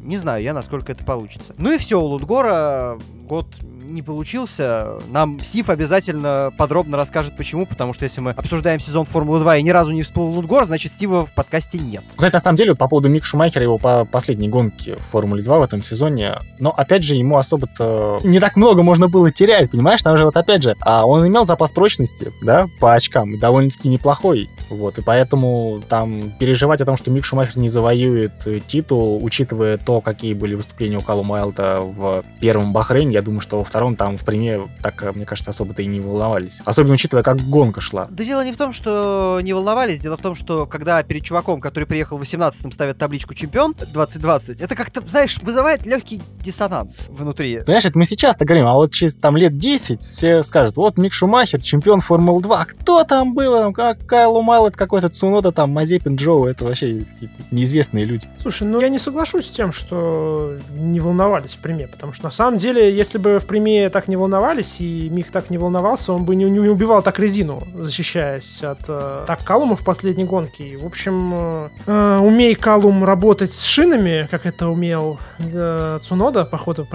Не 0.00 0.16
знаю 0.16 0.42
я, 0.42 0.54
насколько 0.54 0.92
это 0.92 1.04
получится. 1.04 1.54
Ну 1.58 1.72
и 1.72 1.78
все, 1.78 2.00
у 2.00 2.04
Лутгора 2.04 2.98
год 3.24 3.46
не 3.88 4.02
получился, 4.02 4.98
нам 5.10 5.40
Стив 5.40 5.68
обязательно 5.70 6.52
подробно 6.56 6.96
расскажет, 6.96 7.36
почему, 7.36 7.66
потому 7.66 7.94
что 7.94 8.04
если 8.04 8.20
мы 8.20 8.32
обсуждаем 8.32 8.80
сезон 8.80 9.06
Формулы 9.06 9.40
2 9.40 9.58
и 9.58 9.62
ни 9.62 9.70
разу 9.70 9.92
не 9.92 10.02
всплыл 10.02 10.28
Лутгор, 10.28 10.64
значит 10.64 10.92
Стива 10.92 11.24
в 11.24 11.32
подкасте 11.32 11.78
нет. 11.78 12.04
Кстати, 12.14 12.32
на 12.32 12.40
самом 12.40 12.56
деле, 12.56 12.74
по 12.74 12.88
поводу 12.88 13.08
Мик 13.08 13.24
Шумахера, 13.24 13.62
его 13.62 13.78
по 13.78 14.04
последней 14.04 14.48
гонке 14.48 14.96
в 14.96 15.02
Формуле 15.02 15.42
2 15.42 15.58
в 15.58 15.62
этом 15.62 15.82
сезоне, 15.82 16.38
но 16.58 16.70
опять 16.70 17.04
же, 17.04 17.14
ему 17.14 17.38
особо-то 17.38 18.20
не 18.24 18.40
так 18.40 18.56
много 18.56 18.82
можно 18.82 19.08
было 19.08 19.30
терять, 19.30 19.70
понимаешь? 19.70 20.02
Там 20.02 20.16
же 20.18 20.24
вот 20.24 20.36
опять 20.36 20.62
же, 20.62 20.74
а 20.80 21.06
он 21.06 21.26
имел 21.26 21.46
запас 21.46 21.70
прочности, 21.70 22.32
да, 22.42 22.66
по 22.80 22.94
очкам, 22.94 23.38
довольно-таки 23.38 23.88
неплохой, 23.88 24.50
вот, 24.68 24.98
и 24.98 25.02
поэтому 25.02 25.82
там 25.88 26.32
переживать 26.38 26.80
о 26.80 26.84
том, 26.84 26.96
что 26.96 27.10
Мик 27.10 27.24
Шумахер 27.24 27.56
не 27.58 27.68
завоюет 27.68 28.32
титул, 28.66 29.24
учитывая 29.24 29.78
то, 29.78 30.00
какие 30.00 30.34
были 30.34 30.54
выступления 30.54 30.98
у 30.98 31.00
Калума 31.00 31.28
Майлта 31.28 31.80
в 31.80 32.24
первом 32.40 32.72
Бахрейне, 32.72 33.12
я 33.12 33.22
думаю, 33.22 33.40
что 33.40 33.58
во 33.58 33.64
втором 33.64 33.77
там 33.96 34.18
в 34.18 34.24
приме 34.24 34.68
так, 34.82 35.14
мне 35.14 35.24
кажется, 35.24 35.50
особо-то 35.50 35.82
и 35.82 35.86
не 35.86 36.00
волновались. 36.00 36.60
Особенно 36.64 36.94
учитывая, 36.94 37.22
как 37.22 37.38
гонка 37.38 37.80
шла. 37.80 38.06
Да 38.10 38.24
дело 38.24 38.44
не 38.44 38.52
в 38.52 38.56
том, 38.56 38.72
что 38.72 39.40
не 39.42 39.52
волновались, 39.52 40.00
дело 40.00 40.16
в 40.16 40.20
том, 40.20 40.34
что 40.34 40.66
когда 40.66 41.02
перед 41.02 41.24
чуваком, 41.24 41.60
который 41.60 41.84
приехал 41.84 42.18
в 42.18 42.22
18-м, 42.22 42.72
ставят 42.72 42.98
табличку 42.98 43.34
чемпион 43.34 43.74
2020, 43.74 44.60
это 44.60 44.74
как-то, 44.74 45.02
знаешь, 45.06 45.38
вызывает 45.42 45.86
легкий 45.86 46.20
диссонанс 46.42 47.08
внутри. 47.08 47.60
Понимаешь, 47.60 47.84
это 47.84 47.98
мы 47.98 48.04
сейчас-то 48.04 48.44
говорим, 48.44 48.66
а 48.66 48.74
вот 48.74 48.92
через 48.92 49.16
там 49.16 49.36
лет 49.36 49.56
10 49.56 50.02
все 50.02 50.42
скажут, 50.42 50.76
вот 50.76 50.96
Мик 50.96 51.12
Шумахер, 51.12 51.60
чемпион 51.60 52.00
Формулы 52.00 52.42
2, 52.42 52.64
кто 52.64 53.04
там 53.04 53.34
был, 53.34 53.72
как 53.72 54.06
Кайло 54.06 54.66
это 54.66 54.76
какой-то 54.76 55.08
Цунода, 55.08 55.52
там, 55.52 55.70
Мазепин, 55.70 56.16
Джоу, 56.16 56.46
это 56.46 56.64
вообще 56.64 57.04
неизвестные 57.50 58.04
люди. 58.04 58.28
Слушай, 58.40 58.66
ну 58.66 58.80
я 58.80 58.88
не 58.88 58.98
соглашусь 58.98 59.46
с 59.46 59.50
тем, 59.50 59.72
что 59.72 60.56
не 60.74 61.00
волновались 61.00 61.56
в 61.56 61.58
приме, 61.58 61.86
потому 61.86 62.12
что 62.12 62.24
на 62.24 62.30
самом 62.30 62.58
деле, 62.58 62.94
если 62.94 63.18
бы 63.18 63.38
в 63.38 63.46
приме 63.46 63.67
так 63.92 64.08
не 64.08 64.16
волновались, 64.16 64.80
и 64.80 65.08
Мих 65.10 65.30
так 65.30 65.50
не 65.50 65.58
волновался, 65.58 66.12
он 66.12 66.24
бы 66.24 66.36
не, 66.36 66.44
не 66.44 66.68
убивал 66.68 67.02
так 67.02 67.18
резину, 67.18 67.62
защищаясь 67.74 68.62
от 68.62 68.80
э, 68.88 69.24
так 69.26 69.44
Калума 69.44 69.76
в 69.76 69.84
последней 69.84 70.24
гонке. 70.24 70.64
И, 70.64 70.76
в 70.76 70.86
общем, 70.86 71.34
э, 71.34 71.68
э, 71.86 72.18
умей 72.18 72.54
Калум 72.54 73.04
работать 73.04 73.52
с 73.52 73.64
шинами, 73.64 74.28
как 74.30 74.46
это 74.46 74.68
умел 74.68 75.18
э, 75.38 75.98
Цунода, 76.02 76.44
походу, 76.44 76.86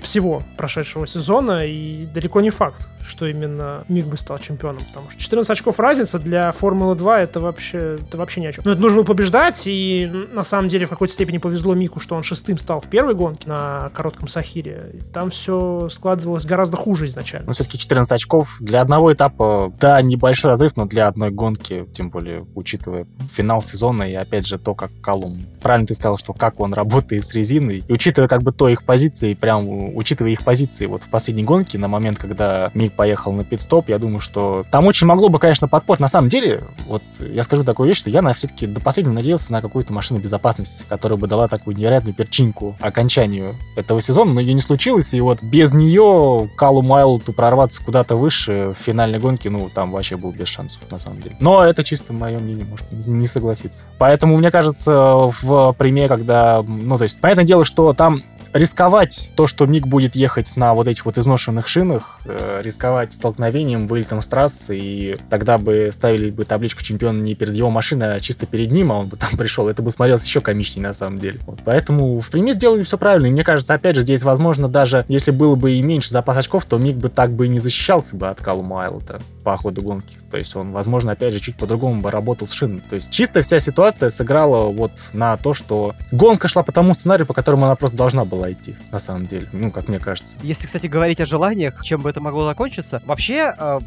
всего 0.00 0.42
прошедшего 0.56 1.06
сезона, 1.06 1.66
и 1.66 2.06
далеко 2.06 2.40
не 2.40 2.50
факт, 2.50 2.88
что 3.02 3.26
именно 3.26 3.84
Миг 3.88 4.06
бы 4.06 4.16
стал 4.16 4.38
чемпионом, 4.38 4.82
потому 4.84 5.10
что 5.10 5.20
14 5.20 5.50
очков 5.50 5.78
разница 5.80 6.18
для 6.18 6.52
Формулы 6.52 6.94
2 6.94 7.20
это 7.20 7.40
вообще, 7.40 7.98
это 8.00 8.18
вообще 8.18 8.40
ни 8.40 8.46
о 8.46 8.52
чем. 8.52 8.64
Но 8.64 8.72
это 8.72 8.80
нужно 8.80 8.98
было 8.98 9.04
побеждать, 9.04 9.62
и 9.66 10.10
на 10.32 10.44
самом 10.44 10.68
деле 10.68 10.86
в 10.86 10.90
какой-то 10.90 11.14
степени 11.14 11.38
повезло 11.38 11.74
Мику, 11.74 12.00
что 12.00 12.16
он 12.16 12.22
шестым 12.22 12.58
стал 12.58 12.80
в 12.80 12.88
первой 12.88 13.14
гонке 13.14 13.48
на 13.48 13.90
коротком 13.94 14.28
Сахире. 14.28 14.96
Там 15.12 15.30
все 15.30 15.88
складывалось 15.90 16.44
гораздо 16.44 16.76
хуже 16.76 17.06
изначально. 17.06 17.46
Но 17.48 17.52
все-таки 17.52 17.78
14 17.78 18.12
очков 18.12 18.56
для 18.60 18.80
одного 18.80 19.12
этапа, 19.12 19.72
да, 19.80 20.00
небольшой 20.02 20.50
разрыв, 20.50 20.76
но 20.76 20.86
для 20.86 21.08
одной 21.08 21.30
гонки, 21.30 21.86
тем 21.92 22.10
более 22.10 22.46
учитывая 22.54 23.06
финал 23.30 23.62
сезона 23.62 24.04
и 24.04 24.14
опять 24.14 24.46
же 24.46 24.58
то, 24.58 24.74
как 24.74 24.90
Колумн. 25.00 25.42
Правильно 25.62 25.86
ты 25.86 25.94
сказал, 25.94 26.18
что 26.18 26.32
как 26.32 26.60
он 26.60 26.74
работает 26.74 27.24
с 27.24 27.34
резиной, 27.34 27.84
и 27.86 27.92
учитывая 27.92 28.28
как 28.28 28.42
бы 28.42 28.52
то 28.52 28.68
их 28.68 28.84
позиции, 28.84 29.34
прям 29.34 29.87
учитывая 29.94 30.32
их 30.32 30.44
позиции 30.44 30.86
вот 30.86 31.02
в 31.02 31.08
последней 31.08 31.44
гонке, 31.44 31.78
на 31.78 31.88
момент, 31.88 32.18
когда 32.18 32.70
Мик 32.74 32.92
поехал 32.92 33.32
на 33.32 33.44
пит-стоп, 33.44 33.88
я 33.88 33.98
думаю, 33.98 34.20
что 34.20 34.64
там 34.70 34.86
очень 34.86 35.06
могло 35.06 35.28
бы, 35.28 35.38
конечно, 35.38 35.68
подпортить. 35.68 36.00
На 36.00 36.08
самом 36.08 36.28
деле, 36.28 36.62
вот 36.86 37.02
я 37.20 37.42
скажу 37.42 37.64
такую 37.64 37.88
вещь, 37.88 37.98
что 37.98 38.10
я 38.10 38.22
на 38.22 38.32
все-таки 38.32 38.66
до 38.66 38.80
последнего 38.80 39.14
надеялся 39.14 39.52
на 39.52 39.60
какую-то 39.60 39.92
машину 39.92 40.20
безопасности, 40.20 40.84
которая 40.88 41.18
бы 41.18 41.26
дала 41.26 41.48
такую 41.48 41.76
невероятную 41.76 42.14
перчинку 42.14 42.76
окончанию 42.80 43.56
этого 43.76 44.00
сезона, 44.00 44.32
но 44.32 44.40
ее 44.40 44.54
не 44.54 44.60
случилось, 44.60 45.14
и 45.14 45.20
вот 45.20 45.42
без 45.42 45.72
нее 45.72 46.50
Калу 46.56 46.82
Майлту 46.82 47.32
прорваться 47.32 47.82
куда-то 47.84 48.16
выше 48.16 48.74
в 48.78 48.82
финальной 48.82 49.18
гонке, 49.18 49.50
ну, 49.50 49.68
там 49.68 49.92
вообще 49.92 50.16
был 50.16 50.32
без 50.32 50.48
шансов, 50.48 50.82
на 50.90 50.98
самом 50.98 51.22
деле. 51.22 51.36
Но 51.40 51.64
это 51.64 51.84
чисто 51.84 52.12
мое 52.12 52.38
мнение, 52.38 52.64
может 52.64 52.86
не 52.90 53.26
согласиться. 53.26 53.84
Поэтому, 53.98 54.36
мне 54.36 54.50
кажется, 54.50 55.30
в 55.42 55.72
примере, 55.78 56.08
когда, 56.08 56.62
ну, 56.66 56.96
то 56.98 57.04
есть, 57.04 57.20
понятное 57.20 57.44
дело, 57.44 57.64
что 57.64 57.92
там 57.92 58.22
рисковать 58.52 59.30
то, 59.34 59.46
что 59.46 59.66
Миг 59.66 59.86
будет 59.86 60.16
ехать 60.16 60.56
на 60.56 60.74
вот 60.74 60.88
этих 60.88 61.04
вот 61.04 61.18
изношенных 61.18 61.68
шинах, 61.68 62.20
э, 62.24 62.60
рисковать 62.62 63.12
столкновением, 63.12 63.86
вылетом 63.86 64.22
с 64.22 64.28
трассы, 64.28 64.78
и 64.78 65.18
тогда 65.30 65.58
бы 65.58 65.90
ставили 65.92 66.30
бы 66.30 66.44
табличку 66.44 66.82
чемпиона 66.82 67.20
не 67.20 67.34
перед 67.34 67.54
его 67.54 67.70
машиной, 67.70 68.14
а 68.14 68.20
чисто 68.20 68.46
перед 68.46 68.70
ним, 68.70 68.92
а 68.92 68.98
он 69.00 69.08
бы 69.08 69.16
там 69.16 69.30
пришел, 69.38 69.68
это 69.68 69.82
бы 69.82 69.90
смотрелось 69.90 70.24
еще 70.24 70.40
комичнее 70.40 70.86
на 70.86 70.94
самом 70.94 71.18
деле. 71.18 71.40
Вот, 71.46 71.60
поэтому 71.64 72.18
в 72.18 72.30
пряме 72.30 72.52
сделали 72.52 72.82
все 72.82 72.98
правильно, 72.98 73.26
и 73.26 73.30
мне 73.30 73.44
кажется, 73.44 73.74
опять 73.74 73.96
же, 73.96 74.02
здесь, 74.02 74.22
возможно, 74.22 74.68
даже 74.68 75.04
если 75.08 75.30
было 75.30 75.54
бы 75.54 75.72
и 75.72 75.82
меньше 75.82 76.10
запас 76.10 76.36
очков, 76.36 76.64
то 76.64 76.78
Миг 76.78 76.96
бы 76.96 77.08
так 77.08 77.32
бы 77.32 77.46
и 77.46 77.48
не 77.48 77.58
защищался 77.58 78.16
бы 78.16 78.28
от 78.28 78.40
Калума 78.40 78.84
Айлта 78.84 79.20
по 79.48 79.56
ходу 79.56 79.80
гонки. 79.80 80.18
То 80.30 80.36
есть 80.36 80.54
он, 80.56 80.72
возможно, 80.72 81.12
опять 81.12 81.32
же, 81.32 81.40
чуть 81.40 81.56
по-другому 81.56 82.02
бы 82.02 82.10
работал 82.10 82.46
с 82.46 82.52
шиной. 82.52 82.82
То 82.88 82.96
есть 82.96 83.10
чисто 83.10 83.40
вся 83.40 83.58
ситуация 83.58 84.10
сыграла 84.10 84.70
вот 84.70 84.92
на 85.14 85.38
то, 85.38 85.54
что 85.54 85.94
гонка 86.12 86.48
шла 86.48 86.62
по 86.62 86.70
тому 86.70 86.92
сценарию, 86.92 87.26
по 87.26 87.32
которому 87.32 87.64
она 87.64 87.74
просто 87.74 87.96
должна 87.96 88.26
была 88.26 88.37
идти, 88.46 88.76
на 88.92 88.98
самом 88.98 89.26
деле. 89.26 89.48
Ну, 89.52 89.70
как 89.70 89.88
мне 89.88 89.98
кажется. 89.98 90.38
Если, 90.42 90.66
кстати, 90.66 90.86
говорить 90.86 91.20
о 91.20 91.26
желаниях, 91.26 91.82
чем 91.82 92.00
бы 92.00 92.10
это 92.10 92.20
могло 92.20 92.44
закончиться, 92.44 93.02
вообще 93.04 93.54
э, 93.58 93.80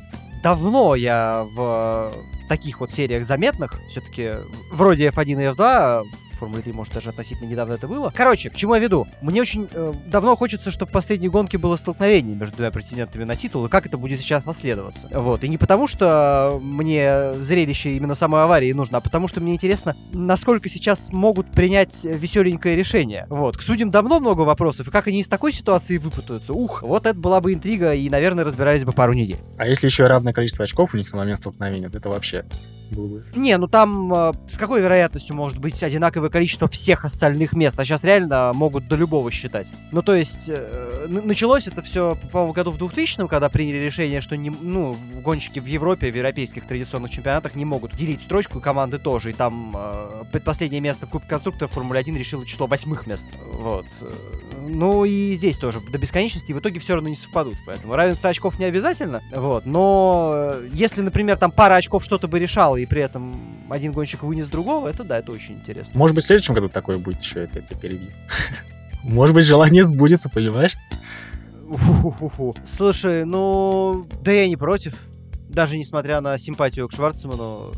давно 0.44 0.96
я 0.96 1.46
в 1.54 2.14
таких 2.50 2.80
вот 2.80 2.92
сериях 2.92 3.26
заметных, 3.26 3.80
все-таки 3.88 4.34
вроде 4.72 5.10
F1 5.10 5.26
и 5.26 5.56
F2, 5.56 6.04
Формуле 6.42 6.64
3, 6.64 6.74
может, 6.74 6.94
даже 6.96 7.10
относительно 7.10 7.48
недавно 7.48 7.74
это 7.74 7.88
было. 7.88 8.12
Короче, 8.16 8.50
к 8.50 8.56
чему 8.56 8.74
я 8.74 8.82
веду? 8.82 9.08
Мне 9.22 9.42
очень 9.42 9.70
э, 9.72 9.94
давно 10.08 10.36
хочется, 10.36 10.72
чтобы 10.72 10.90
в 10.90 10.94
последней 10.94 11.30
гонке 11.30 11.60
было 11.60 11.76
столкновение 11.76 12.36
между 12.36 12.56
двумя 12.56 12.72
претендентами 12.72 13.26
на 13.26 13.36
титул, 13.36 13.68
и 13.68 13.70
как 13.70 13.86
это 13.86 14.00
будет 14.00 14.22
сейчас 14.22 14.44
наследоваться. 14.46 15.08
Вот. 15.14 15.44
И 15.44 15.48
не 15.48 15.60
потому, 15.60 15.88
что 15.88 16.60
мне 16.60 17.34
зрелище 17.36 17.96
именно 17.96 18.16
самой 18.16 18.44
аварии 18.44 18.72
нужно, 18.72 18.98
а 18.98 19.02
потому, 19.02 19.28
что 19.28 19.40
мне 19.40 19.54
интересно, 19.54 19.96
насколько 20.14 20.68
сейчас 20.68 21.10
могут 21.14 21.52
принять 21.52 22.06
веселенькое 22.06 22.76
решение. 22.76 23.28
Вот. 23.30 23.58
К 23.58 23.62
судьям 23.62 23.92
давно 23.92 24.20
много 24.20 24.42
вопросов, 24.42 24.88
и 24.88 24.92
как 24.92 25.06
они 25.06 25.20
из 25.20 25.28
такой 25.28 25.54
ситуации 25.54 26.00
выпутаются. 26.00 26.54
Ух, 26.54 26.82
вот 26.82 27.06
это 27.06 27.20
была 27.20 27.40
бы 27.40 27.54
интрига, 27.54 27.94
и, 27.94 28.10
наверное, 28.10 28.44
разбирались 28.44 28.84
бы 28.84 28.94
пару 28.94 29.14
недель. 29.14 29.40
А 29.60 29.68
если 29.68 29.86
еще 29.86 30.08
равное 30.08 30.34
количество 30.34 30.64
очков 30.64 30.96
у 30.96 30.98
них 30.98 31.12
на 31.12 31.20
момент 31.20 31.38
столкновения, 31.38 31.90
то 31.90 32.00
это 32.00 32.10
вообще 32.10 32.46
было 32.92 33.08
бы. 33.08 33.24
Не, 33.36 33.58
ну 33.58 33.68
там 33.68 34.14
э, 34.14 34.34
с 34.48 34.58
какой 34.58 34.82
вероятностью 34.82 35.36
может 35.36 35.58
быть 35.60 35.82
одинаковое 35.82 36.30
количество 36.30 36.68
всех 36.68 37.06
остальных 37.06 37.54
мест? 37.54 37.80
А 37.80 37.86
сейчас 37.86 38.04
реально 38.04 38.52
могут 38.54 38.88
до 38.88 38.96
любого 38.96 39.32
считать. 39.32 39.72
Ну, 39.92 40.02
то 40.02 40.16
есть, 40.16 40.46
э, 40.50 41.08
началось 41.08 41.68
это 41.68 41.82
все, 41.82 42.18
по-моему, 42.32 42.54
году 42.54 42.72
в 42.72 42.78
2000 42.78 43.28
когда 43.28 43.50
приняли 43.50 43.78
решение, 43.78 44.22
что 44.22 44.38
не, 44.38 44.50
ну, 44.50 44.96
гонщики 45.24 45.60
в 45.60 45.66
Европе, 45.66 46.12
в 46.12 46.16
европейских 46.16 46.66
традиционных 46.68 47.12
чемпионатах 47.12 47.56
не 47.56 47.66
могут 47.66 47.96
делить 47.96 48.22
строчку, 48.22 48.60
команды 48.60 49.00
тоже. 49.00 49.32
И 49.32 49.34
там 49.34 49.74
э, 49.76 50.24
предпоследнее 50.32 50.82
место 50.82 51.06
в 51.08 51.10
Кубке 51.10 51.30
конструкторов 51.30 51.72
Формуле 51.72 52.00
1 52.00 52.16
решило 52.16 52.46
число 52.46 52.68
восьмых 52.68 53.08
мест. 53.08 53.26
Вот. 53.54 53.86
Ну 54.68 55.06
и 55.06 55.34
здесь 55.36 55.58
тоже 55.58 55.80
до 55.80 55.98
бесконечности 55.98 56.52
в 56.52 56.60
итоге 56.60 56.80
все 56.80 56.94
равно 56.94 57.10
не 57.10 57.16
совпадут. 57.16 57.58
Поэтому 57.66 57.96
равенство 57.96 58.30
очков 58.30 58.60
не 58.60 58.66
обязательно. 58.66 59.22
Вот. 59.32 59.66
Но 59.66 60.56
если, 60.74 61.02
например, 61.02 61.38
там 61.38 61.52
пара 61.52 61.76
очков 61.76 62.04
что-то 62.04 62.28
бы 62.28 62.40
решала, 62.40 62.81
и 62.82 62.86
при 62.86 63.02
этом 63.02 63.36
один 63.70 63.92
гонщик 63.92 64.24
вынес 64.24 64.48
другого, 64.48 64.88
это 64.88 65.04
да, 65.04 65.20
это 65.20 65.32
очень 65.32 65.56
интересно. 65.56 65.98
Может 65.98 66.16
быть, 66.16 66.24
в 66.24 66.28
следующем 66.28 66.54
году 66.54 66.70
такое 66.70 66.98
будет 66.98 67.22
еще, 67.22 67.44
это 67.44 67.60
я 67.60 67.78
перебью. 67.78 68.12
Может 69.04 69.36
быть, 69.36 69.46
желание 69.46 69.84
сбудется, 69.84 70.30
понимаешь? 70.30 70.76
Слушай, 72.66 73.26
ну, 73.26 74.08
да 74.22 74.32
я 74.32 74.48
не 74.48 74.58
против. 74.58 74.94
Даже 75.50 75.78
несмотря 75.78 76.22
на 76.22 76.38
симпатию 76.38 76.88
к 76.88 76.94
Шварцману, 76.94 77.72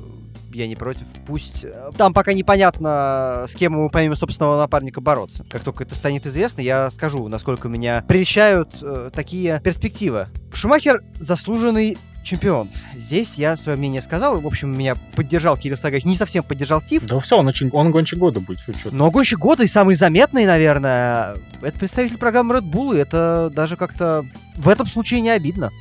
я 0.53 0.67
не 0.67 0.75
против. 0.75 1.05
Пусть 1.25 1.63
э, 1.63 1.89
там 1.97 2.13
пока 2.13 2.33
непонятно, 2.33 3.45
с 3.47 3.55
кем 3.55 3.73
ему 3.73 3.89
помимо 3.89 4.15
собственного 4.15 4.57
напарника 4.57 5.01
бороться. 5.01 5.45
Как 5.49 5.63
только 5.63 5.83
это 5.83 5.95
станет 5.95 6.27
известно, 6.27 6.61
я 6.61 6.89
скажу, 6.91 7.27
насколько 7.27 7.69
меня 7.69 8.03
прельщают 8.07 8.77
э, 8.81 9.09
такие 9.13 9.59
перспективы. 9.63 10.27
Шумахер 10.53 11.03
заслуженный 11.19 11.97
чемпион. 12.23 12.69
Здесь 12.95 13.35
я 13.35 13.55
свое 13.55 13.77
мнение 13.77 14.01
сказал. 14.01 14.39
В 14.39 14.47
общем, 14.47 14.75
меня 14.77 14.95
поддержал 15.15 15.57
Кирилл 15.57 15.77
Сагаевич. 15.77 16.05
Не 16.05 16.15
совсем 16.15 16.43
поддержал 16.43 16.81
Стив. 16.81 17.05
Да 17.05 17.19
все, 17.19 17.37
он, 17.37 17.47
очень, 17.47 17.69
он 17.71 17.91
гонщик 17.91 18.19
года 18.19 18.39
будет. 18.39 18.59
Но 18.91 19.11
гонщик 19.11 19.39
года 19.39 19.63
и 19.63 19.67
самый 19.67 19.95
заметный, 19.95 20.45
наверное, 20.45 21.35
это 21.61 21.77
представитель 21.79 22.17
программы 22.17 22.55
Red 22.55 22.63
Bull. 22.63 22.95
И 22.95 22.99
это 22.99 23.51
даже 23.53 23.75
как-то 23.75 24.25
в 24.55 24.69
этом 24.69 24.87
случае 24.87 25.21
не 25.21 25.29
обидно. 25.29 25.71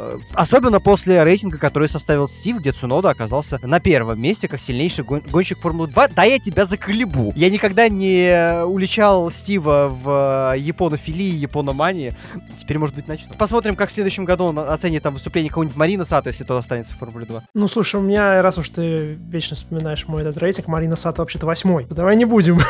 Э, 0.00 0.18
особенно 0.34 0.80
после 0.80 1.22
рейтинга, 1.24 1.58
который 1.58 1.88
составил 1.88 2.28
Стив, 2.28 2.58
где 2.58 2.70
Цунода 2.72 3.10
оказался 3.10 3.58
на 3.62 3.80
первом 3.80 4.20
месте, 4.20 4.46
как 4.46 4.60
сильнейший 4.60 5.04
гон- 5.04 5.22
гонщик 5.28 5.58
Формулы 5.58 5.88
2. 5.88 6.08
Да, 6.08 6.22
я 6.22 6.38
тебя 6.38 6.64
заколебу. 6.66 7.32
Я 7.34 7.50
никогда 7.50 7.88
не 7.88 8.62
уличал 8.64 9.30
Стива 9.32 9.88
в 9.92 10.54
э, 10.54 10.58
японофилии, 10.60 11.34
япономании. 11.34 12.14
Теперь, 12.56 12.78
может 12.78 12.94
быть, 12.94 13.08
начну. 13.08 13.34
Посмотрим, 13.34 13.74
как 13.74 13.90
в 13.90 13.92
следующем 13.92 14.24
году 14.24 14.44
он 14.44 14.58
оценит 14.60 15.02
там 15.02 15.14
выступление 15.14 15.50
какого-нибудь 15.50 15.76
Марина 15.76 16.04
Сата, 16.04 16.28
если 16.28 16.44
тот 16.44 16.60
останется 16.60 16.94
в 16.94 16.98
Формуле 16.98 17.26
2. 17.26 17.42
Ну, 17.54 17.66
слушай, 17.66 17.96
у 17.96 18.02
меня, 18.02 18.40
раз 18.40 18.56
уж 18.58 18.68
ты 18.70 19.14
вечно 19.14 19.56
вспоминаешь 19.56 20.06
мой 20.06 20.22
этот 20.22 20.38
рейтинг, 20.38 20.68
Марина 20.68 20.94
Сата 20.94 21.22
вообще-то 21.22 21.46
восьмой. 21.46 21.86
Давай 21.90 22.14
не 22.14 22.24
будем. 22.24 22.60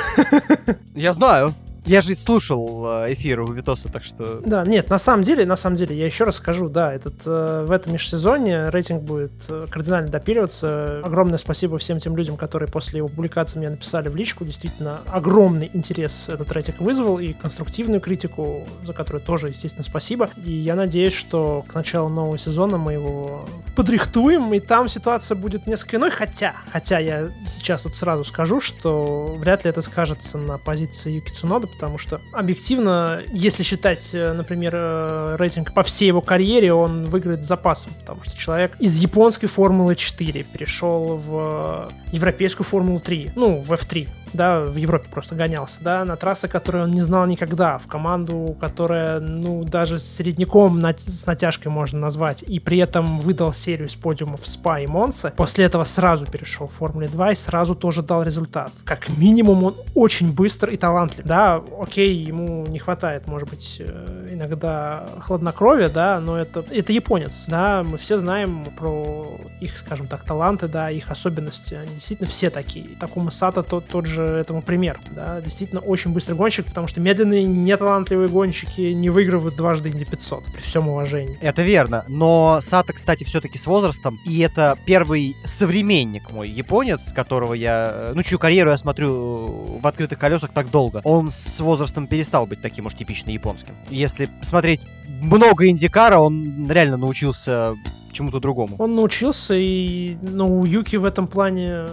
Я 0.94 1.12
знаю. 1.12 1.54
Я 1.88 2.02
же 2.02 2.14
слушал 2.16 2.84
э, 2.86 3.14
эфир 3.14 3.40
у 3.40 3.50
Витоса, 3.50 3.88
так 3.88 4.04
что... 4.04 4.42
Да, 4.44 4.62
нет, 4.66 4.90
на 4.90 4.98
самом 4.98 5.22
деле, 5.22 5.46
на 5.46 5.56
самом 5.56 5.76
деле, 5.76 5.96
я 5.96 6.04
еще 6.04 6.24
раз 6.24 6.36
скажу, 6.36 6.68
да, 6.68 6.92
этот, 6.92 7.14
э, 7.24 7.64
в 7.66 7.70
этом 7.70 7.94
межсезонье 7.94 8.68
рейтинг 8.68 9.04
будет 9.04 9.32
э, 9.48 9.66
кардинально 9.70 10.10
допиливаться. 10.10 11.00
Огромное 11.02 11.38
спасибо 11.38 11.78
всем 11.78 11.96
тем 11.98 12.14
людям, 12.14 12.36
которые 12.36 12.70
после 12.70 12.98
его 12.98 13.08
публикации 13.08 13.58
мне 13.58 13.70
написали 13.70 14.10
в 14.10 14.16
личку. 14.16 14.44
Действительно, 14.44 15.00
огромный 15.06 15.70
интерес 15.72 16.28
этот 16.28 16.52
рейтинг 16.52 16.78
вызвал 16.80 17.20
и 17.20 17.32
конструктивную 17.32 18.02
критику, 18.02 18.66
за 18.84 18.92
которую 18.92 19.22
тоже, 19.22 19.48
естественно, 19.48 19.82
спасибо. 19.82 20.28
И 20.44 20.52
я 20.52 20.74
надеюсь, 20.74 21.14
что 21.14 21.64
к 21.66 21.74
началу 21.74 22.10
нового 22.10 22.36
сезона 22.36 22.76
мы 22.76 22.92
его 22.92 23.48
подрихтуем, 23.76 24.52
и 24.52 24.60
там 24.60 24.88
ситуация 24.88 25.36
будет 25.36 25.66
несколько 25.66 25.96
иной. 25.96 26.10
Хотя, 26.10 26.54
хотя 26.70 26.98
я 26.98 27.30
сейчас 27.46 27.84
тут 27.84 27.94
сразу 27.94 28.24
скажу, 28.24 28.60
что 28.60 29.36
вряд 29.38 29.64
ли 29.64 29.70
это 29.70 29.80
скажется 29.80 30.36
на 30.36 30.58
позиции 30.58 31.12
Юки 31.12 31.30
Цунода, 31.30 31.66
потому 31.78 31.96
что 31.96 32.20
объективно, 32.32 33.22
если 33.32 33.62
считать, 33.62 34.10
э, 34.12 34.32
например, 34.32 34.72
э, 34.74 35.36
рейтинг 35.38 35.72
по 35.72 35.84
всей 35.84 36.08
его 36.08 36.20
карьере, 36.20 36.72
он 36.72 37.06
выиграет 37.06 37.44
с 37.44 37.46
запасом, 37.46 37.92
потому 38.00 38.24
что 38.24 38.36
человек 38.36 38.76
из 38.80 38.98
японской 38.98 39.46
Формулы 39.46 39.94
4 39.94 40.42
перешел 40.42 41.16
в 41.16 41.92
европейскую 42.10 42.66
Формулу 42.66 42.98
3, 42.98 43.30
ну, 43.36 43.62
в 43.62 43.72
F3, 43.72 44.08
да, 44.32 44.60
в 44.60 44.76
Европе 44.76 45.08
просто 45.10 45.34
гонялся, 45.34 45.78
да, 45.80 46.04
на 46.04 46.16
трассы, 46.16 46.48
которые 46.48 46.84
он 46.84 46.90
не 46.90 47.00
знал 47.00 47.26
никогда, 47.26 47.78
в 47.78 47.86
команду, 47.86 48.56
которая, 48.60 49.20
ну, 49.20 49.64
даже 49.64 49.98
средняком 49.98 50.78
на, 50.78 50.96
с 50.96 51.26
натяжкой 51.26 51.72
можно 51.72 51.98
назвать, 51.98 52.42
и 52.42 52.60
при 52.60 52.78
этом 52.78 53.20
выдал 53.20 53.52
серию 53.52 53.88
с 53.88 53.96
подиумов 53.96 54.46
Спа 54.46 54.80
и 54.80 54.86
Монса, 54.86 55.32
после 55.36 55.64
этого 55.64 55.84
сразу 55.84 56.26
перешел 56.26 56.66
в 56.66 56.72
Формуле 56.72 57.08
2 57.08 57.32
и 57.32 57.34
сразу 57.34 57.74
тоже 57.74 58.02
дал 58.02 58.22
результат. 58.22 58.72
Как 58.84 59.08
минимум 59.08 59.64
он 59.64 59.76
очень 59.94 60.32
быстр 60.32 60.70
и 60.70 60.76
талантлив, 60.76 61.24
да, 61.24 61.62
окей, 61.80 62.14
ему 62.14 62.66
не 62.66 62.78
хватает, 62.78 63.26
может 63.26 63.48
быть, 63.48 63.76
э, 63.80 64.28
иногда 64.32 65.08
хладнокровия, 65.20 65.88
да, 65.88 66.20
но 66.20 66.38
это, 66.38 66.64
это 66.70 66.92
японец, 66.92 67.44
да, 67.46 67.82
мы 67.82 67.98
все 67.98 68.18
знаем 68.18 68.68
про 68.76 69.38
их, 69.60 69.78
скажем 69.78 70.06
так, 70.06 70.24
таланты, 70.24 70.68
да, 70.68 70.90
их 70.90 71.10
особенности, 71.10 71.74
они 71.74 71.94
действительно 71.94 72.28
все 72.28 72.50
такие. 72.50 72.96
Такому 72.96 73.30
Сато 73.30 73.62
тот, 73.62 73.86
тот 73.86 74.06
же 74.06 74.17
этому 74.22 74.62
пример, 74.62 75.00
да, 75.10 75.40
действительно 75.40 75.80
очень 75.80 76.12
быстрый 76.12 76.34
гонщик, 76.34 76.66
потому 76.66 76.86
что 76.86 77.00
медленные, 77.00 77.44
неталантливые 77.44 78.28
гонщики 78.28 78.92
не 78.92 79.10
выигрывают 79.10 79.56
дважды 79.56 79.90
Инди 79.90 80.04
500, 80.04 80.44
при 80.44 80.60
всем 80.62 80.88
уважении. 80.88 81.38
Это 81.40 81.62
верно, 81.62 82.04
но 82.08 82.60
Сато, 82.62 82.92
кстати, 82.92 83.24
все-таки 83.24 83.58
с 83.58 83.66
возрастом, 83.66 84.18
и 84.24 84.40
это 84.40 84.76
первый 84.86 85.36
современник 85.44 86.30
мой, 86.30 86.48
японец, 86.48 87.12
которого 87.12 87.54
я, 87.54 87.92
э, 87.94 88.12
ну, 88.14 88.22
чью 88.22 88.38
карьеру 88.38 88.70
я 88.70 88.78
смотрю 88.78 89.78
в 89.80 89.86
открытых 89.86 90.18
колесах 90.18 90.50
так 90.52 90.70
долго, 90.70 91.00
он 91.04 91.30
с 91.30 91.60
возрастом 91.60 92.06
перестал 92.06 92.46
быть 92.46 92.62
таким 92.62 92.86
уж 92.86 92.94
типично 92.94 93.30
японским. 93.30 93.74
Если 93.90 94.30
смотреть 94.42 94.86
много 95.06 95.68
индикара, 95.68 96.18
он 96.18 96.70
реально 96.70 96.96
научился 96.96 97.74
чему-то 98.12 98.40
другому. 98.40 98.76
Он 98.78 98.94
научился, 98.94 99.54
и 99.54 100.16
ну, 100.22 100.60
у 100.60 100.64
Юки 100.64 100.96
в 100.96 101.04
этом 101.04 101.26
плане 101.26 101.86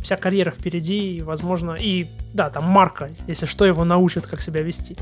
вся 0.00 0.16
карьера 0.16 0.50
впереди, 0.50 1.16
и, 1.16 1.22
возможно, 1.22 1.72
и, 1.72 2.08
да, 2.34 2.50
там 2.50 2.64
Марка, 2.64 3.10
если 3.26 3.46
что, 3.46 3.64
его 3.64 3.84
научат, 3.84 4.26
как 4.26 4.40
себя 4.40 4.62
вести. 4.62 4.96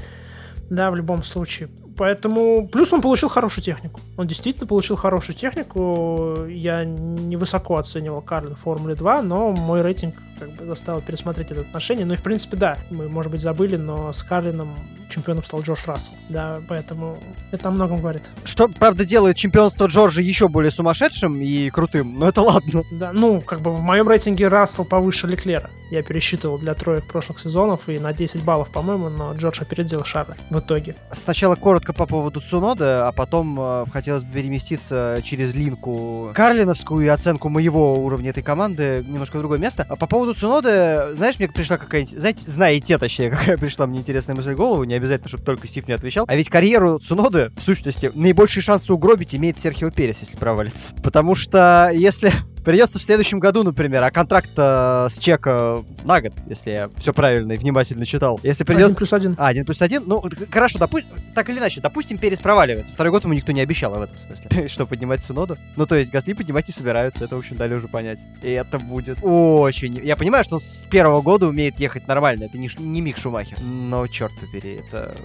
Да, 0.71 0.91
в 0.91 0.97
любом 0.97 1.23
случае. 1.23 1.69
Поэтому, 1.97 2.69
плюс 2.69 2.93
он 2.93 3.01
получил 3.01 3.29
хорошую 3.29 3.65
технику. 3.65 4.01
Он 4.17 4.27
действительно 4.27 4.67
получил 4.67 4.95
хорошую 4.97 5.35
технику. 5.35 6.47
Я 6.49 6.85
невысоко 6.85 7.79
оценивал 7.79 8.23
Карлин 8.23 8.55
в 8.55 8.61
Формуле 8.61 8.95
2, 8.95 9.23
но 9.23 9.51
мой 9.51 9.83
рейтинг 9.83 10.15
как 10.39 10.51
бы 10.53 10.67
заставил 10.67 11.01
пересмотреть 11.01 11.51
это 11.51 11.63
отношение. 11.63 12.07
Ну 12.07 12.15
и, 12.15 12.17
в 12.17 12.23
принципе, 12.23 12.57
да, 12.57 12.79
мы, 12.91 13.09
может 13.09 13.31
быть, 13.33 13.41
забыли, 13.41 13.77
но 13.77 14.13
с 14.13 14.23
Карлином 14.23 14.77
чемпионом 15.09 15.45
стал 15.45 15.63
Джордж 15.63 15.81
Рассел. 15.87 16.15
Да, 16.29 16.61
поэтому 16.69 17.19
это 17.51 17.69
о 17.69 17.73
многом 17.73 18.01
говорит. 18.01 18.31
Что, 18.45 18.69
правда, 18.69 19.05
делает 19.05 19.37
чемпионство 19.37 19.87
Джорджа 19.87 20.21
еще 20.21 20.49
более 20.49 20.71
сумасшедшим 20.71 21.41
и 21.41 21.71
крутым, 21.71 22.19
но 22.19 22.29
это 22.29 22.43
ладно. 22.43 22.83
Да, 22.93 23.13
ну, 23.13 23.41
как 23.41 23.61
бы 23.61 23.75
в 23.75 23.81
моем 23.81 24.09
рейтинге 24.09 24.49
Рассел 24.49 24.85
повыше 24.85 25.27
Леклера. 25.27 25.71
Я 25.91 26.03
пересчитывал 26.03 26.59
для 26.59 26.75
троек 26.75 27.07
прошлых 27.07 27.41
сезонов 27.41 27.89
и 27.89 27.99
на 27.99 28.13
10 28.13 28.43
баллов, 28.43 28.71
по-моему, 28.71 29.09
но 29.09 29.33
Джордж 29.33 29.61
опередил 29.63 30.05
Шарля 30.05 30.37
в 30.51 30.59
итоге. 30.59 30.97
Сначала 31.13 31.55
коротко 31.55 31.95
по 31.95 32.07
поводу 32.07 32.41
Цунода, 32.41 33.09
а 33.09 33.13
потом 33.13 33.59
э, 33.59 33.85
хотелось 33.91 34.23
бы 34.23 34.35
переместиться 34.35 35.21
через 35.25 35.55
линку 35.55 36.31
Карлиновскую 36.35 37.07
и 37.07 37.09
оценку 37.09 37.49
моего 37.49 38.05
уровня 38.05 38.31
этой 38.31 38.43
команды 38.43 39.03
немножко 39.07 39.37
в 39.37 39.39
другое 39.39 39.59
место. 39.59 39.87
А 39.89 39.97
по 39.97 40.07
поводу 40.07 40.28
Цунода, 40.35 41.13
знаешь, 41.15 41.39
мне 41.39 41.49
пришла 41.49 41.77
какая-нибудь, 41.77 42.19
знаете, 42.19 42.51
знаете, 42.51 42.99
точнее, 42.99 43.31
какая 43.37 43.57
пришла 43.57 43.87
мне 43.87 44.01
интересная 44.01 44.35
мысль 44.35 44.55
в 44.55 44.57
голову, 44.57 44.85
не 44.85 44.95
обязательно, 44.95 45.29
чтобы 45.29 45.45
только 45.45 45.69
Стив 45.69 45.87
не 45.89 45.95
отвечал. 45.95 46.25
А 46.29 46.37
ведь 46.37 46.49
карьеру 46.49 46.99
Цуноды, 46.99 47.51
в 47.57 47.63
сущности, 47.63 48.11
наибольшие 48.15 48.63
шансы 48.63 48.93
угробить 48.93 49.35
имеет 49.35 49.59
Серхио 49.59 49.91
Перес, 49.91 50.21
если 50.21 50.37
провалится. 50.37 50.95
Потому 51.03 51.35
что 51.35 51.91
если 51.95 52.33
Придется 52.69 52.99
в 52.99 53.03
следующем 53.03 53.39
году, 53.39 53.63
например, 53.63 54.05
а 54.05 54.11
контракт 54.11 54.51
с 54.55 55.17
чека 55.19 55.83
на 56.05 56.21
год, 56.21 56.35
если 56.49 56.71
я 56.71 56.91
все 56.99 57.15
правильно 57.15 57.53
и 57.53 57.57
внимательно 57.57 58.05
читал. 58.05 58.39
Если 58.43 58.63
придется... 58.63 58.89
Один 58.89 58.97
плюс 58.97 59.13
один. 59.15 59.35
А, 59.39 59.47
один 59.49 59.65
плюс 59.65 59.81
один? 59.81 60.03
Ну, 60.05 60.23
хорошо, 60.51 60.79
допу... 60.79 60.99
так 61.35 61.49
или 61.49 61.57
иначе, 61.57 61.81
допустим, 61.81 62.19
Перес 62.19 62.41
проваливается. 62.41 62.93
Второй 62.93 63.11
год 63.11 63.25
ему 63.25 63.33
никто 63.33 63.53
не 63.53 63.63
обещал 63.63 63.93
в 63.93 64.03
этом 64.03 64.19
смысле. 64.19 64.69
Что, 64.69 64.85
поднимать 64.85 65.25
Суноду? 65.25 65.57
Ну, 65.77 65.87
то 65.87 65.95
есть, 65.95 66.11
Гасли 66.11 66.35
поднимать 66.35 66.69
не 66.69 66.75
собираются, 66.75 67.25
это, 67.25 67.37
в 67.37 67.39
общем, 67.39 67.57
дали 67.57 67.73
уже 67.73 67.89
понять. 67.89 68.21
И 68.43 68.51
это 68.51 68.79
будет 68.79 69.21
очень... 69.23 70.05
Я 70.05 70.17
понимаю, 70.17 70.45
что 70.45 70.57
он 70.57 70.61
с 70.61 70.85
первого 70.91 71.23
года 71.23 71.47
умеет 71.47 71.81
ехать 71.81 72.07
нормально, 72.07 72.45
это 72.45 72.59
не, 72.59 72.69
не 72.77 73.01
Мик 73.01 73.17
Шумахер. 73.17 73.57
Но, 73.63 74.07
черт 74.09 74.33
побери, 74.41 74.83
это 74.87 75.17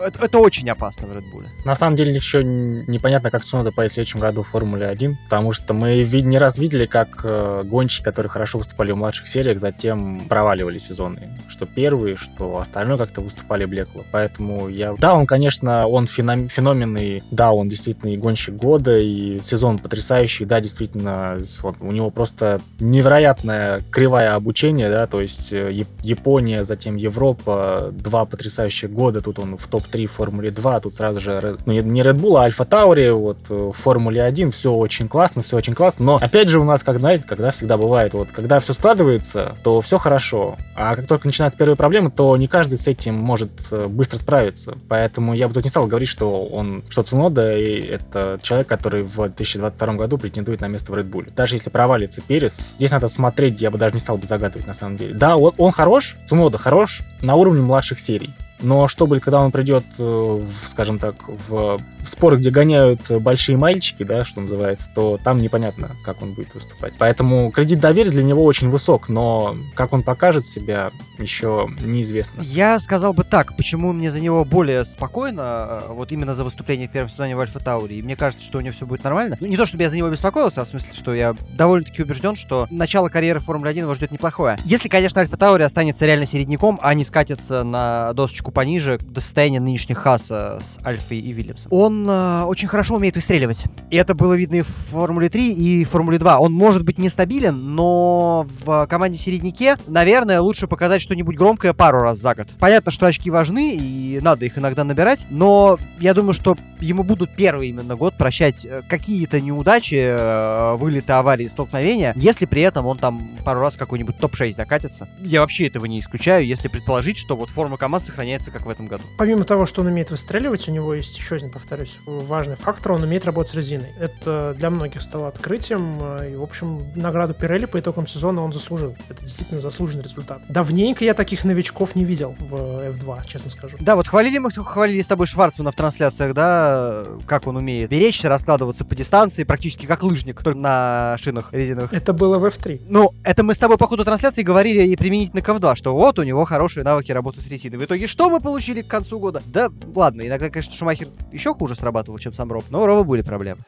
это, 0.00 0.24
это 0.24 0.38
очень 0.38 0.68
опасно 0.70 1.06
в 1.06 1.12
Red 1.12 1.24
Bull. 1.32 1.44
На 1.64 1.74
самом 1.74 1.96
деле 1.96 2.14
еще 2.14 2.42
непонятно, 2.42 3.30
как 3.30 3.44
Цунода 3.44 3.72
поедет 3.72 3.92
в 3.92 3.94
следующем 3.94 4.20
году 4.20 4.42
в 4.42 4.48
Формуле 4.48 4.86
1, 4.86 5.18
потому 5.24 5.52
что 5.52 5.74
мы 5.74 6.02
не 6.04 6.38
раз 6.38 6.58
видели, 6.58 6.86
как 6.86 7.20
э, 7.24 7.62
гонщики, 7.64 8.04
которые 8.04 8.30
хорошо 8.30 8.58
выступали 8.58 8.92
в 8.92 8.96
младших 8.96 9.28
сериях, 9.28 9.58
затем 9.58 10.20
проваливали 10.28 10.78
сезоны. 10.78 11.38
Что 11.48 11.66
первые, 11.66 12.16
что 12.16 12.58
остальное 12.58 12.98
как-то 12.98 13.20
выступали 13.20 13.64
блекло. 13.64 14.04
Поэтому 14.10 14.68
я... 14.68 14.94
Да, 14.98 15.14
он, 15.14 15.26
конечно, 15.26 15.86
он 15.86 16.06
феном... 16.06 16.48
феноменный, 16.48 17.22
да, 17.30 17.52
он 17.52 17.68
действительно 17.68 18.10
и 18.10 18.16
гонщик 18.16 18.54
года, 18.54 18.98
и 18.98 19.40
сезон 19.40 19.78
потрясающий, 19.78 20.44
да, 20.44 20.60
действительно, 20.60 21.36
вот, 21.62 21.76
у 21.80 21.92
него 21.92 22.10
просто 22.10 22.60
невероятная 22.78 23.80
кривая 23.90 24.34
обучения, 24.34 24.90
да, 24.90 25.06
то 25.06 25.20
есть 25.20 25.52
э, 25.52 25.84
Япония, 26.02 26.64
затем 26.64 26.96
Европа, 26.96 27.90
два 27.92 28.24
потрясающих 28.24 28.90
года, 28.90 29.20
тут 29.20 29.38
он 29.38 29.56
в 29.56 29.66
топ 29.66 29.86
топ-3 29.90 30.06
в 30.06 30.12
Формуле 30.12 30.50
2, 30.50 30.80
тут 30.80 30.94
сразу 30.94 31.20
же, 31.20 31.56
ну, 31.66 31.72
не 31.72 32.02
Red 32.02 32.18
Bull, 32.18 32.38
а 32.38 32.42
Альфа 32.42 32.64
Таури, 32.64 33.10
вот, 33.10 33.38
э, 33.50 33.54
в 33.54 33.72
Формуле 33.72 34.22
1, 34.22 34.50
все 34.50 34.72
очень 34.72 35.08
классно, 35.08 35.42
все 35.42 35.56
очень 35.56 35.74
классно, 35.74 36.04
но, 36.04 36.16
опять 36.16 36.48
же, 36.48 36.60
у 36.60 36.64
нас, 36.64 36.82
как 36.82 36.98
знаете, 36.98 37.26
когда 37.26 37.50
всегда 37.50 37.76
бывает, 37.76 38.14
вот, 38.14 38.32
когда 38.32 38.60
все 38.60 38.72
складывается, 38.72 39.56
то 39.62 39.80
все 39.80 39.98
хорошо, 39.98 40.56
а 40.74 40.96
как 40.96 41.06
только 41.06 41.26
начинаются 41.26 41.58
первые 41.58 41.76
проблемы, 41.76 42.10
то 42.10 42.36
не 42.36 42.48
каждый 42.48 42.78
с 42.78 42.86
этим 42.86 43.14
может 43.14 43.50
э, 43.70 43.86
быстро 43.88 44.18
справиться, 44.18 44.76
поэтому 44.88 45.34
я 45.34 45.48
бы 45.48 45.54
тут 45.54 45.64
не 45.64 45.70
стал 45.70 45.86
говорить, 45.86 46.08
что 46.08 46.44
он, 46.46 46.84
что 46.88 47.02
Цунода, 47.02 47.56
и 47.56 47.80
это 47.80 48.38
человек, 48.42 48.68
который 48.68 49.02
в 49.02 49.14
2022 49.14 49.94
году 49.94 50.18
претендует 50.18 50.60
на 50.60 50.68
место 50.68 50.92
в 50.92 50.94
Red 50.94 51.10
Bull. 51.10 51.32
Даже 51.34 51.56
если 51.56 51.70
провалится 51.70 52.20
Перес, 52.20 52.74
здесь 52.76 52.90
надо 52.90 53.08
смотреть, 53.08 53.60
я 53.60 53.70
бы 53.70 53.78
даже 53.78 53.94
не 53.94 54.00
стал 54.00 54.18
бы 54.18 54.26
загадывать, 54.26 54.66
на 54.66 54.74
самом 54.74 54.96
деле. 54.96 55.14
Да, 55.14 55.36
вот 55.36 55.54
он 55.58 55.72
хорош, 55.72 56.16
Цунода 56.26 56.58
хорош 56.58 57.02
на 57.20 57.34
уровне 57.34 57.62
младших 57.62 57.98
серий, 57.98 58.30
но 58.62 58.88
чтобы, 58.88 59.20
когда 59.20 59.40
он 59.40 59.52
придет, 59.52 59.84
э, 59.98 60.46
скажем 60.68 60.98
так, 60.98 61.16
в 61.28 61.80
в 62.02 62.08
споры, 62.08 62.36
где 62.36 62.50
гоняют 62.50 63.10
большие 63.10 63.56
мальчики, 63.56 64.02
да, 64.02 64.24
что 64.24 64.40
называется, 64.40 64.88
то 64.94 65.18
там 65.22 65.38
непонятно, 65.38 65.96
как 66.04 66.22
он 66.22 66.32
будет 66.32 66.54
выступать. 66.54 66.94
Поэтому 66.98 67.50
кредит 67.50 67.80
доверия 67.80 68.10
для 68.10 68.22
него 68.22 68.44
очень 68.44 68.70
высок, 68.70 69.08
но 69.08 69.56
как 69.74 69.92
он 69.92 70.02
покажет 70.02 70.46
себя, 70.46 70.90
еще 71.18 71.68
неизвестно. 71.80 72.40
Я 72.42 72.78
сказал 72.78 73.12
бы 73.12 73.24
так, 73.24 73.56
почему 73.56 73.92
мне 73.92 74.10
за 74.10 74.20
него 74.20 74.44
более 74.44 74.84
спокойно, 74.84 75.82
э, 75.88 75.92
вот 75.92 76.12
именно 76.12 76.34
за 76.34 76.44
выступление 76.44 76.88
в 76.88 76.92
первом 76.92 77.10
сезоне 77.10 77.36
в 77.36 77.40
Альфа 77.40 77.58
Таури, 77.58 77.96
и 77.96 78.02
мне 78.02 78.16
кажется, 78.16 78.46
что 78.46 78.58
у 78.58 78.60
него 78.60 78.74
все 78.74 78.86
будет 78.86 79.04
нормально. 79.04 79.36
Ну, 79.40 79.46
не 79.46 79.56
то, 79.56 79.66
чтобы 79.66 79.82
я 79.82 79.90
за 79.90 79.96
него 79.96 80.08
беспокоился, 80.08 80.62
а 80.62 80.64
в 80.64 80.68
смысле, 80.68 80.90
что 80.94 81.14
я 81.14 81.34
довольно-таки 81.56 82.02
убежден, 82.02 82.36
что 82.36 82.66
начало 82.70 83.08
карьеры 83.08 83.40
в 83.40 83.44
Формуле 83.44 83.70
1 83.70 83.84
его 83.84 83.94
ждет 83.94 84.10
неплохое. 84.10 84.58
Если, 84.64 84.88
конечно, 84.88 85.20
Альфа 85.20 85.36
Таури 85.36 85.62
останется 85.62 86.06
реально 86.06 86.26
середняком, 86.26 86.78
а 86.82 86.94
не 86.94 87.04
скатится 87.04 87.62
на 87.64 88.12
досочку 88.14 88.49
пониже 88.50 88.98
до 89.02 89.20
состояния 89.20 89.60
нынешних 89.60 89.98
Хаса 89.98 90.58
с 90.62 90.78
Альфой 90.84 91.18
и 91.18 91.32
Вильямсом. 91.32 91.68
Он 91.70 91.90
он 91.90 92.08
э, 92.08 92.42
очень 92.44 92.68
хорошо 92.68 92.96
умеет 92.96 93.16
выстреливать. 93.16 93.64
И 93.90 93.96
это 93.96 94.14
было 94.14 94.34
видно 94.34 94.56
и 94.56 94.62
в 94.62 94.68
Формуле 94.90 95.28
3, 95.28 95.52
и 95.52 95.84
в 95.84 95.90
Формуле 95.90 96.18
2. 96.18 96.38
Он 96.38 96.52
может 96.52 96.84
быть 96.84 96.98
нестабилен, 96.98 97.74
но 97.74 98.46
в 98.64 98.86
команде 98.86 99.18
середняке, 99.18 99.76
наверное, 99.86 100.40
лучше 100.40 100.66
показать 100.66 101.02
что-нибудь 101.02 101.36
громкое 101.36 101.72
пару 101.72 102.00
раз 102.00 102.18
за 102.18 102.34
год. 102.34 102.48
Понятно, 102.58 102.90
что 102.90 103.06
очки 103.06 103.30
важны, 103.30 103.76
и 103.76 104.18
надо 104.22 104.46
их 104.46 104.56
иногда 104.56 104.84
набирать, 104.84 105.26
но 105.30 105.78
я 105.98 106.14
думаю, 106.14 106.32
что 106.32 106.56
ему 106.80 107.02
будут 107.02 107.34
первый 107.34 107.68
именно 107.68 107.96
год 107.96 108.14
прощать 108.14 108.64
э, 108.64 108.82
какие-то 108.88 109.40
неудачи, 109.40 109.98
э, 109.98 110.74
вылеты, 110.76 111.12
аварии, 111.12 111.46
столкновения, 111.46 112.12
если 112.16 112.46
при 112.46 112.62
этом 112.62 112.86
он 112.86 112.98
там 112.98 113.20
пару 113.44 113.60
раз 113.60 113.76
какой-нибудь 113.76 114.18
топ-6 114.18 114.52
закатится. 114.52 115.08
Я 115.20 115.40
вообще 115.40 115.66
этого 115.66 115.86
не 115.86 115.98
исключаю, 115.98 116.46
если 116.46 116.68
предположить, 116.68 117.18
что 117.18 117.36
вот 117.36 117.50
форма 117.50 117.76
команд 117.76 118.04
сохраняется 118.04 118.39
как 118.48 118.66
в 118.66 118.68
этом 118.68 118.86
году. 118.86 119.04
Помимо 119.18 119.44
того, 119.44 119.66
что 119.66 119.82
он 119.82 119.88
умеет 119.88 120.10
выстреливать, 120.10 120.68
у 120.68 120.72
него 120.72 120.94
есть 120.94 121.16
еще 121.18 121.36
один, 121.36 121.50
повторюсь, 121.50 121.98
важный 122.06 122.56
фактор, 122.56 122.92
он 122.92 123.02
умеет 123.02 123.24
работать 123.24 123.52
с 123.52 123.54
резиной. 123.54 123.92
Это 123.98 124.54
для 124.56 124.70
многих 124.70 125.02
стало 125.02 125.28
открытием, 125.28 125.98
э, 126.00 126.32
и, 126.32 126.36
в 126.36 126.42
общем, 126.42 126.92
награду 126.94 127.34
Пирелли 127.34 127.66
по 127.66 127.78
итогам 127.78 128.06
сезона 128.06 128.42
он 128.42 128.52
заслужил. 128.52 128.96
Это 129.08 129.22
действительно 129.22 129.60
заслуженный 129.60 130.04
результат. 130.04 130.42
Давненько 130.48 131.04
я 131.04 131.14
таких 131.14 131.44
новичков 131.44 131.94
не 131.94 132.04
видел 132.04 132.34
в 132.38 132.54
F2, 132.54 133.26
честно 133.26 133.50
скажу. 133.50 133.76
Да, 133.80 133.96
вот 133.96 134.08
хвалили 134.08 134.38
мы 134.38 134.50
хвалили 134.50 135.02
с 135.02 135.08
тобой 135.08 135.26
Шварцмана 135.26 135.72
в 135.72 135.76
трансляциях, 135.76 136.34
да, 136.34 137.04
как 137.26 137.46
он 137.46 137.56
умеет 137.56 137.90
беречься, 137.90 138.28
раскладываться 138.28 138.84
по 138.84 138.94
дистанции, 138.94 139.44
практически 139.44 139.84
как 139.84 140.02
лыжник, 140.02 140.42
только 140.42 140.58
на 140.58 141.16
шинах 141.18 141.52
резиновых. 141.52 141.92
Это 141.92 142.12
было 142.12 142.38
в 142.38 142.44
F3. 142.46 142.86
Ну, 142.88 143.12
это 143.24 143.42
мы 143.42 143.52
с 143.52 143.58
тобой 143.58 143.76
по 143.76 143.86
ходу 143.86 144.04
трансляции 144.04 144.42
говорили 144.42 144.82
и 144.84 144.96
применительно 144.96 145.42
к 145.42 145.48
F2, 145.48 145.74
что 145.74 145.94
вот 145.94 146.18
у 146.18 146.22
него 146.22 146.44
хорошие 146.44 146.84
навыки 146.84 147.12
работы 147.12 147.40
с 147.40 147.46
резиной. 147.46 147.78
В 147.78 147.84
итоге 147.84 148.06
что 148.06 148.29
мы 148.30 148.40
получили 148.40 148.82
к 148.82 148.88
концу 148.88 149.18
года? 149.18 149.42
Да, 149.46 149.70
ладно, 149.94 150.26
иногда, 150.26 150.48
конечно, 150.50 150.74
Шумахер 150.74 151.08
еще 151.32 151.54
хуже 151.54 151.74
срабатывал, 151.74 152.18
чем 152.18 152.32
сам 152.32 152.50
Роб, 152.50 152.64
но 152.70 152.82
у 152.82 152.86
Роба 152.86 153.04
были 153.04 153.22
проблемы. 153.22 153.60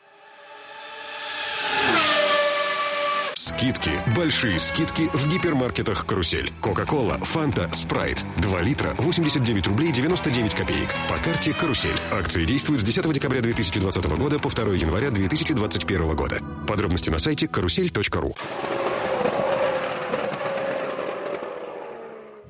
Скидки, 3.35 3.91
большие 4.17 4.59
скидки 4.59 5.09
в 5.13 5.29
гипермаркетах 5.29 6.05
«Карусель». 6.07 6.53
Кока-кола, 6.61 7.19
фанта, 7.19 7.71
спрайт. 7.73 8.25
2 8.39 8.61
литра, 8.61 8.95
89 8.99 9.67
рублей 9.69 9.93
99 9.93 10.55
копеек. 10.55 10.89
По 11.09 11.17
карте 11.19 11.55
«Карусель». 11.55 11.97
Акции 12.13 12.45
действуют 12.45 12.83
с 12.83 12.85
10 12.85 13.13
декабря 13.13 13.41
2020 13.41 14.05
года 14.19 14.39
по 14.39 14.49
2 14.49 14.75
января 14.75 15.11
2021 15.11 16.17
года. 16.17 16.41
Подробности 16.67 17.11
на 17.11 17.19
сайте 17.19 17.47
карусель.ру. 17.47 18.35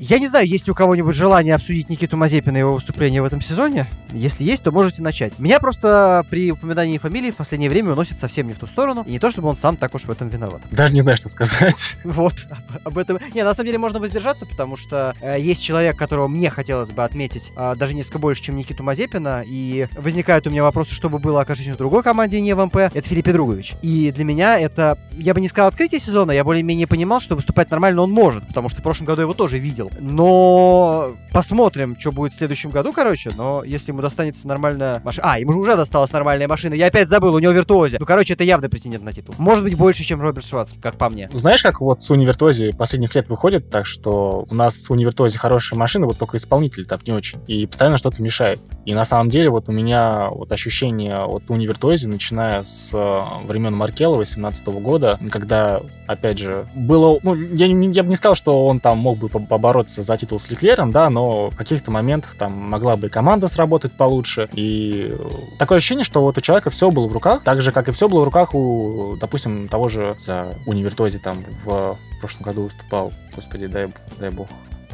Я 0.05 0.18
не 0.18 0.26
знаю, 0.26 0.48
есть 0.48 0.66
ли 0.66 0.72
у 0.72 0.74
кого-нибудь 0.74 1.14
желание 1.14 1.55
обсудить 1.55 1.88
Никиту 1.88 2.16
Мазепина 2.16 2.57
и 2.57 2.59
его 2.59 2.72
выступление 2.72 3.22
в 3.22 3.24
этом 3.24 3.40
сезоне. 3.40 3.86
Если 4.11 4.42
есть, 4.42 4.64
то 4.64 4.72
можете 4.72 5.00
начать. 5.00 5.38
Меня 5.38 5.61
просто 5.61 6.26
при 6.28 6.50
упоминании 6.50 6.98
фамилии 6.98 7.30
в 7.30 7.36
последнее 7.36 7.70
время 7.70 7.92
уносит 7.92 8.18
совсем 8.18 8.48
не 8.48 8.53
в 8.53 8.59
ту 8.59 8.66
сторону. 8.66 9.05
И 9.07 9.12
не 9.12 9.20
то, 9.20 9.30
чтобы 9.30 9.46
он 9.46 9.57
сам 9.57 9.76
так 9.76 9.94
уж 9.94 10.03
в 10.03 10.11
этом 10.11 10.28
виноват. 10.28 10.61
Даже 10.72 10.92
не 10.92 11.03
знаю, 11.03 11.16
что 11.16 11.28
сказать. 11.28 11.96
Вот, 12.05 12.34
об, 12.50 12.88
об 12.88 12.98
этом. 12.98 13.20
Не, 13.32 13.44
на 13.44 13.55
самом 13.55 13.66
деле 13.66 13.78
можно 13.78 14.00
воздержаться, 14.00 14.44
потому 14.44 14.76
что 14.76 15.14
э, 15.20 15.36
есть 15.38 15.62
человек, 15.62 15.96
которого 15.96 16.26
мне 16.26 16.50
хотелось 16.50 16.90
бы 16.90 17.05
отметить 17.05 17.53
э, 17.57 17.74
даже 17.76 17.94
несколько 17.94 18.18
больше, 18.18 18.42
чем 18.42 18.57
Никиту 18.57 18.82
Мазепина. 18.82 19.44
И 19.46 19.86
возникают 19.96 20.48
у 20.48 20.50
меня 20.50 20.64
вопросы, 20.64 20.96
что 20.96 21.11
бы 21.11 21.20
было, 21.20 21.42
окажись 21.42 21.68
в 21.68 21.76
другой 21.76 22.03
команде, 22.03 22.40
не 22.40 22.55
в 22.55 22.66
МП. 22.66 22.76
Это 22.76 23.09
Филипп 23.09 23.28
Другович. 23.28 23.74
И 23.82 24.11
для 24.11 24.24
меня 24.24 24.59
это, 24.59 24.98
я 25.12 25.32
бы 25.32 25.40
не 25.40 25.48
сказал 25.48 25.68
открытие 25.68 26.00
сезона, 26.00 26.32
я 26.32 26.42
более-менее 26.42 26.88
понимал, 26.88 27.20
что 27.20 27.36
выступать 27.36 27.70
нормально 27.70 28.03
он 28.03 28.11
может, 28.11 28.48
потому 28.48 28.68
что 28.68 28.80
в 28.80 28.82
прошлом 28.82 29.07
году 29.07 29.22
его 29.22 29.32
тоже 29.32 29.59
видел. 29.59 29.91
Но 30.01 31.14
посмотрим, 31.32 31.97
что 31.99 32.12
будет 32.12 32.34
в 32.34 32.36
следующем 32.36 32.70
году, 32.70 32.93
короче. 32.93 33.30
Но 33.36 33.64
если 33.64 33.93
ему 33.93 34.03
достанется 34.03 34.47
нормальная 34.47 35.01
машина... 35.05 35.32
А, 35.32 35.38
ему 35.38 35.59
уже 35.59 35.76
досталась 35.76 36.12
нормальная 36.12 36.49
машина. 36.49 36.74
Я 36.74 36.86
опять 36.86 37.09
забыл, 37.09 37.34
у 37.34 37.38
него 37.38 37.53
виртуозе. 37.53 37.97
Ну, 37.99 38.07
короче, 38.07 38.34
это 38.34 38.45
явно 38.45 38.68
претендент 38.68 39.05
на 39.05 39.12
титул. 39.12 39.34
Может 39.38 39.64
быть, 39.64 39.74
больше, 39.74 40.05
чем 40.05 40.20
Роберт 40.20 40.47
Шварц, 40.47 40.70
как 40.80 40.97
по 40.97 41.09
мне. 41.09 41.30
Знаешь, 41.32 41.62
как 41.62 41.80
вот 41.80 42.03
с 42.03 42.11
Универтози 42.11 42.72
последних 42.76 43.14
лет 43.14 43.28
выходит, 43.28 43.70
так 43.70 43.86
что 43.86 44.47
у 44.49 44.55
нас 44.55 44.82
с 44.82 44.90
Универтози 44.90 45.38
хорошая 45.38 45.78
машина, 45.78 46.07
вот 46.07 46.18
только 46.18 46.36
исполнитель 46.36 46.86
так 46.86 47.07
не 47.07 47.12
очень. 47.12 47.40
И 47.47 47.66
постоянно 47.66 47.97
что-то 47.97 48.22
мешает. 48.22 48.61
И 48.84 48.95
на 48.95 49.05
самом 49.05 49.30
деле 49.30 49.51
вот 49.51 49.68
у 49.68 49.72
меня 49.72 50.28
вот 50.30 50.53
ощущение 50.53 51.24
от 51.24 51.51
Универтози, 51.51 52.07
начиная 52.07 52.62
с 52.62 52.93
э, 52.93 53.47
времен 53.47 53.74
Маркела 53.74 54.16
18 54.16 54.66
года, 54.68 55.18
когда, 55.30 55.80
опять 56.13 56.39
же, 56.39 56.67
было... 56.75 57.19
Ну, 57.23 57.35
я, 57.35 57.67
я 57.67 58.03
бы 58.03 58.09
не 58.09 58.17
сказал, 58.17 58.35
что 58.35 58.67
он 58.67 58.81
там 58.81 58.99
мог 58.99 59.19
бы 59.19 59.29
побороться 59.29 60.03
за 60.03 60.17
титул 60.17 60.39
с 60.39 60.51
Леклером, 60.51 60.93
да, 60.93 61.11
но 61.11 61.51
в 61.51 61.57
каких-то 61.57 61.91
моментах 61.91 62.35
там 62.35 62.53
могла 62.53 62.97
бы 62.97 63.09
команда 63.09 63.49
сработать 63.49 63.93
получше. 63.93 64.49
И 64.55 65.15
такое 65.59 65.79
ощущение, 65.79 66.05
что 66.05 66.23
вот 66.23 66.39
у 66.39 66.41
человека 66.41 66.71
все 66.71 66.91
было 66.91 67.09
в 67.09 67.13
руках, 67.13 67.43
так 67.43 67.63
же, 67.63 67.73
как 67.73 67.89
и 67.89 67.93
все 67.93 68.09
было 68.09 68.23
в 68.23 68.25
руках 68.25 68.55
у, 68.55 69.17
допустим, 69.21 69.69
того 69.69 69.89
же 69.89 70.15
за 70.19 70.55
Универтози 70.67 71.19
там 71.19 71.45
в 71.65 71.99
прошлом 72.21 72.45
году 72.45 72.63
выступал, 72.63 73.13
господи, 73.35 73.67
дай, 73.67 73.93
дай 74.19 74.31
бог, 74.31 74.49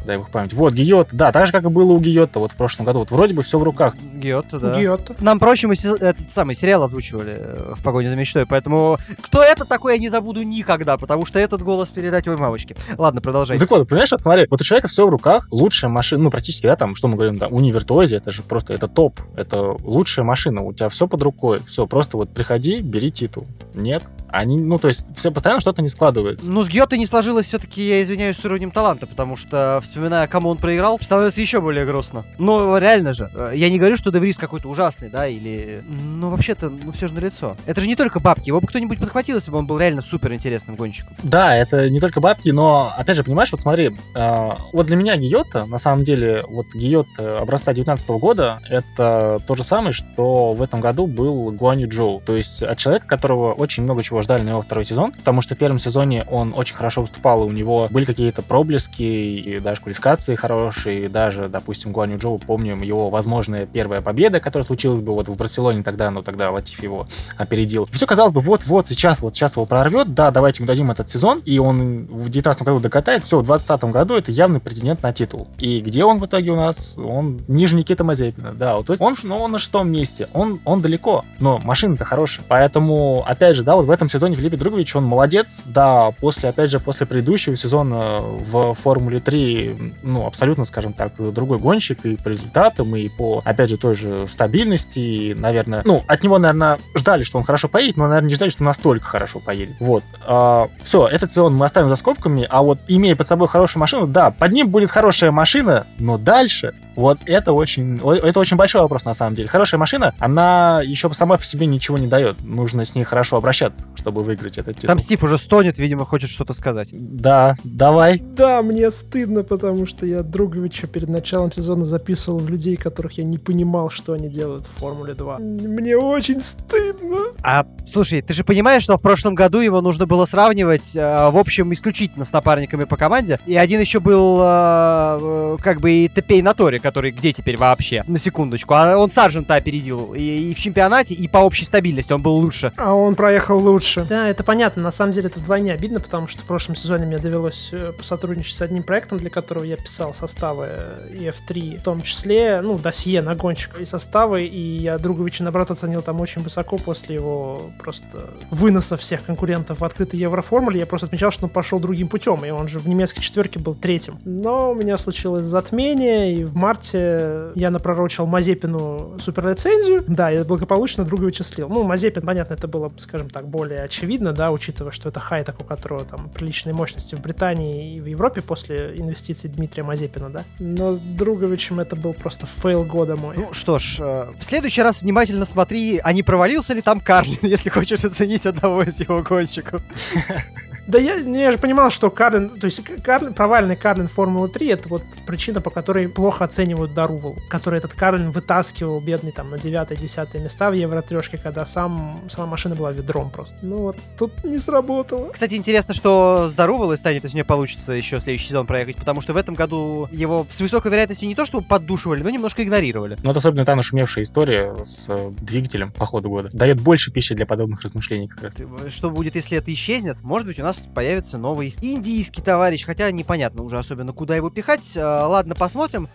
дай 0.05 0.17
бог 0.17 0.29
память. 0.29 0.53
Вот, 0.53 0.73
Гиот, 0.73 1.09
да, 1.11 1.31
так 1.31 1.45
же, 1.45 1.51
как 1.51 1.63
и 1.63 1.67
было 1.67 1.93
у 1.93 1.99
Гиота 1.99 2.39
вот 2.39 2.51
в 2.51 2.55
прошлом 2.55 2.85
году. 2.85 2.99
Вот 2.99 3.11
вроде 3.11 3.33
бы 3.33 3.43
все 3.43 3.59
в 3.59 3.63
руках. 3.63 3.95
Гиотта, 4.15 4.59
да. 4.59 4.79
Гиотто. 4.79 5.15
Нам 5.19 5.39
проще 5.39 5.67
мы 5.67 5.73
этот 5.73 6.33
самый 6.33 6.55
сериал 6.55 6.83
озвучивали 6.83 7.37
э, 7.39 7.73
в 7.75 7.83
«Погоне 7.83 8.09
за 8.09 8.15
мечтой», 8.15 8.45
поэтому 8.45 8.97
кто 9.21 9.41
это 9.41 9.65
такой, 9.65 9.93
я 9.93 9.99
не 9.99 10.09
забуду 10.09 10.41
никогда, 10.43 10.97
потому 10.97 11.25
что 11.25 11.39
этот 11.39 11.61
голос 11.61 11.89
передать 11.89 12.27
ой 12.27 12.37
мамочки. 12.37 12.75
Ладно, 12.97 13.21
продолжайте. 13.21 13.63
Так 13.63 13.71
вот, 13.71 13.87
понимаешь, 13.87 14.11
вот 14.11 14.21
смотри, 14.21 14.47
вот 14.49 14.61
у 14.61 14.63
человека 14.63 14.87
все 14.87 15.05
в 15.05 15.09
руках, 15.09 15.47
лучшая 15.51 15.89
машина, 15.89 16.23
ну, 16.23 16.31
практически, 16.31 16.65
да, 16.65 16.75
там, 16.75 16.95
что 16.95 17.07
мы 17.07 17.15
говорим, 17.15 17.37
да, 17.37 17.47
Универтози, 17.47 18.15
это 18.15 18.31
же 18.31 18.43
просто, 18.43 18.73
это 18.73 18.87
топ, 18.87 19.19
это 19.35 19.75
лучшая 19.83 20.25
машина, 20.25 20.61
у 20.61 20.73
тебя 20.73 20.89
все 20.89 21.07
под 21.07 21.21
рукой, 21.21 21.61
все, 21.67 21.87
просто 21.87 22.17
вот 22.17 22.29
приходи, 22.33 22.79
бери 22.81 23.11
титул. 23.11 23.47
Нет, 23.73 24.03
они, 24.31 24.57
ну, 24.57 24.77
то 24.79 24.87
есть, 24.87 25.15
все 25.17 25.31
постоянно 25.31 25.61
что-то 25.61 25.81
не 25.81 25.89
складывается. 25.89 26.51
Ну, 26.51 26.63
с 26.63 26.67
Гиоттой 26.67 26.99
не 26.99 27.05
сложилось 27.05 27.47
все-таки, 27.47 27.87
я 27.87 28.01
извиняюсь, 28.01 28.37
с 28.37 28.45
уровнем 28.45 28.71
таланта, 28.71 29.07
потому 29.07 29.35
что, 29.35 29.81
вспоминая, 29.89 30.27
кому 30.27 30.49
он 30.49 30.57
проиграл, 30.57 30.99
становится 31.01 31.41
еще 31.41 31.61
более 31.61 31.85
грустно. 31.85 32.25
Но 32.37 32.77
реально 32.77 33.13
же, 33.13 33.29
э, 33.33 33.51
я 33.55 33.69
не 33.69 33.77
говорю, 33.77 33.97
что 33.97 34.11
Деврис 34.11 34.37
какой-то 34.37 34.69
ужасный, 34.69 35.09
да, 35.09 35.27
или... 35.27 35.83
Ну, 35.87 36.29
вообще-то, 36.29 36.69
ну, 36.69 36.91
все 36.91 37.07
же 37.07 37.13
на 37.13 37.19
лицо. 37.19 37.57
Это 37.65 37.81
же 37.81 37.87
не 37.87 37.95
только 37.95 38.19
бабки, 38.19 38.49
его 38.49 38.61
бы 38.61 38.67
кто-нибудь 38.67 38.99
подхватил, 38.99 39.35
если 39.35 39.51
бы 39.51 39.57
он 39.57 39.67
был 39.67 39.79
реально 39.79 40.01
супер 40.01 40.33
интересным 40.33 40.75
гонщиком. 40.75 41.15
Да, 41.23 41.55
это 41.55 41.89
не 41.89 41.99
только 41.99 42.21
бабки, 42.21 42.49
но, 42.49 42.91
опять 42.97 43.17
же, 43.17 43.23
понимаешь, 43.23 43.51
вот 43.51 43.61
смотри, 43.61 43.91
э, 44.15 44.49
вот 44.73 44.85
для 44.87 44.95
меня 44.95 45.17
Гиота, 45.17 45.65
на 45.65 45.79
самом 45.79 46.03
деле, 46.03 46.43
вот 46.47 46.67
Гиота 46.73 47.39
образца 47.39 47.73
19 47.73 48.07
года, 48.09 48.61
это 48.69 49.41
то 49.45 49.55
же 49.55 49.63
самое, 49.63 49.91
что 49.91 50.53
в 50.53 50.61
этом 50.61 50.81
году 50.81 51.07
был 51.07 51.51
Гуаню 51.51 51.87
Джоу. 51.87 52.21
То 52.25 52.35
есть 52.35 52.63
от 52.63 52.77
человека, 52.77 53.07
которого 53.07 53.53
очень 53.53 53.83
много 53.83 54.03
чего 54.03 54.21
ждали 54.21 54.43
на 54.43 54.49
его 54.49 54.61
второй 54.61 54.85
сезон, 54.85 55.11
потому 55.11 55.41
что 55.41 55.55
в 55.55 55.57
первом 55.57 55.79
сезоне 55.79 56.25
он 56.29 56.53
очень 56.55 56.75
хорошо 56.75 57.01
выступал, 57.01 57.43
и 57.43 57.47
у 57.47 57.51
него 57.51 57.87
были 57.89 58.05
какие-то 58.05 58.41
проблески, 58.41 59.01
и 59.01 59.59
даже 59.59 59.78
квалификации 59.79 60.35
хорошие, 60.35 61.05
и 61.05 61.07
даже, 61.07 61.47
допустим, 61.49 61.91
Гуаню 61.91 62.17
Джоу, 62.17 62.39
помним 62.39 62.81
его 62.81 63.09
возможная 63.09 63.65
первая 63.65 64.01
победа, 64.01 64.39
которая 64.39 64.65
случилась 64.65 65.01
бы 65.01 65.13
вот 65.13 65.29
в 65.29 65.35
Барселоне 65.35 65.83
тогда, 65.83 66.11
но 66.11 66.21
тогда 66.21 66.51
Латиф 66.51 66.81
его 66.83 67.07
опередил. 67.37 67.87
Все 67.91 68.05
казалось 68.05 68.33
бы, 68.33 68.41
вот-вот 68.41 68.87
сейчас, 68.87 69.21
вот 69.21 69.35
сейчас 69.35 69.55
его 69.55 69.65
прорвет, 69.65 70.13
да, 70.13 70.31
давайте 70.31 70.61
ему 70.61 70.67
дадим 70.67 70.91
этот 70.91 71.09
сезон, 71.09 71.41
и 71.45 71.59
он 71.59 72.05
в 72.05 72.29
19 72.29 72.61
году 72.63 72.79
докатает, 72.79 73.23
все, 73.23 73.39
в 73.39 73.45
20 73.45 73.83
году 73.85 74.15
это 74.15 74.31
явный 74.31 74.59
претендент 74.59 75.03
на 75.03 75.13
титул. 75.13 75.47
И 75.57 75.81
где 75.81 76.03
он 76.03 76.19
в 76.19 76.25
итоге 76.25 76.51
у 76.51 76.55
нас? 76.55 76.95
Он 76.97 77.39
ниже 77.47 77.75
Никита 77.75 78.03
Мазепина, 78.03 78.53
да, 78.53 78.77
вот, 78.77 78.89
он, 78.99 79.15
ну, 79.23 79.37
он 79.37 79.51
на 79.51 79.59
шестом 79.59 79.91
месте, 79.91 80.29
он, 80.33 80.59
он 80.65 80.81
далеко, 80.81 81.25
но 81.39 81.57
машина-то 81.59 82.05
хорошая. 82.05 82.45
Поэтому, 82.47 83.23
опять 83.27 83.55
же, 83.55 83.63
да, 83.63 83.75
вот 83.75 83.85
в 83.85 83.91
этом 83.91 84.09
сезоне 84.09 84.35
Филипп 84.35 84.55
Другович, 84.55 84.95
он 84.95 85.03
молодец, 85.03 85.63
да, 85.65 86.11
после, 86.19 86.49
опять 86.49 86.69
же, 86.69 86.79
после 86.79 87.05
предыдущего 87.05 87.55
сезона 87.55 88.21
в 88.21 88.73
Формуле 88.73 89.19
3, 89.19 89.68
ну, 90.03 90.25
абсолютно, 90.25 90.65
скажем 90.65 90.93
так, 90.93 91.13
другой 91.33 91.59
гонщик 91.59 92.05
и 92.05 92.15
по 92.15 92.29
результатам, 92.29 92.95
и 92.95 93.09
по, 93.09 93.41
опять 93.45 93.69
же, 93.69 93.77
той 93.77 93.95
же 93.95 94.27
стабильности, 94.27 94.99
и, 94.99 95.33
наверное, 95.33 95.81
ну, 95.85 96.03
от 96.07 96.23
него, 96.23 96.37
наверное, 96.37 96.79
ждали, 96.95 97.23
что 97.23 97.37
он 97.37 97.43
хорошо 97.43 97.67
поедет, 97.67 97.97
но, 97.97 98.07
наверное, 98.07 98.29
не 98.29 98.35
ждали, 98.35 98.49
что 98.49 98.63
настолько 98.63 99.05
хорошо 99.05 99.39
поедет. 99.39 99.75
Вот. 99.79 100.03
А, 100.25 100.69
все, 100.81 101.07
этот 101.07 101.29
сезон 101.29 101.55
мы 101.55 101.65
оставим 101.65 101.89
за 101.89 101.95
скобками, 101.95 102.47
а 102.49 102.61
вот 102.63 102.79
имея 102.87 103.15
под 103.15 103.27
собой 103.27 103.47
хорошую 103.47 103.81
машину, 103.81 104.07
да, 104.07 104.31
под 104.31 104.51
ним 104.51 104.69
будет 104.69 104.91
хорошая 104.91 105.31
машина, 105.31 105.87
но 105.97 106.17
дальше 106.17 106.73
вот 106.99 107.19
это 107.25 107.53
очень, 107.53 107.97
это 107.97 108.39
очень 108.39 108.57
большой 108.57 108.81
вопрос 108.81 109.05
на 109.05 109.13
самом 109.13 109.35
деле. 109.35 109.47
Хорошая 109.47 109.79
машина, 109.79 110.13
она 110.19 110.81
еще 110.83 111.11
сама 111.13 111.37
по 111.37 111.43
себе 111.43 111.65
ничего 111.65 111.97
не 111.97 112.07
дает. 112.07 112.43
Нужно 112.43 112.83
с 112.83 112.93
ней 112.93 113.03
хорошо 113.03 113.37
обращаться, 113.37 113.87
чтобы 113.95 114.21
выиграть 114.21 114.57
этот 114.57 114.75
титул. 114.75 114.89
Там 114.89 114.99
Стив 114.99 115.23
уже 115.23 115.37
стонет, 115.37 115.79
видимо, 115.79 116.05
хочет 116.05 116.29
что-то 116.29 116.53
сказать. 116.53 116.89
Да, 116.91 117.55
давай. 117.63 118.19
Да, 118.19 118.61
мне 118.61 118.91
стыдно, 118.91 119.43
потому 119.43 119.85
что 119.85 120.05
я 120.05 120.23
Друговича 120.23 120.87
перед 120.87 121.07
началом 121.07 121.51
сезона 121.51 121.85
записывал 121.85 122.39
в 122.39 122.49
людей, 122.49 122.75
которых 122.75 123.13
я 123.13 123.23
не 123.23 123.37
понимал, 123.37 123.89
что 123.89 124.13
они 124.13 124.27
делают 124.27 124.65
в 124.65 124.69
Формуле 124.69 125.13
2. 125.13 125.37
Мне 125.39 125.97
очень 125.97 126.41
стыдно. 126.41 127.17
А, 127.43 127.65
слушай, 127.87 128.21
ты 128.21 128.33
же 128.33 128.43
понимаешь, 128.43 128.83
что 128.83 128.97
в 128.97 129.01
прошлом 129.01 129.35
году 129.35 129.59
его 129.59 129.81
нужно 129.81 130.05
было 130.05 130.25
сравнивать, 130.25 130.95
э, 130.95 131.29
в 131.29 131.37
общем, 131.37 131.71
исключительно 131.71 132.25
с 132.25 132.33
напарниками 132.33 132.83
по 132.83 132.97
команде. 132.97 133.39
И 133.45 133.55
один 133.55 133.79
еще 133.79 133.99
был, 133.99 134.39
э, 134.41 135.17
э, 135.21 135.57
как 135.61 135.79
бы, 135.79 135.91
и 135.91 136.09
Тепей 136.09 136.41
Натори, 136.41 136.79
который 136.89 137.11
где 137.11 137.31
теперь 137.31 137.55
вообще? 137.55 138.03
На 138.07 138.17
секундочку. 138.17 138.73
А 138.73 138.97
он 138.97 139.11
Саржента 139.11 139.53
опередил 139.53 140.15
и, 140.15 140.21
и 140.21 140.53
в 140.55 140.59
чемпионате, 140.59 141.13
и 141.13 141.27
по 141.27 141.37
общей 141.37 141.63
стабильности 141.63 142.13
он 142.13 142.23
был 142.23 142.35
лучше. 142.35 142.73
А 142.77 142.95
он 142.95 143.13
проехал 143.15 143.59
лучше. 143.59 144.05
Да, 144.09 144.27
это 144.27 144.43
понятно. 144.43 144.81
На 144.81 144.91
самом 144.91 145.11
деле 145.11 145.27
это 145.27 145.39
вдвойне 145.39 145.71
обидно, 145.71 145.99
потому 145.99 146.27
что 146.27 146.41
в 146.41 146.45
прошлом 146.45 146.75
сезоне 146.75 147.05
мне 147.05 147.19
довелось 147.19 147.69
э, 147.71 147.93
посотрудничать 147.95 148.55
с 148.55 148.61
одним 148.63 148.81
проектом, 148.81 149.19
для 149.19 149.29
которого 149.29 149.63
я 149.63 149.77
писал 149.77 150.15
составы 150.15 150.67
э, 150.69 151.09
EF3, 151.13 151.79
в 151.79 151.83
том 151.83 152.01
числе, 152.01 152.61
ну, 152.61 152.79
досье 152.79 153.21
на 153.21 153.35
гонщиков 153.35 153.79
и 153.79 153.85
составы, 153.85 154.45
и 154.45 154.77
я 154.77 154.97
Друговича, 154.97 155.43
наоборот, 155.43 155.69
оценил 155.69 156.01
там 156.01 156.19
очень 156.21 156.41
высоко 156.41 156.77
после 156.77 157.15
его 157.15 157.69
просто 157.77 158.31
выноса 158.49 158.97
всех 158.97 159.23
конкурентов 159.23 159.81
в 159.81 159.85
открытой 159.85 160.19
Евроформуле. 160.19 160.79
Я 160.79 160.87
просто 160.87 161.05
отмечал, 161.05 161.29
что 161.29 161.45
он 161.45 161.51
пошел 161.51 161.79
другим 161.79 162.07
путем, 162.07 162.43
и 162.43 162.49
он 162.49 162.67
же 162.67 162.79
в 162.79 162.87
немецкой 162.87 163.21
четверке 163.21 163.59
был 163.59 163.75
третьим. 163.75 164.19
Но 164.25 164.71
у 164.71 164.75
меня 164.75 164.97
случилось 164.97 165.45
затмение, 165.45 166.33
и 166.33 166.43
в 166.43 166.55
марте 166.69 167.51
я 167.55 167.71
напророчил 167.71 168.27
Мазепину 168.27 169.17
суперлицензию, 169.19 170.03
да, 170.07 170.31
и 170.31 170.43
благополучно 170.43 171.03
Друговича 171.03 171.43
слил. 171.43 171.67
Ну, 171.67 171.83
Мазепин, 171.83 172.21
понятно, 172.21 172.53
это 172.53 172.67
было, 172.67 172.91
скажем 172.97 173.29
так, 173.29 173.47
более 173.47 173.81
очевидно, 173.81 174.33
да, 174.33 174.51
учитывая, 174.51 174.91
что 174.91 175.09
это 175.09 175.19
хайтак, 175.19 175.59
у 175.59 175.63
которого 175.63 176.05
там 176.05 176.29
приличные 176.29 176.73
мощности 176.73 177.15
в 177.15 177.21
Британии 177.21 177.95
и 177.95 178.01
в 178.01 178.05
Европе 178.05 178.41
после 178.41 178.93
инвестиций 178.97 179.49
Дмитрия 179.49 179.83
Мазепина, 179.83 180.29
да. 180.29 180.43
Но 180.59 180.93
с 180.93 180.99
Друговичем 180.99 181.79
это 181.79 181.95
был 181.95 182.13
просто 182.13 182.45
fail 182.45 182.83
года 182.83 183.15
мой. 183.15 183.35
Ну 183.37 183.51
что 183.51 183.79
ж, 183.79 183.97
э, 183.99 184.27
в 184.37 184.43
следующий 184.43 184.83
раз 184.83 185.01
внимательно 185.01 185.45
смотри, 185.45 185.99
а 186.03 186.13
не 186.13 186.21
провалился 186.21 186.73
ли 186.73 186.81
там 186.81 186.99
Карлин, 186.99 187.39
если 187.41 187.69
хочешь 187.69 188.05
оценить 188.05 188.45
одного 188.45 188.83
из 188.83 188.99
его 188.99 189.23
гонщиков. 189.23 189.81
Да 190.89 190.97
я, 190.97 191.17
я 191.17 191.51
же 191.51 191.59
понимал, 191.59 191.91
что 191.91 192.09
Карлин, 192.09 192.49
то 192.49 192.65
есть 192.65 192.81
Карлин, 193.03 193.35
провальный 193.35 193.75
Карлин 193.75 194.07
Формулы 194.07 194.49
3 194.49 194.67
это 194.69 194.89
вот 194.89 195.03
причина, 195.27 195.61
по 195.61 195.69
которой 195.69 196.09
плохо 196.09 196.45
оценивают 196.45 196.95
Дарувал, 196.95 197.35
который 197.47 197.77
этот 197.77 197.93
Карлин 197.93 198.31
вытаскивал, 198.31 198.99
бедный, 198.99 199.31
там, 199.31 199.51
на 199.51 199.55
9-10 199.55 200.41
места 200.41 200.71
в 200.71 200.73
Евро-трешке, 200.73 201.37
когда 201.37 201.63
сам, 201.67 202.23
сама 202.27 202.47
машина 202.47 202.73
была 202.73 202.91
ведром 202.91 203.29
просто. 203.29 203.55
Ну 203.61 203.77
вот, 203.77 203.97
тут 204.17 204.43
не 204.43 204.57
сработало. 204.57 205.29
Кстати, 205.29 205.53
интересно, 205.53 205.93
что 205.93 206.47
с 206.49 206.55
Дарувалой 206.55 206.97
станет, 206.97 207.21
если 207.21 207.35
у 207.35 207.37
нее 207.37 207.45
получится 207.45 207.93
еще 207.93 208.19
следующий 208.19 208.47
сезон 208.47 208.65
проехать, 208.65 208.95
потому 208.95 209.21
что 209.21 209.33
в 209.33 209.37
этом 209.37 209.53
году 209.53 210.09
его 210.11 210.47
с 210.49 210.59
высокой 210.59 210.89
вероятностью 210.89 211.27
не 211.27 211.35
то, 211.35 211.45
что 211.45 211.61
поддушивали, 211.61 212.23
но 212.23 212.31
немножко 212.31 212.63
игнорировали. 212.63 213.15
Ну, 213.21 213.29
это 213.29 213.37
особенно 213.37 213.63
та 213.63 213.75
нашумевшая 213.75 214.23
история 214.23 214.75
с 214.83 215.07
э, 215.07 215.31
двигателем 215.39 215.91
по 215.91 216.07
ходу 216.07 216.29
года. 216.29 216.49
Дает 216.51 216.79
больше 216.79 217.11
пищи 217.11 217.35
для 217.35 217.45
подобных 217.45 217.83
размышлений 217.83 218.27
как 218.27 218.41
раз. 218.41 218.55
Что 218.89 219.11
будет, 219.11 219.35
если 219.35 219.55
это 219.55 219.71
исчезнет? 219.71 220.17
Может 220.23 220.47
быть, 220.47 220.59
у 220.59 220.63
нас 220.63 220.78
появится 220.87 221.37
новый 221.37 221.75
индийский 221.81 222.41
товарищ, 222.41 222.85
хотя 222.85 223.09
непонятно 223.11 223.63
уже 223.63 223.77
особенно, 223.77 224.13
куда 224.13 224.35
его 224.35 224.49
пихать. 224.49 224.97
А, 224.97 225.27
ладно, 225.27 225.55
посмотрим. 225.55 226.09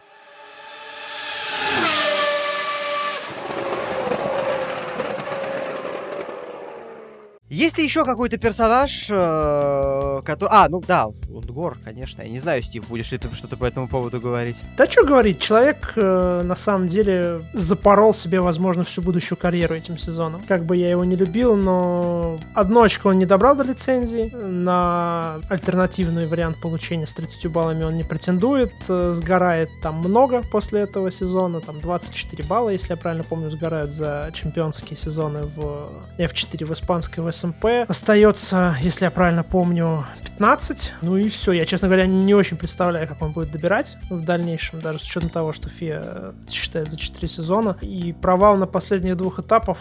Есть 7.51 7.77
ли 7.77 7.85
еще 7.85 8.07
какой-то 8.07 8.39
персонаж, 8.39 9.07
э, 9.11 10.23
который... 10.25 10.49
А, 10.51 10.67
ну 10.71 10.81
да, 10.81 11.09
Лундгор, 11.29 11.77
конечно. 11.85 12.23
Я 12.23 12.31
не 12.31 12.39
знаю, 12.39 12.63
Стив, 12.63 12.89
будешь 12.89 13.13
ли 13.13 13.19
ты 13.19 13.33
что-то 13.35 13.59
по 13.59 13.67
этому 13.67 13.87
поводу 13.87 14.19
говорить. 14.19 14.57
Да 14.79 14.89
что 14.89 15.05
говорить, 15.05 15.41
человек 15.41 15.93
э, 15.95 16.43
на 16.43 16.55
самом 16.55 16.89
деле 16.89 17.43
запорол 17.53 18.15
себе, 18.15 18.41
возможно, 18.41 18.83
всю 18.83 19.03
будущую 19.03 19.37
карьеру 19.37 19.75
этим 19.75 19.99
сезоном. 19.99 20.43
Как 20.49 20.65
бы 20.65 20.75
я 20.79 20.89
его 20.89 21.05
не 21.05 21.17
любил, 21.17 21.55
но 21.55 22.41
одно 22.55 22.83
очко 22.83 23.11
он 23.11 23.19
не 23.19 23.27
добрал 23.27 23.55
до 23.55 23.65
лицензии. 23.65 24.31
На 24.35 25.39
альтернативный 25.51 26.27
вариант 26.27 26.59
получения 26.63 27.07
с 27.07 27.15
30 27.15 27.53
баллами 27.53 27.85
он 27.85 27.95
не 27.95 28.05
претендует. 28.05 28.73
Э, 28.89 29.11
сгорает 29.13 29.69
там 29.83 29.97
много 29.97 30.41
после 30.51 30.81
этого 30.81 31.11
сезона. 31.11 31.61
Там 31.61 31.83
24 31.83 32.43
балла, 32.45 32.71
если 32.71 32.93
я 32.93 32.97
правильно 32.97 33.23
помню, 33.23 33.51
сгорают 33.51 33.93
за 33.93 34.31
чемпионские 34.33 34.97
сезоны 34.97 35.43
в 35.43 35.93
F4 36.17 36.65
в 36.65 36.73
испанской 36.73 37.23
в 37.23 37.34
СМП. 37.35 37.67
Остается, 37.89 38.77
если 38.81 39.05
я 39.05 39.11
правильно 39.11 39.43
помню, 39.43 40.07
15. 40.23 40.95
Ну 41.03 41.17
и 41.17 41.29
все. 41.29 41.53
Я, 41.53 41.65
честно 41.65 41.89
говоря, 41.89 42.07
не 42.07 42.35
очень 42.35 42.57
представляю, 42.57 43.07
как 43.07 43.23
он 43.23 43.33
будет 43.33 43.51
добирать 43.51 43.97
в 44.11 44.21
дальнейшем, 44.21 44.81
даже 44.81 44.99
с 44.99 45.03
учетом 45.03 45.31
того, 45.31 45.53
что 45.53 45.69
ФИА 45.69 46.35
считает 46.49 46.91
за 46.91 46.97
4 46.97 47.29
сезона. 47.29 47.77
И 47.81 48.13
провал 48.13 48.57
на 48.57 48.67
последних 48.67 49.17
двух 49.17 49.39
этапах 49.39 49.79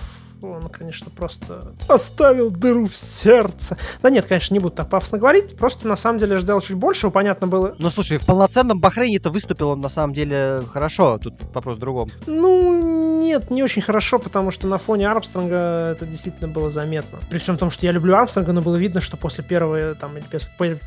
он, 0.51 0.69
конечно, 0.69 1.09
просто 1.09 1.73
оставил 1.87 2.51
дыру 2.51 2.87
в 2.87 2.95
сердце. 2.95 3.77
Да 4.01 4.09
нет, 4.09 4.25
конечно, 4.25 4.53
не 4.53 4.59
буду 4.59 4.75
так 4.75 4.89
пафосно 4.89 5.17
говорить, 5.17 5.57
просто 5.57 5.87
на 5.87 5.95
самом 5.95 6.19
деле 6.19 6.37
ждал 6.37 6.61
чуть 6.61 6.77
больше, 6.77 7.09
понятно 7.09 7.47
было. 7.47 7.75
Ну, 7.79 7.89
слушай, 7.89 8.17
в 8.17 8.25
полноценном 8.25 8.79
Бахрейне-то 8.79 9.29
выступил 9.29 9.69
он 9.69 9.81
на 9.81 9.89
самом 9.89 10.13
деле 10.13 10.63
хорошо, 10.71 11.17
тут 11.17 11.35
вопрос 11.53 11.77
в 11.77 11.79
другом. 11.79 12.09
Ну, 12.25 13.19
нет, 13.21 13.49
не 13.49 13.63
очень 13.63 13.81
хорошо, 13.81 14.19
потому 14.19 14.51
что 14.51 14.67
на 14.67 14.77
фоне 14.77 15.07
Армстронга 15.07 15.91
это 15.91 16.05
действительно 16.05 16.47
было 16.47 16.69
заметно. 16.69 17.19
При 17.29 17.39
всем 17.39 17.57
том, 17.57 17.69
что 17.69 17.85
я 17.85 17.91
люблю 17.91 18.15
Армстронга, 18.15 18.51
но 18.51 18.61
было 18.61 18.75
видно, 18.75 19.01
что 19.01 19.17
после 19.17 19.43
первой, 19.43 19.95
там, 19.95 20.15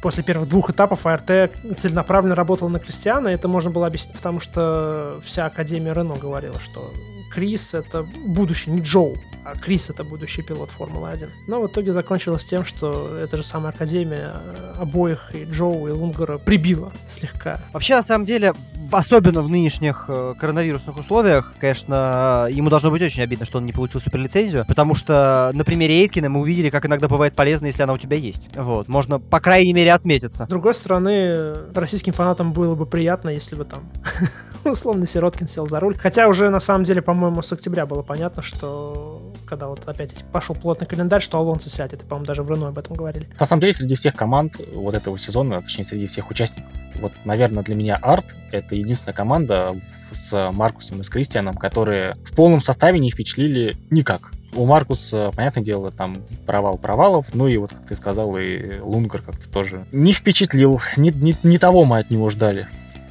после 0.03 0.23
первых 0.23 0.49
двух 0.49 0.71
этапов 0.71 1.07
АРТ 1.07 1.53
целенаправленно 1.77 2.35
работал 2.35 2.69
на 2.69 2.79
Кристиана, 2.79 3.29
и 3.29 3.35
это 3.35 3.49
можно 3.49 3.71
было 3.71 3.87
объяснить, 3.87 4.17
потому 4.17 4.41
что 4.41 5.19
вся 5.23 5.47
Академия 5.47 5.95
Рено 5.95 6.17
говорила, 6.17 6.59
что 6.61 6.93
Крис 7.31 7.75
это 7.75 8.03
будущий, 8.03 8.71
не 8.71 8.81
Джоу, 8.81 9.17
а 9.47 9.55
Крис 9.55 9.91
это 9.91 10.03
будущий 10.03 10.43
пилот 10.43 10.71
Формулы-1. 10.71 11.29
Но 11.47 11.61
в 11.63 11.69
итоге 11.69 11.93
закончилось 11.93 12.45
тем, 12.45 12.65
что 12.65 13.17
эта 13.17 13.37
же 13.37 13.45
самая 13.45 13.73
Академия 13.73 14.35
э, 14.35 14.75
обоих, 14.77 15.31
и 15.35 15.45
Джоу, 15.45 15.87
и 15.87 15.93
Лунгера, 15.93 16.39
прибила 16.39 16.93
слегка. 17.07 17.61
Вообще, 17.73 17.95
на 17.95 18.03
самом 18.03 18.25
деле, 18.25 18.55
особенно 18.91 19.43
в 19.43 19.49
нынешних 19.49 20.07
э, 20.09 20.35
коронавирусных 20.37 20.97
условиях, 20.97 21.55
конечно, 21.61 22.49
ему 22.51 22.71
должно 22.71 22.91
быть 22.91 23.03
очень 23.03 23.23
обидно, 23.23 23.47
что 23.47 23.59
он 23.59 23.67
не 23.67 23.73
получил 23.73 24.01
суперлицензию, 24.01 24.65
потому 24.67 24.97
что 24.97 25.53
на 25.55 25.65
примере 25.65 26.03
Эйткина 26.03 26.29
мы 26.29 26.41
увидели, 26.41 26.69
как 26.69 26.87
иногда 26.87 27.07
бывает 27.07 27.37
полезно, 27.37 27.67
если 27.67 27.83
она 27.83 27.93
у 27.93 27.99
тебя 27.99 28.17
есть. 28.17 28.49
Вот, 28.57 28.89
можно, 28.89 29.21
по 29.21 29.39
крайней 29.39 29.73
мере, 29.73 29.93
отметиться. 29.93 30.47
С 30.47 30.49
другой 30.49 30.75
стороны, 30.75 31.71
российским 31.73 32.13
фанатам 32.13 32.53
было 32.53 32.75
бы 32.75 32.85
приятно, 32.85 33.31
если 33.31 33.55
бы 33.55 33.65
там 33.65 33.89
условно 34.73 35.07
Сироткин 35.07 35.49
сел 35.49 35.67
за 35.67 35.81
руль. 35.81 35.97
Хотя 35.99 36.29
уже, 36.29 36.51
на 36.51 36.61
самом 36.61 36.85
деле, 36.85 37.03
по-моему, 37.03 37.43
с 37.43 37.53
октября 37.53 37.87
было 37.87 38.03
понятно, 38.03 38.43
что 38.43 39.33
когда 39.47 39.69
вот 39.69 39.89
опять 39.89 40.25
пошел 40.33 40.55
плотный 40.55 40.87
календарь, 40.87 41.23
что 41.23 41.39
Алонсо 41.39 41.71
сядет. 41.71 42.03
И, 42.03 42.05
по-моему, 42.05 42.27
даже 42.27 42.43
в 42.43 42.51
Рено 42.51 42.69
об 42.69 42.79
этом 42.79 42.97
говорили. 42.97 43.29
На 43.39 43.47
самом 43.47 43.61
деле, 43.61 43.73
среди 43.73 43.95
всех 43.95 44.15
команд 44.15 44.57
вот 44.75 44.95
этого 44.95 45.19
сезона, 45.19 45.63
точнее, 45.63 45.85
среди 45.85 46.07
всех 46.07 46.31
участников, 46.31 46.71
вот, 47.01 47.13
наверное, 47.25 47.63
для 47.63 47.75
меня 47.75 47.97
Арт— 47.97 48.35
это 48.53 48.75
единственная 48.75 49.15
команда 49.15 49.79
с 50.11 50.51
Маркусом 50.53 51.01
и 51.01 51.05
с 51.05 51.11
Кристианом, 51.11 51.55
которые 51.55 52.15
в 52.25 52.35
полном 52.35 52.61
составе 52.61 52.99
не 52.99 53.11
впечатлили 53.11 53.77
никак. 53.91 54.31
У 54.55 54.65
Маркуса, 54.65 55.31
понятное 55.35 55.63
дело, 55.63 55.93
там 55.93 56.23
провал 56.47 56.79
провалов, 56.79 57.35
ну 57.35 57.47
и 57.47 57.57
вот, 57.59 57.71
как 57.71 57.87
ты 57.87 57.97
сказал, 57.97 58.37
и 58.39 58.79
Лунгар 58.81 59.21
как-то 59.21 59.49
тоже 59.51 59.87
не 59.93 60.13
впечатлил, 60.13 60.81
не, 60.97 61.11
не, 61.11 61.37
не 61.43 61.59
того 61.59 61.85
мы 61.85 61.99
от 61.99 62.11
него 62.11 62.31
ждали. 62.31 62.67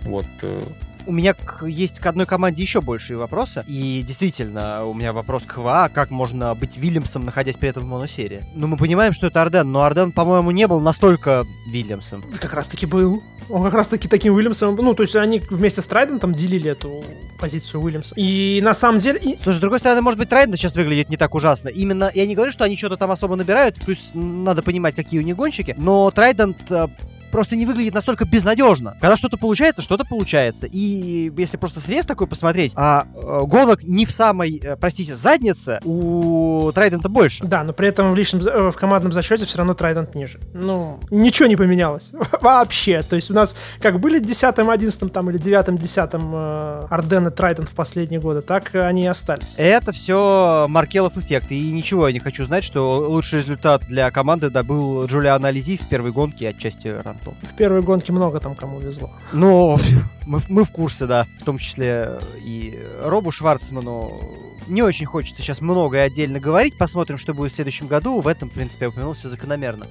Вот, 0.06 0.26
э, 0.41 0.64
у 1.06 1.12
меня 1.12 1.34
к, 1.34 1.66
есть 1.68 1.99
к 1.99 2.06
одной 2.06 2.26
команде 2.26 2.62
еще 2.62 2.82
большие 2.82 3.18
вопросы. 3.18 3.64
И 3.68 4.03
действительно, 4.06 4.86
у 4.86 4.93
меня 4.93 5.14
вопрос 5.14 5.43
к 5.43 5.58
ВА, 5.58 5.89
как 5.89 6.12
можно 6.12 6.53
быть 6.56 6.78
Вильямсом, 6.78 7.24
находясь 7.24 7.58
при 7.58 7.70
этом 7.70 7.84
в 7.84 7.88
моносерии. 7.88 8.43
Ну, 8.53 8.68
мы 8.68 8.78
понимаем, 8.78 9.14
что 9.14 9.28
это 9.28 9.41
Арден, 9.41 9.72
но 9.72 9.84
Арден, 9.84 10.12
по-моему, 10.12 10.51
не 10.51 10.68
был 10.68 10.80
настолько 10.80 11.45
Вильямсом. 11.68 12.24
Как 12.39 12.53
раз-таки 12.53 12.86
был. 12.86 13.24
Он 13.49 13.64
как 13.64 13.74
раз-таки 13.74 14.08
таким 14.08 14.34
Уильямсом... 14.34 14.76
Ну, 14.76 14.93
то 14.93 15.03
есть 15.03 15.16
они 15.16 15.39
вместе 15.39 15.82
с 15.82 15.86
Трайдентом 15.86 16.34
делили 16.34 16.72
эту 16.72 17.03
позицию 17.39 17.82
Уильямса. 17.82 18.16
И 18.16 18.60
на 18.64 18.74
самом 18.74 18.99
деле... 18.99 19.20
И... 19.20 19.38
Слушай, 19.43 19.58
с 19.58 19.62
другой 19.62 19.80
стороны, 19.80 20.01
может 20.01 20.18
быть, 20.18 20.30
Трайдент 20.30 20.58
сейчас 20.58 20.76
выглядит 20.76 21.10
не 21.10 21.18
так 21.18 21.36
ужасно. 21.36 21.70
Именно, 21.70 22.12
я 22.14 22.26
не 22.26 22.36
говорю, 22.36 22.51
что 22.51 22.64
они 22.64 22.78
что-то 22.78 22.97
там 22.97 23.12
особо 23.12 23.36
набирают, 23.36 23.76
плюс 23.76 24.12
надо 24.14 24.64
понимать, 24.64 24.95
какие 24.95 25.20
у 25.20 25.24
них 25.24 25.36
гонщики, 25.36 25.76
но 25.78 26.10
Трайдент 26.12 26.58
э, 26.70 26.88
просто 27.36 27.58
не 27.58 27.66
выглядит 27.66 27.94
настолько 27.94 28.24
безнадежно. 28.24 28.96
Когда 29.02 29.18
что-то 29.18 29.36
получается, 29.36 29.82
что-то 29.82 30.06
получается. 30.06 30.68
И 30.72 31.30
если 31.36 31.58
просто 31.58 31.82
срез 31.82 32.06
такой 32.06 32.28
посмотреть, 32.28 32.72
а 32.78 33.08
э, 33.14 33.42
гонок 33.46 33.84
не 33.84 34.06
в 34.06 34.12
самой, 34.12 34.58
э, 34.64 34.78
простите, 34.78 35.16
заднице 35.16 35.82
у 35.84 36.72
Трайдента 36.74 37.10
больше. 37.10 37.44
Да, 37.44 37.66
но 37.66 37.74
при 37.74 37.90
этом 37.90 38.12
в 38.12 38.16
личном, 38.16 38.42
э, 38.42 38.72
в 38.72 38.78
командном 38.78 39.12
зачете 39.12 39.46
все 39.46 39.58
равно 39.58 39.74
Трайдент 39.74 40.16
ниже. 40.16 40.40
Ну, 40.54 40.98
ничего 41.12 41.50
не 41.50 41.58
поменялось. 41.58 42.14
Вообще. 42.42 43.04
То 43.04 43.18
есть 43.18 43.30
у 43.30 43.34
нас 43.34 43.58
как 43.82 44.00
были 44.00 44.22
10-м, 44.22 44.70
11 44.70 45.12
там 45.12 45.30
или 45.30 45.38
9-м, 45.38 45.76
10-м 45.76 46.32
э, 46.34 46.88
Арден 46.90 47.28
и 47.28 47.32
Трайдент 47.32 47.68
в 47.68 47.76
последние 47.76 48.22
годы, 48.22 48.44
так 48.44 48.74
они 48.76 49.04
и 49.04 49.08
остались. 49.08 49.56
Это 49.58 49.92
все 49.92 50.68
Маркелов 50.70 51.18
эффект. 51.18 51.52
И 51.52 51.72
ничего 51.74 52.08
я 52.08 52.14
не 52.14 52.20
хочу 52.20 52.46
знать, 52.46 52.64
что 52.64 53.10
лучший 53.10 53.40
результат 53.40 53.82
для 53.90 54.10
команды 54.10 54.50
добыл 54.50 55.06
Джулиан 55.06 55.44
Ализи 55.44 55.76
в 55.76 55.90
первой 55.90 56.14
гонке 56.14 56.48
отчасти 56.48 56.88
Ран 56.88 57.18
что 57.26 57.36
в 57.48 57.56
первой 57.56 57.82
гонке 57.82 58.12
много 58.12 58.40
там 58.40 58.56
кому 58.56 58.80
везло. 58.80 59.12
Ну, 59.34 59.80
мы, 60.26 60.42
мы 60.48 60.64
в 60.64 60.72
курсе, 60.72 61.06
да. 61.06 61.26
В 61.40 61.44
том 61.44 61.58
числе 61.58 62.20
и 62.44 62.80
Робу 63.04 63.32
Шварцману 63.32 64.22
не 64.68 64.82
очень 64.82 65.06
хочется 65.06 65.42
сейчас 65.42 65.62
многое 65.62 66.04
отдельно 66.04 66.40
говорить. 66.40 66.78
Посмотрим, 66.78 67.18
что 67.18 67.34
будет 67.34 67.54
в 67.54 67.56
следующем 67.56 67.88
году. 67.88 68.20
В 68.22 68.28
этом, 68.28 68.50
в 68.50 68.54
принципе, 68.54 68.86
я 68.86 68.90
упомянул 68.90 69.14
все 69.14 69.30
закономерно. 69.30 69.88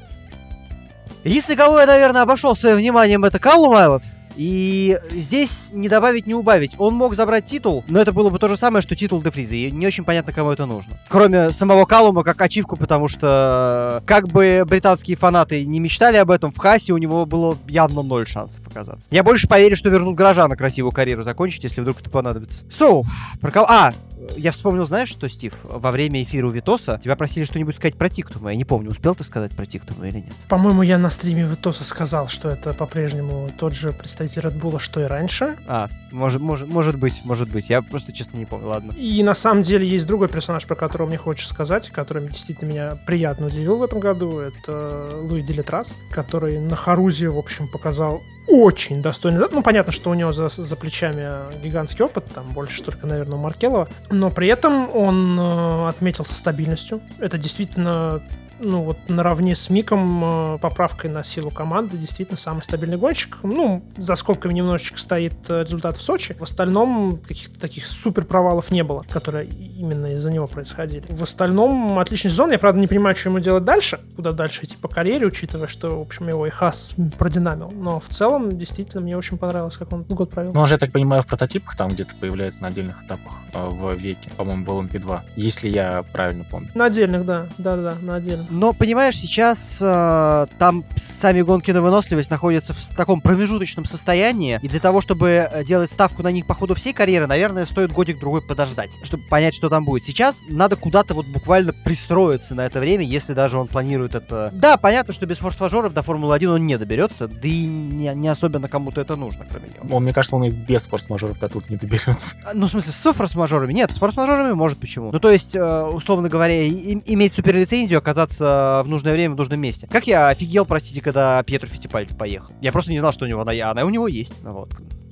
Единственный, 1.25 1.57
кого 1.57 1.81
я, 1.81 1.87
наверное, 1.87 2.23
обошел 2.23 2.55
своим 2.55 2.77
вниманием, 2.77 3.25
это 3.25 3.39
Каллум 3.39 3.75
Айлот. 3.75 4.03
И 4.37 4.99
здесь 5.11 5.71
не 5.73 5.89
добавить, 5.89 6.27
не 6.27 6.35
убавить. 6.35 6.73
Он 6.79 6.95
мог 6.95 7.15
забрать 7.15 7.47
титул, 7.47 7.85
но 7.89 8.01
это 8.01 8.13
было 8.13 8.31
бы 8.31 8.39
то 8.39 8.49
же 8.49 8.57
самое, 8.57 8.83
что 8.83 8.97
титул 8.97 9.23
Дефриза. 9.23 9.55
И 9.55 9.71
не 9.71 9.87
очень 9.87 10.05
понятно, 10.05 10.33
кому 10.33 10.51
это 10.51 10.67
нужно. 10.67 10.95
Кроме 11.09 11.53
самого 11.53 11.85
Калума 11.85 12.23
как 12.23 12.41
ачивку, 12.41 12.77
потому 12.77 13.09
что 13.09 14.03
как 14.07 14.29
бы 14.29 14.65
британские 14.67 15.17
фанаты 15.17 15.65
не 15.65 15.81
мечтали 15.81 16.17
об 16.17 16.31
этом, 16.31 16.51
в 16.53 16.59
Хасе 16.59 16.93
у 16.93 16.99
него 16.99 17.27
было 17.27 17.57
явно 17.69 18.03
ноль 18.03 18.27
шансов 18.27 18.67
оказаться. 18.67 19.09
Я 19.11 19.23
больше 19.23 19.49
поверю, 19.49 19.77
что 19.77 19.89
вернут 19.89 20.17
Горожана 20.17 20.57
красивую 20.57 20.93
карьеру 20.93 21.23
закончить, 21.23 21.65
если 21.65 21.81
вдруг 21.81 22.01
это 22.01 22.11
понадобится. 22.11 22.65
So, 22.67 23.05
про 23.41 23.51
кого... 23.51 23.67
А, 23.69 23.93
я 24.37 24.53
вспомнил, 24.53 24.85
знаешь 24.85 25.09
что, 25.09 25.29
Стив? 25.29 25.55
Во 25.63 25.91
время 25.91 26.23
эфира 26.23 26.47
у 26.47 26.51
Витоса 26.51 26.99
тебя 27.03 27.17
просили 27.17 27.45
что-нибудь 27.45 27.77
сказать 27.77 27.97
про 27.97 28.09
Тиктума. 28.09 28.51
Я 28.51 28.57
не 28.57 28.65
помню, 28.65 28.91
успел 28.91 29.15
ты 29.15 29.25
сказать 29.25 29.53
про 29.53 29.67
Тиктума 29.67 30.09
или 30.09 30.19
нет? 30.19 30.33
По-моему, 30.49 30.83
я 30.83 30.99
на 30.99 31.11
стриме 31.11 31.45
Витоса 31.45 31.85
сказал, 31.85 32.29
что 32.29 32.51
это 32.51 32.75
по-прежнему 32.75 33.51
тот 33.59 33.75
же 33.75 33.93
представитель 33.93 34.43
Red 34.43 34.61
Bull, 34.61 34.79
что 34.79 35.01
и 35.01 35.05
раньше. 35.05 35.57
А, 35.67 35.89
может, 36.11 36.41
может, 36.41 36.69
может 36.69 36.99
быть, 36.99 37.23
может 37.25 37.51
быть. 37.51 37.71
Я 37.71 37.83
просто, 37.83 38.13
честно, 38.13 38.39
не 38.39 38.47
помню, 38.47 38.69
ладно. 38.69 38.93
И 38.93 39.23
на 39.23 39.35
самом 39.35 39.63
деле 39.63 39.87
есть 39.87 40.07
другой 40.07 40.29
персонаж, 40.29 40.67
про 40.67 40.75
которого 40.75 41.09
мне 41.09 41.19
хочется 41.19 41.53
сказать, 41.53 41.91
который 41.91 42.29
действительно 42.29 42.69
меня 42.69 42.99
приятно 43.07 43.47
удивил 43.47 43.77
в 43.79 43.83
этом 43.83 44.01
году. 44.01 44.39
Это 44.39 45.11
Луи 45.15 45.43
Делитрас, 45.43 45.97
который 46.11 46.59
на 46.59 46.77
Харузе, 46.77 47.29
в 47.29 47.39
общем, 47.39 47.69
показал 47.69 48.23
очень 48.47 49.03
достойный. 49.03 49.47
Ну, 49.51 49.63
понятно, 49.63 49.93
что 49.93 50.11
у 50.11 50.15
него 50.15 50.33
за, 50.33 50.49
за 50.49 50.77
плечами 50.77 51.59
гигантский 51.63 52.05
опыт, 52.05 52.25
там 52.35 52.51
больше 52.51 52.83
только, 52.83 53.07
наверное, 53.07 53.37
у 53.37 53.41
Маркелова. 53.41 53.89
Но 54.11 54.31
при 54.31 54.49
этом 54.49 54.95
он 54.95 55.39
э, 55.39 55.89
отметился 55.89 56.35
стабильностью. 56.35 57.01
Это 57.19 57.39
действительно 57.39 58.23
ну 58.65 58.83
вот 58.83 58.99
наравне 59.09 59.55
с 59.55 59.71
Миком, 59.71 60.55
э, 60.55 60.59
поправкой 60.59 61.11
на 61.11 61.23
силу 61.23 61.51
команды, 61.51 61.97
действительно 61.97 62.39
самый 62.39 62.63
стабильный 62.63 62.97
гонщик. 62.97 63.39
Ну, 63.43 63.85
за 63.97 64.17
скобками 64.17 64.53
немножечко 64.53 64.99
стоит 64.99 65.35
э, 65.49 65.63
результат 65.63 65.97
в 65.97 66.03
Сочи. 66.03 66.35
В 66.39 66.43
остальном 66.43 67.19
каких-то 67.19 67.59
таких 67.59 67.87
супер 67.87 68.25
провалов 68.25 68.71
не 68.71 68.83
было, 68.83 69.05
которые 69.09 69.47
именно 69.47 70.15
из-за 70.15 70.31
него 70.31 70.47
происходили. 70.47 71.05
В 71.09 71.23
остальном 71.23 71.99
отличный 71.99 72.31
сезон. 72.31 72.51
Я, 72.51 72.59
правда, 72.59 72.81
не 72.81 72.87
понимаю, 72.87 73.15
что 73.17 73.29
ему 73.29 73.39
делать 73.39 73.65
дальше, 73.65 74.01
куда 74.17 74.33
дальше 74.33 74.65
идти 74.65 74.77
по 74.77 74.89
карьере, 74.89 75.27
учитывая, 75.27 75.69
что, 75.69 75.99
в 75.99 76.01
общем, 76.01 76.29
его 76.29 76.47
и 76.47 76.51
Хас 76.51 76.95
продинамил. 77.19 77.71
Но 77.71 78.01
в 78.01 78.09
целом, 78.09 78.51
действительно, 78.57 79.03
мне 79.03 79.17
очень 79.17 79.39
понравилось, 79.39 79.77
как 79.77 79.93
он 79.93 80.05
год 80.05 80.31
провел. 80.31 80.53
Ну, 80.53 80.61
он 80.61 80.67
же, 80.67 80.75
я 80.75 80.79
так 80.79 80.93
понимаю, 80.93 81.23
в 81.23 81.27
прототипах 81.27 81.77
там 81.77 81.91
где-то 81.91 82.15
появляется 82.17 82.63
на 82.63 82.69
отдельных 82.69 83.05
этапах 83.05 83.35
э, 83.53 83.69
в 83.69 83.95
веке, 83.95 84.31
по-моему, 84.37 84.65
в 84.65 84.69
LMP2, 84.69 85.21
если 85.37 85.69
я 85.69 86.03
правильно 86.13 86.45
помню. 86.51 86.71
На 86.75 86.87
отдельных, 86.87 87.25
да, 87.25 87.47
да-да, 87.59 87.97
на 88.01 88.17
отдельных. 88.17 88.51
Но, 88.55 88.73
понимаешь, 88.73 89.17
сейчас 89.17 89.81
э, 89.83 90.47
там 90.59 90.85
сами 90.97 91.43
гонки 91.43 91.71
на 91.73 91.83
выносливость 91.83 92.31
находятся 92.31 92.73
в 92.73 92.89
таком 92.97 93.21
промежуточном 93.21 93.85
состоянии, 93.85 94.61
и 94.63 94.69
для 94.69 94.81
того, 94.81 95.01
чтобы 95.01 95.49
э, 95.51 95.65
делать 95.65 95.91
ставку 95.91 96.23
на 96.23 96.31
них 96.31 96.47
по 96.47 96.55
ходу 96.55 96.75
всей 96.75 96.93
карьеры, 96.93 97.27
наверное, 97.27 97.67
стоит 97.67 97.93
годик-другой 97.93 98.43
подождать, 98.43 98.97
чтобы 99.03 99.25
понять, 99.29 99.55
что 99.55 99.69
там 99.69 99.85
будет. 99.85 100.05
Сейчас 100.05 100.41
надо 100.49 100.77
куда-то 100.77 101.15
вот 101.15 101.27
буквально 101.27 101.73
пристроиться 101.73 102.55
на 102.55 102.65
это 102.67 102.79
время, 102.81 103.05
если 103.05 103.35
даже 103.35 103.59
он 103.59 103.67
планирует 103.67 104.15
это... 104.15 104.51
Да, 104.55 104.77
понятно, 104.77 105.13
что 105.13 105.27
без 105.27 105.39
форс-мажоров 105.39 105.93
до 105.93 106.03
Формулы-1 106.03 106.47
он 106.47 106.67
не 106.67 106.79
доберется, 106.79 107.27
да 107.29 107.49
и 107.49 107.67
не, 107.67 108.13
не 108.15 108.29
особенно 108.29 108.69
кому-то 108.69 109.01
это 109.01 109.17
нужно, 109.17 109.47
кроме 109.51 109.69
него. 109.69 109.97
Он, 109.97 110.03
мне 110.05 110.13
кажется, 110.13 110.37
он 110.37 110.45
и 110.45 110.57
без 110.57 110.87
форс-мажоров 110.87 111.39
до 111.41 111.49
тут 111.49 111.71
не 111.71 111.77
доберется. 111.77 112.37
А, 112.45 112.51
Ну, 112.55 112.67
в 112.67 112.71
смысле, 112.71 112.93
с 112.93 113.13
форс-мажорами? 113.13 113.73
Нет, 113.73 113.93
с 113.93 113.99
форс-мажорами 113.99 114.53
может 114.53 114.79
почему. 114.79 115.11
Ну, 115.11 115.19
то 115.19 115.31
есть, 115.31 115.57
э, 115.57 115.83
условно 115.83 116.29
говоря, 116.29 116.63
и- 116.63 116.99
иметь 117.07 117.33
суперлицензию, 117.33 117.99
оказаться 117.99 118.34
в 118.41 118.85
нужное 118.87 119.13
время 119.13 119.35
в 119.35 119.37
нужном 119.37 119.61
месте. 119.61 119.89
Как 119.91 120.07
я 120.07 120.29
офигел, 120.29 120.67
простите, 120.67 121.01
когда 121.01 121.43
Пьетро 121.43 121.69
Фиттипальди 121.69 122.15
поехал. 122.15 122.53
Я 122.61 122.73
просто 122.73 122.91
не 122.91 122.99
знал, 122.99 123.13
что 123.13 123.25
у 123.25 123.29
него 123.29 123.41
она, 123.41 123.53
она 123.71 123.85
у 123.85 123.91
него 123.91 124.09
есть. 124.09 124.35
Ну, 124.43 124.53
Вот. 124.53 124.71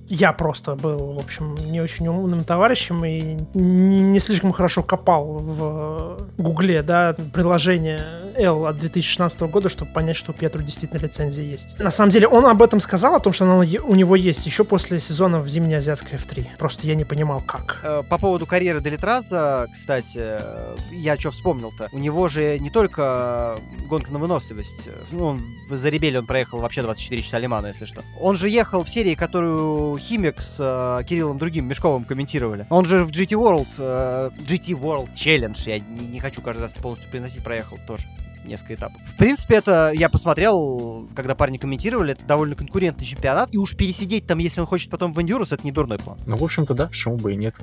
Я 0.09 0.33
просто 0.33 0.75
был, 0.75 1.15
в 1.15 1.19
общем, 1.19 1.55
не 1.71 1.81
очень 1.81 2.07
умным 2.07 2.45
товарищем 2.45 3.03
и 3.03 3.39
не, 3.55 4.03
не 4.03 4.21
слишком 4.21 4.53
хорошо 4.53 4.83
копал 4.83 5.39
в 5.39 6.29
Гугле, 6.37 6.83
да, 6.83 7.17
приложение 7.33 8.03
L 8.39 8.67
от 8.67 8.77
2016 8.77 9.41
года, 9.43 9.69
чтобы 9.69 9.93
понять, 9.93 10.17
что 10.17 10.33
у 10.33 10.35
Петру 10.35 10.63
действительно 10.63 10.99
лицензия 11.01 11.45
есть. 11.45 11.79
На 11.79 11.91
самом 11.91 12.11
деле, 12.11 12.29
он 12.29 12.47
об 12.47 12.63
этом 12.63 12.81
сказал, 12.81 13.15
о 13.15 13.21
том, 13.21 13.33
что 13.33 13.45
она 13.45 13.57
у 13.59 13.95
него 13.95 14.17
есть 14.17 14.47
еще 14.47 14.65
после 14.65 15.01
сезона 15.01 15.39
в 15.41 15.49
зимней 15.49 15.77
азиатской 15.79 16.19
F3. 16.19 16.57
Просто 16.59 16.87
я 16.87 16.95
не 16.95 17.05
понимал, 17.05 17.41
как. 17.41 17.81
Э, 17.83 18.03
По 18.09 18.19
поводу 18.19 18.47
карьеры 18.47 18.81
Делитраза, 18.81 19.67
кстати, 19.73 20.19
э, 20.21 20.77
я 20.93 21.17
что 21.19 21.31
вспомнил-то. 21.31 21.89
У 21.93 21.99
него 21.99 22.29
же 22.29 22.59
не 22.59 22.71
только 22.71 23.59
гонка 23.89 24.13
на 24.13 24.19
выносливость. 24.19 24.87
э, 24.87 24.93
Ну, 25.13 25.25
он 25.27 25.43
в 25.69 25.77
Заребеле 25.77 26.19
он 26.21 26.27
проехал 26.27 26.59
вообще 26.61 26.83
24 26.83 27.23
часа 27.23 27.39
Лимана, 27.39 27.69
если 27.69 27.85
что. 27.85 28.03
Он 28.21 28.37
же 28.37 28.49
ехал 28.49 28.85
в 28.85 28.89
серии, 28.91 29.15
которую 29.15 29.97
Химик 29.99 30.41
с 30.41 30.59
э, 30.61 31.05
Кириллом 31.05 31.39
другим 31.39 31.67
Мешковым 31.67 32.05
комментировали. 32.05 32.67
Он 32.71 32.85
же 32.85 33.05
в 33.05 33.11
GT 33.11 33.31
World, 33.31 33.69
э, 33.79 34.31
GT 34.47 34.79
World 34.79 35.15
Challenge, 35.15 35.59
я 35.67 35.79
не, 35.79 36.07
не 36.07 36.21
хочу 36.21 36.41
каждый 36.41 36.63
раз 36.63 36.73
полностью 36.73 37.11
произносить, 37.11 37.43
проехал 37.43 37.79
тоже 37.87 38.07
несколько 38.45 38.75
этапов. 38.75 39.01
В 39.03 39.17
принципе, 39.17 39.57
это 39.57 39.93
я 39.95 40.09
посмотрел, 40.09 41.09
когда 41.15 41.35
парни 41.35 41.59
комментировали, 41.59 42.13
это 42.13 42.25
довольно 42.27 42.55
конкурентный 42.55 43.05
чемпионат, 43.05 43.55
и 43.55 43.59
уж 43.59 43.77
пересидеть 43.77 44.27
там, 44.27 44.39
если 44.39 44.61
он 44.61 44.67
хочет 44.67 44.91
потом 44.91 45.13
в 45.13 45.21
Эндюрус, 45.21 45.53
это 45.53 45.65
не 45.65 45.73
дурной 45.73 45.99
план. 45.99 46.19
Ну, 46.27 46.37
в 46.37 46.45
общем-то, 46.45 46.75
да, 46.75 46.87
почему 46.87 47.17
бы 47.17 47.33
и 47.33 47.37
нет. 47.37 47.57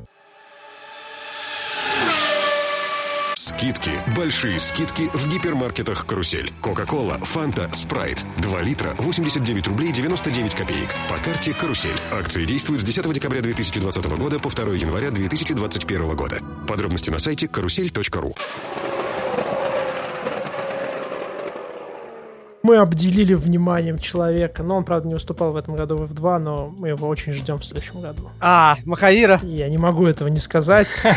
Скидки. 3.36 3.92
Большие 4.16 4.60
скидки 4.60 5.10
в 5.14 5.28
гипермаркетах 5.28 6.06
«Карусель». 6.06 6.54
Кока-кола, 6.62 7.18
фанта, 7.20 7.70
спрайт. 7.74 8.24
2 8.38 8.62
литра 8.62 8.94
89 9.00 9.68
рублей 9.68 9.92
99 9.92 10.56
копеек. 10.56 10.90
По 11.10 11.18
карте 11.18 11.54
«Карусель». 11.54 11.98
Акции 12.14 12.46
действуют 12.46 12.84
с 12.84 12.86
10 12.86 13.12
декабря 13.12 13.42
2020 13.42 14.06
года 14.18 14.40
по 14.40 14.50
2 14.50 14.74
января 14.76 15.10
2021 15.12 16.16
года. 16.16 16.40
Подробности 16.68 17.10
на 17.10 17.20
сайте 17.20 17.48
карусель.ру. 17.48 18.36
Мы 22.62 22.78
обделили 22.78 23.34
вниманием 23.36 23.98
человека, 23.98 24.64
но 24.64 24.76
он, 24.78 24.84
правда, 24.84 25.08
не 25.08 25.14
выступал 25.14 25.54
в 25.54 25.56
этом 25.56 25.76
году 25.76 25.96
в 25.96 26.12
F2, 26.12 26.40
но 26.40 26.74
мы 26.78 26.90
его 26.90 27.08
очень 27.08 27.32
ждем 27.32 27.58
в 27.58 27.64
следующем 27.64 28.02
году. 28.02 28.30
А, 28.42 28.76
Махавира. 28.84 29.40
Я 29.44 29.70
не 29.70 29.78
могу 29.78 30.06
этого 30.06 30.28
не 30.28 30.40
сказать. 30.40 30.88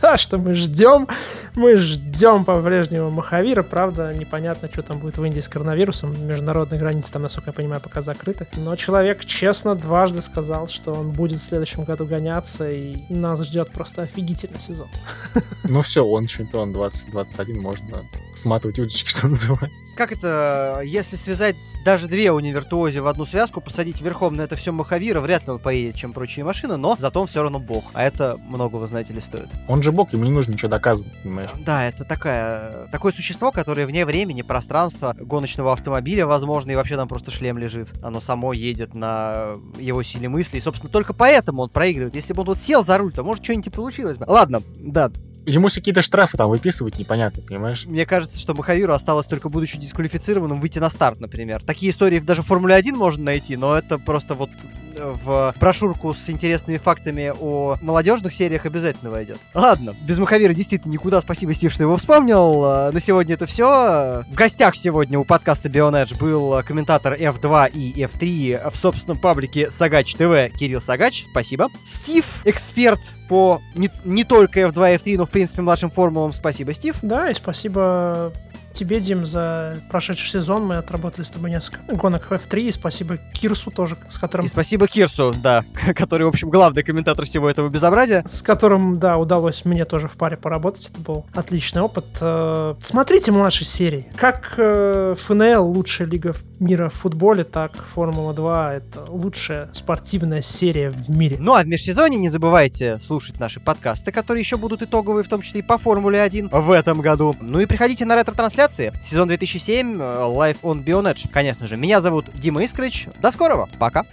Да, 0.00 0.16
что 0.16 0.38
мы 0.38 0.54
ждем. 0.54 1.08
Мы 1.54 1.76
ждем 1.76 2.44
по-прежнему 2.44 3.10
Махавира. 3.10 3.62
Правда, 3.62 4.14
непонятно, 4.14 4.68
что 4.70 4.82
там 4.82 4.98
будет 4.98 5.18
в 5.18 5.24
Индии 5.24 5.40
с 5.40 5.48
коронавирусом. 5.48 6.26
Международные 6.26 6.80
границы 6.80 7.12
там, 7.12 7.22
насколько 7.22 7.50
я 7.50 7.54
понимаю, 7.54 7.80
пока 7.80 8.02
закрыты. 8.02 8.46
Но 8.56 8.76
человек 8.76 9.24
честно 9.24 9.74
дважды 9.74 10.22
сказал, 10.22 10.68
что 10.68 10.92
он 10.92 11.10
будет 11.10 11.40
в 11.40 11.42
следующем 11.42 11.84
году 11.84 12.06
гоняться, 12.06 12.70
и 12.70 12.96
нас 13.08 13.42
ждет 13.44 13.72
просто 13.72 14.02
офигительный 14.02 14.60
сезон. 14.60 14.88
Ну 15.68 15.82
все, 15.82 16.06
он 16.06 16.26
чемпион 16.26 16.72
2021, 16.72 17.60
можно 17.60 18.04
сматывать 18.34 18.78
удочки, 18.78 19.08
что 19.08 19.26
называется. 19.28 19.96
Как 19.96 20.12
это, 20.12 20.45
если 20.84 21.16
связать 21.16 21.56
даже 21.84 22.08
две 22.08 22.32
универтуози 22.32 22.98
в 22.98 23.06
одну 23.06 23.24
связку, 23.24 23.60
посадить 23.60 24.00
верхом 24.00 24.34
на 24.34 24.42
это 24.42 24.56
все 24.56 24.72
Махавира, 24.72 25.20
вряд 25.20 25.46
ли 25.46 25.52
он 25.52 25.58
поедет, 25.58 25.96
чем 25.96 26.12
прочие 26.12 26.44
машины, 26.44 26.76
но 26.76 26.96
зато 26.98 27.20
он 27.20 27.26
все 27.26 27.42
равно 27.42 27.58
бог. 27.58 27.84
А 27.92 28.02
это 28.02 28.38
многого, 28.48 28.86
знаете 28.86 29.12
ли, 29.12 29.20
стоит. 29.20 29.48
Он 29.68 29.82
же 29.82 29.92
бог, 29.92 30.12
ему 30.12 30.24
не 30.24 30.30
нужно 30.30 30.52
ничего 30.52 30.68
доказывать, 30.68 31.12
понимаешь? 31.22 31.50
Да, 31.64 31.86
это 31.86 32.04
такая, 32.04 32.88
такое 32.88 33.12
существо, 33.12 33.52
которое 33.52 33.86
вне 33.86 34.04
времени, 34.04 34.42
пространства, 34.42 35.14
гоночного 35.18 35.72
автомобиля, 35.72 36.26
возможно, 36.26 36.70
и 36.70 36.74
вообще 36.74 36.96
там 36.96 37.08
просто 37.08 37.30
шлем 37.30 37.58
лежит. 37.58 37.88
Оно 38.02 38.20
само 38.20 38.52
едет 38.52 38.94
на 38.94 39.56
его 39.78 40.02
силе 40.02 40.28
мысли, 40.28 40.58
и, 40.58 40.60
собственно, 40.60 40.90
только 40.90 41.12
поэтому 41.12 41.62
он 41.62 41.70
проигрывает. 41.70 42.14
Если 42.14 42.32
бы 42.32 42.40
он 42.40 42.46
тут 42.46 42.58
сел 42.58 42.84
за 42.84 42.98
руль, 42.98 43.12
то, 43.12 43.22
может, 43.22 43.44
что-нибудь 43.44 43.68
и 43.68 43.70
получилось 43.70 44.18
бы. 44.18 44.26
Ладно, 44.28 44.62
да, 44.78 45.10
Ему 45.46 45.68
все 45.68 45.80
какие-то 45.80 46.02
штрафы 46.02 46.36
там 46.36 46.50
выписывать 46.50 46.98
непонятно, 46.98 47.40
понимаешь? 47.40 47.86
Мне 47.86 48.04
кажется, 48.04 48.38
что 48.38 48.52
Махавиру 48.52 48.92
осталось 48.92 49.26
только, 49.26 49.48
будучи 49.48 49.78
дисквалифицированным, 49.78 50.60
выйти 50.60 50.80
на 50.80 50.90
старт, 50.90 51.20
например. 51.20 51.62
Такие 51.62 51.92
истории 51.92 52.18
даже 52.18 52.42
в 52.42 52.46
Формуле 52.46 52.74
1 52.74 52.96
можно 52.96 53.24
найти, 53.24 53.56
но 53.56 53.76
это 53.76 53.98
просто 53.98 54.34
вот 54.34 54.50
в 54.98 55.54
брошюрку 55.58 56.14
с 56.14 56.28
интересными 56.30 56.78
фактами 56.78 57.32
о 57.38 57.76
молодежных 57.80 58.32
сериях 58.34 58.66
обязательно 58.66 59.10
войдет. 59.10 59.38
Ладно, 59.54 59.94
без 60.02 60.18
Махавира 60.18 60.52
действительно 60.52 60.92
никуда. 60.92 61.20
Спасибо, 61.20 61.52
Стив, 61.52 61.72
что 61.72 61.82
его 61.82 61.96
вспомнил. 61.96 62.64
Э, 62.64 62.90
На 62.92 63.00
сегодня 63.00 63.34
это 63.34 63.46
все. 63.46 64.24
В 64.28 64.34
гостях 64.34 64.76
сегодня 64.76 65.18
у 65.18 65.24
подкаста 65.24 65.68
Bionedge 65.68 66.18
был 66.18 66.62
комментатор 66.64 67.14
F2 67.14 67.70
и 67.72 68.02
F3 68.04 68.70
в 68.70 68.76
собственном 68.76 69.20
паблике 69.20 69.70
Сагач 69.70 70.14
ТВ 70.14 70.56
Кирилл 70.58 70.80
Сагач. 70.80 71.24
Спасибо. 71.30 71.68
Стив, 71.84 72.24
эксперт 72.44 73.00
по 73.28 73.60
не, 73.74 73.90
не 74.04 74.24
только 74.24 74.60
F2 74.60 74.94
и 74.94 74.96
F3, 74.96 75.16
но 75.18 75.26
в 75.26 75.30
принципе 75.30 75.62
младшим 75.62 75.90
формулам. 75.90 76.32
Спасибо, 76.32 76.72
Стив. 76.72 76.96
Да, 77.02 77.30
и 77.30 77.34
спасибо 77.34 78.32
тебе, 78.76 79.00
Дим, 79.00 79.26
за 79.26 79.78
прошедший 79.90 80.28
сезон. 80.28 80.66
Мы 80.66 80.76
отработали 80.76 81.24
с 81.24 81.30
тобой 81.30 81.50
несколько 81.50 81.80
гонок 81.94 82.30
в 82.30 82.32
F3. 82.32 82.60
И 82.60 82.70
спасибо 82.70 83.16
Кирсу 83.32 83.70
тоже, 83.70 83.96
с 84.08 84.18
которым 84.18 84.46
И 84.46 84.48
спасибо 84.48 84.86
Кирсу, 84.86 85.34
да, 85.42 85.64
который, 85.94 86.24
в 86.24 86.28
общем, 86.28 86.50
главный 86.50 86.82
комментатор 86.82 87.24
всего 87.24 87.48
этого 87.50 87.68
безобразия. 87.68 88.24
с 88.30 88.42
которым, 88.42 88.98
да, 88.98 89.16
удалось 89.18 89.64
мне 89.64 89.84
тоже 89.84 90.08
в 90.08 90.16
паре 90.16 90.36
поработать. 90.36 90.90
Это 90.90 91.00
был 91.00 91.26
отличный 91.34 91.82
опыт. 91.82 92.04
Э, 92.20 92.74
Смотрите 92.80 93.32
младшие 93.32 93.66
серии. 93.66 94.06
Как 94.16 94.54
э, 94.58 95.14
ФНЛ 95.18 95.64
лучшая 95.66 96.06
лига 96.06 96.34
мира 96.60 96.88
в 96.88 96.94
футболе, 96.94 97.44
так 97.44 97.72
Формула-2 97.94 98.72
это 98.76 99.04
лучшая 99.08 99.70
спортивная 99.72 100.40
серия 100.42 100.90
в 100.90 101.08
мире. 101.08 101.36
Ну 101.40 101.54
а 101.54 101.62
в 101.62 101.66
межсезонье 101.66 102.18
не 102.20 102.28
забывайте 102.28 102.98
слушать 103.00 103.38
наши 103.40 103.60
подкасты, 103.60 104.12
которые 104.12 104.40
еще 104.42 104.56
будут 104.56 104.82
итоговые, 104.82 105.24
в 105.24 105.28
том 105.28 105.40
числе 105.42 105.60
и 105.60 105.62
по 105.62 105.78
Формуле 105.78 106.20
1 106.20 106.48
в 106.50 106.70
этом 106.70 107.00
году. 107.00 107.34
Ну 107.40 107.60
и 107.60 107.66
приходите 107.66 108.04
на 108.04 108.14
ретро-трансляции. 108.66 108.92
Сезон 109.04 109.28
2007, 109.28 110.00
э, 110.00 110.04
Live 110.04 110.60
on 110.62 110.84
Bionedge. 110.84 111.28
Конечно 111.32 111.66
же, 111.66 111.76
меня 111.76 112.00
зовут 112.00 112.26
Дима 112.34 112.64
Искрич. 112.64 113.06
До 113.20 113.30
скорого. 113.30 113.68
Пока. 113.78 114.04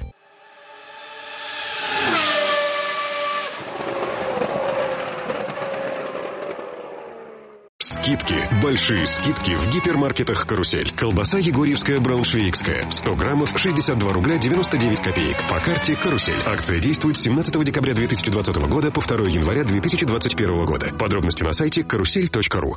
Скидки. 7.79 8.35
Большие 8.61 9.05
скидки 9.05 9.55
в 9.55 9.69
гипермаркетах 9.69 10.45
«Карусель». 10.47 10.91
Колбаса 10.95 11.37
Егорьевская 11.37 11.99
брауншвейгская. 11.99 12.89
100 12.89 13.15
граммов 13.15 13.57
62 13.57 14.13
рубля 14.13 14.37
99 14.37 15.01
копеек. 15.01 15.37
По 15.49 15.59
карте 15.59 15.95
«Карусель». 15.95 16.41
Акция 16.45 16.79
действует 16.79 17.17
с 17.17 17.21
17 17.21 17.63
декабря 17.63 17.93
2020 17.93 18.55
года 18.69 18.91
по 18.91 19.01
2 19.01 19.27
января 19.27 19.63
2021 19.63 20.65
года. 20.65 20.93
Подробности 20.97 21.43
на 21.43 21.51
сайте 21.51 21.83
карусель.ру. 21.83 22.71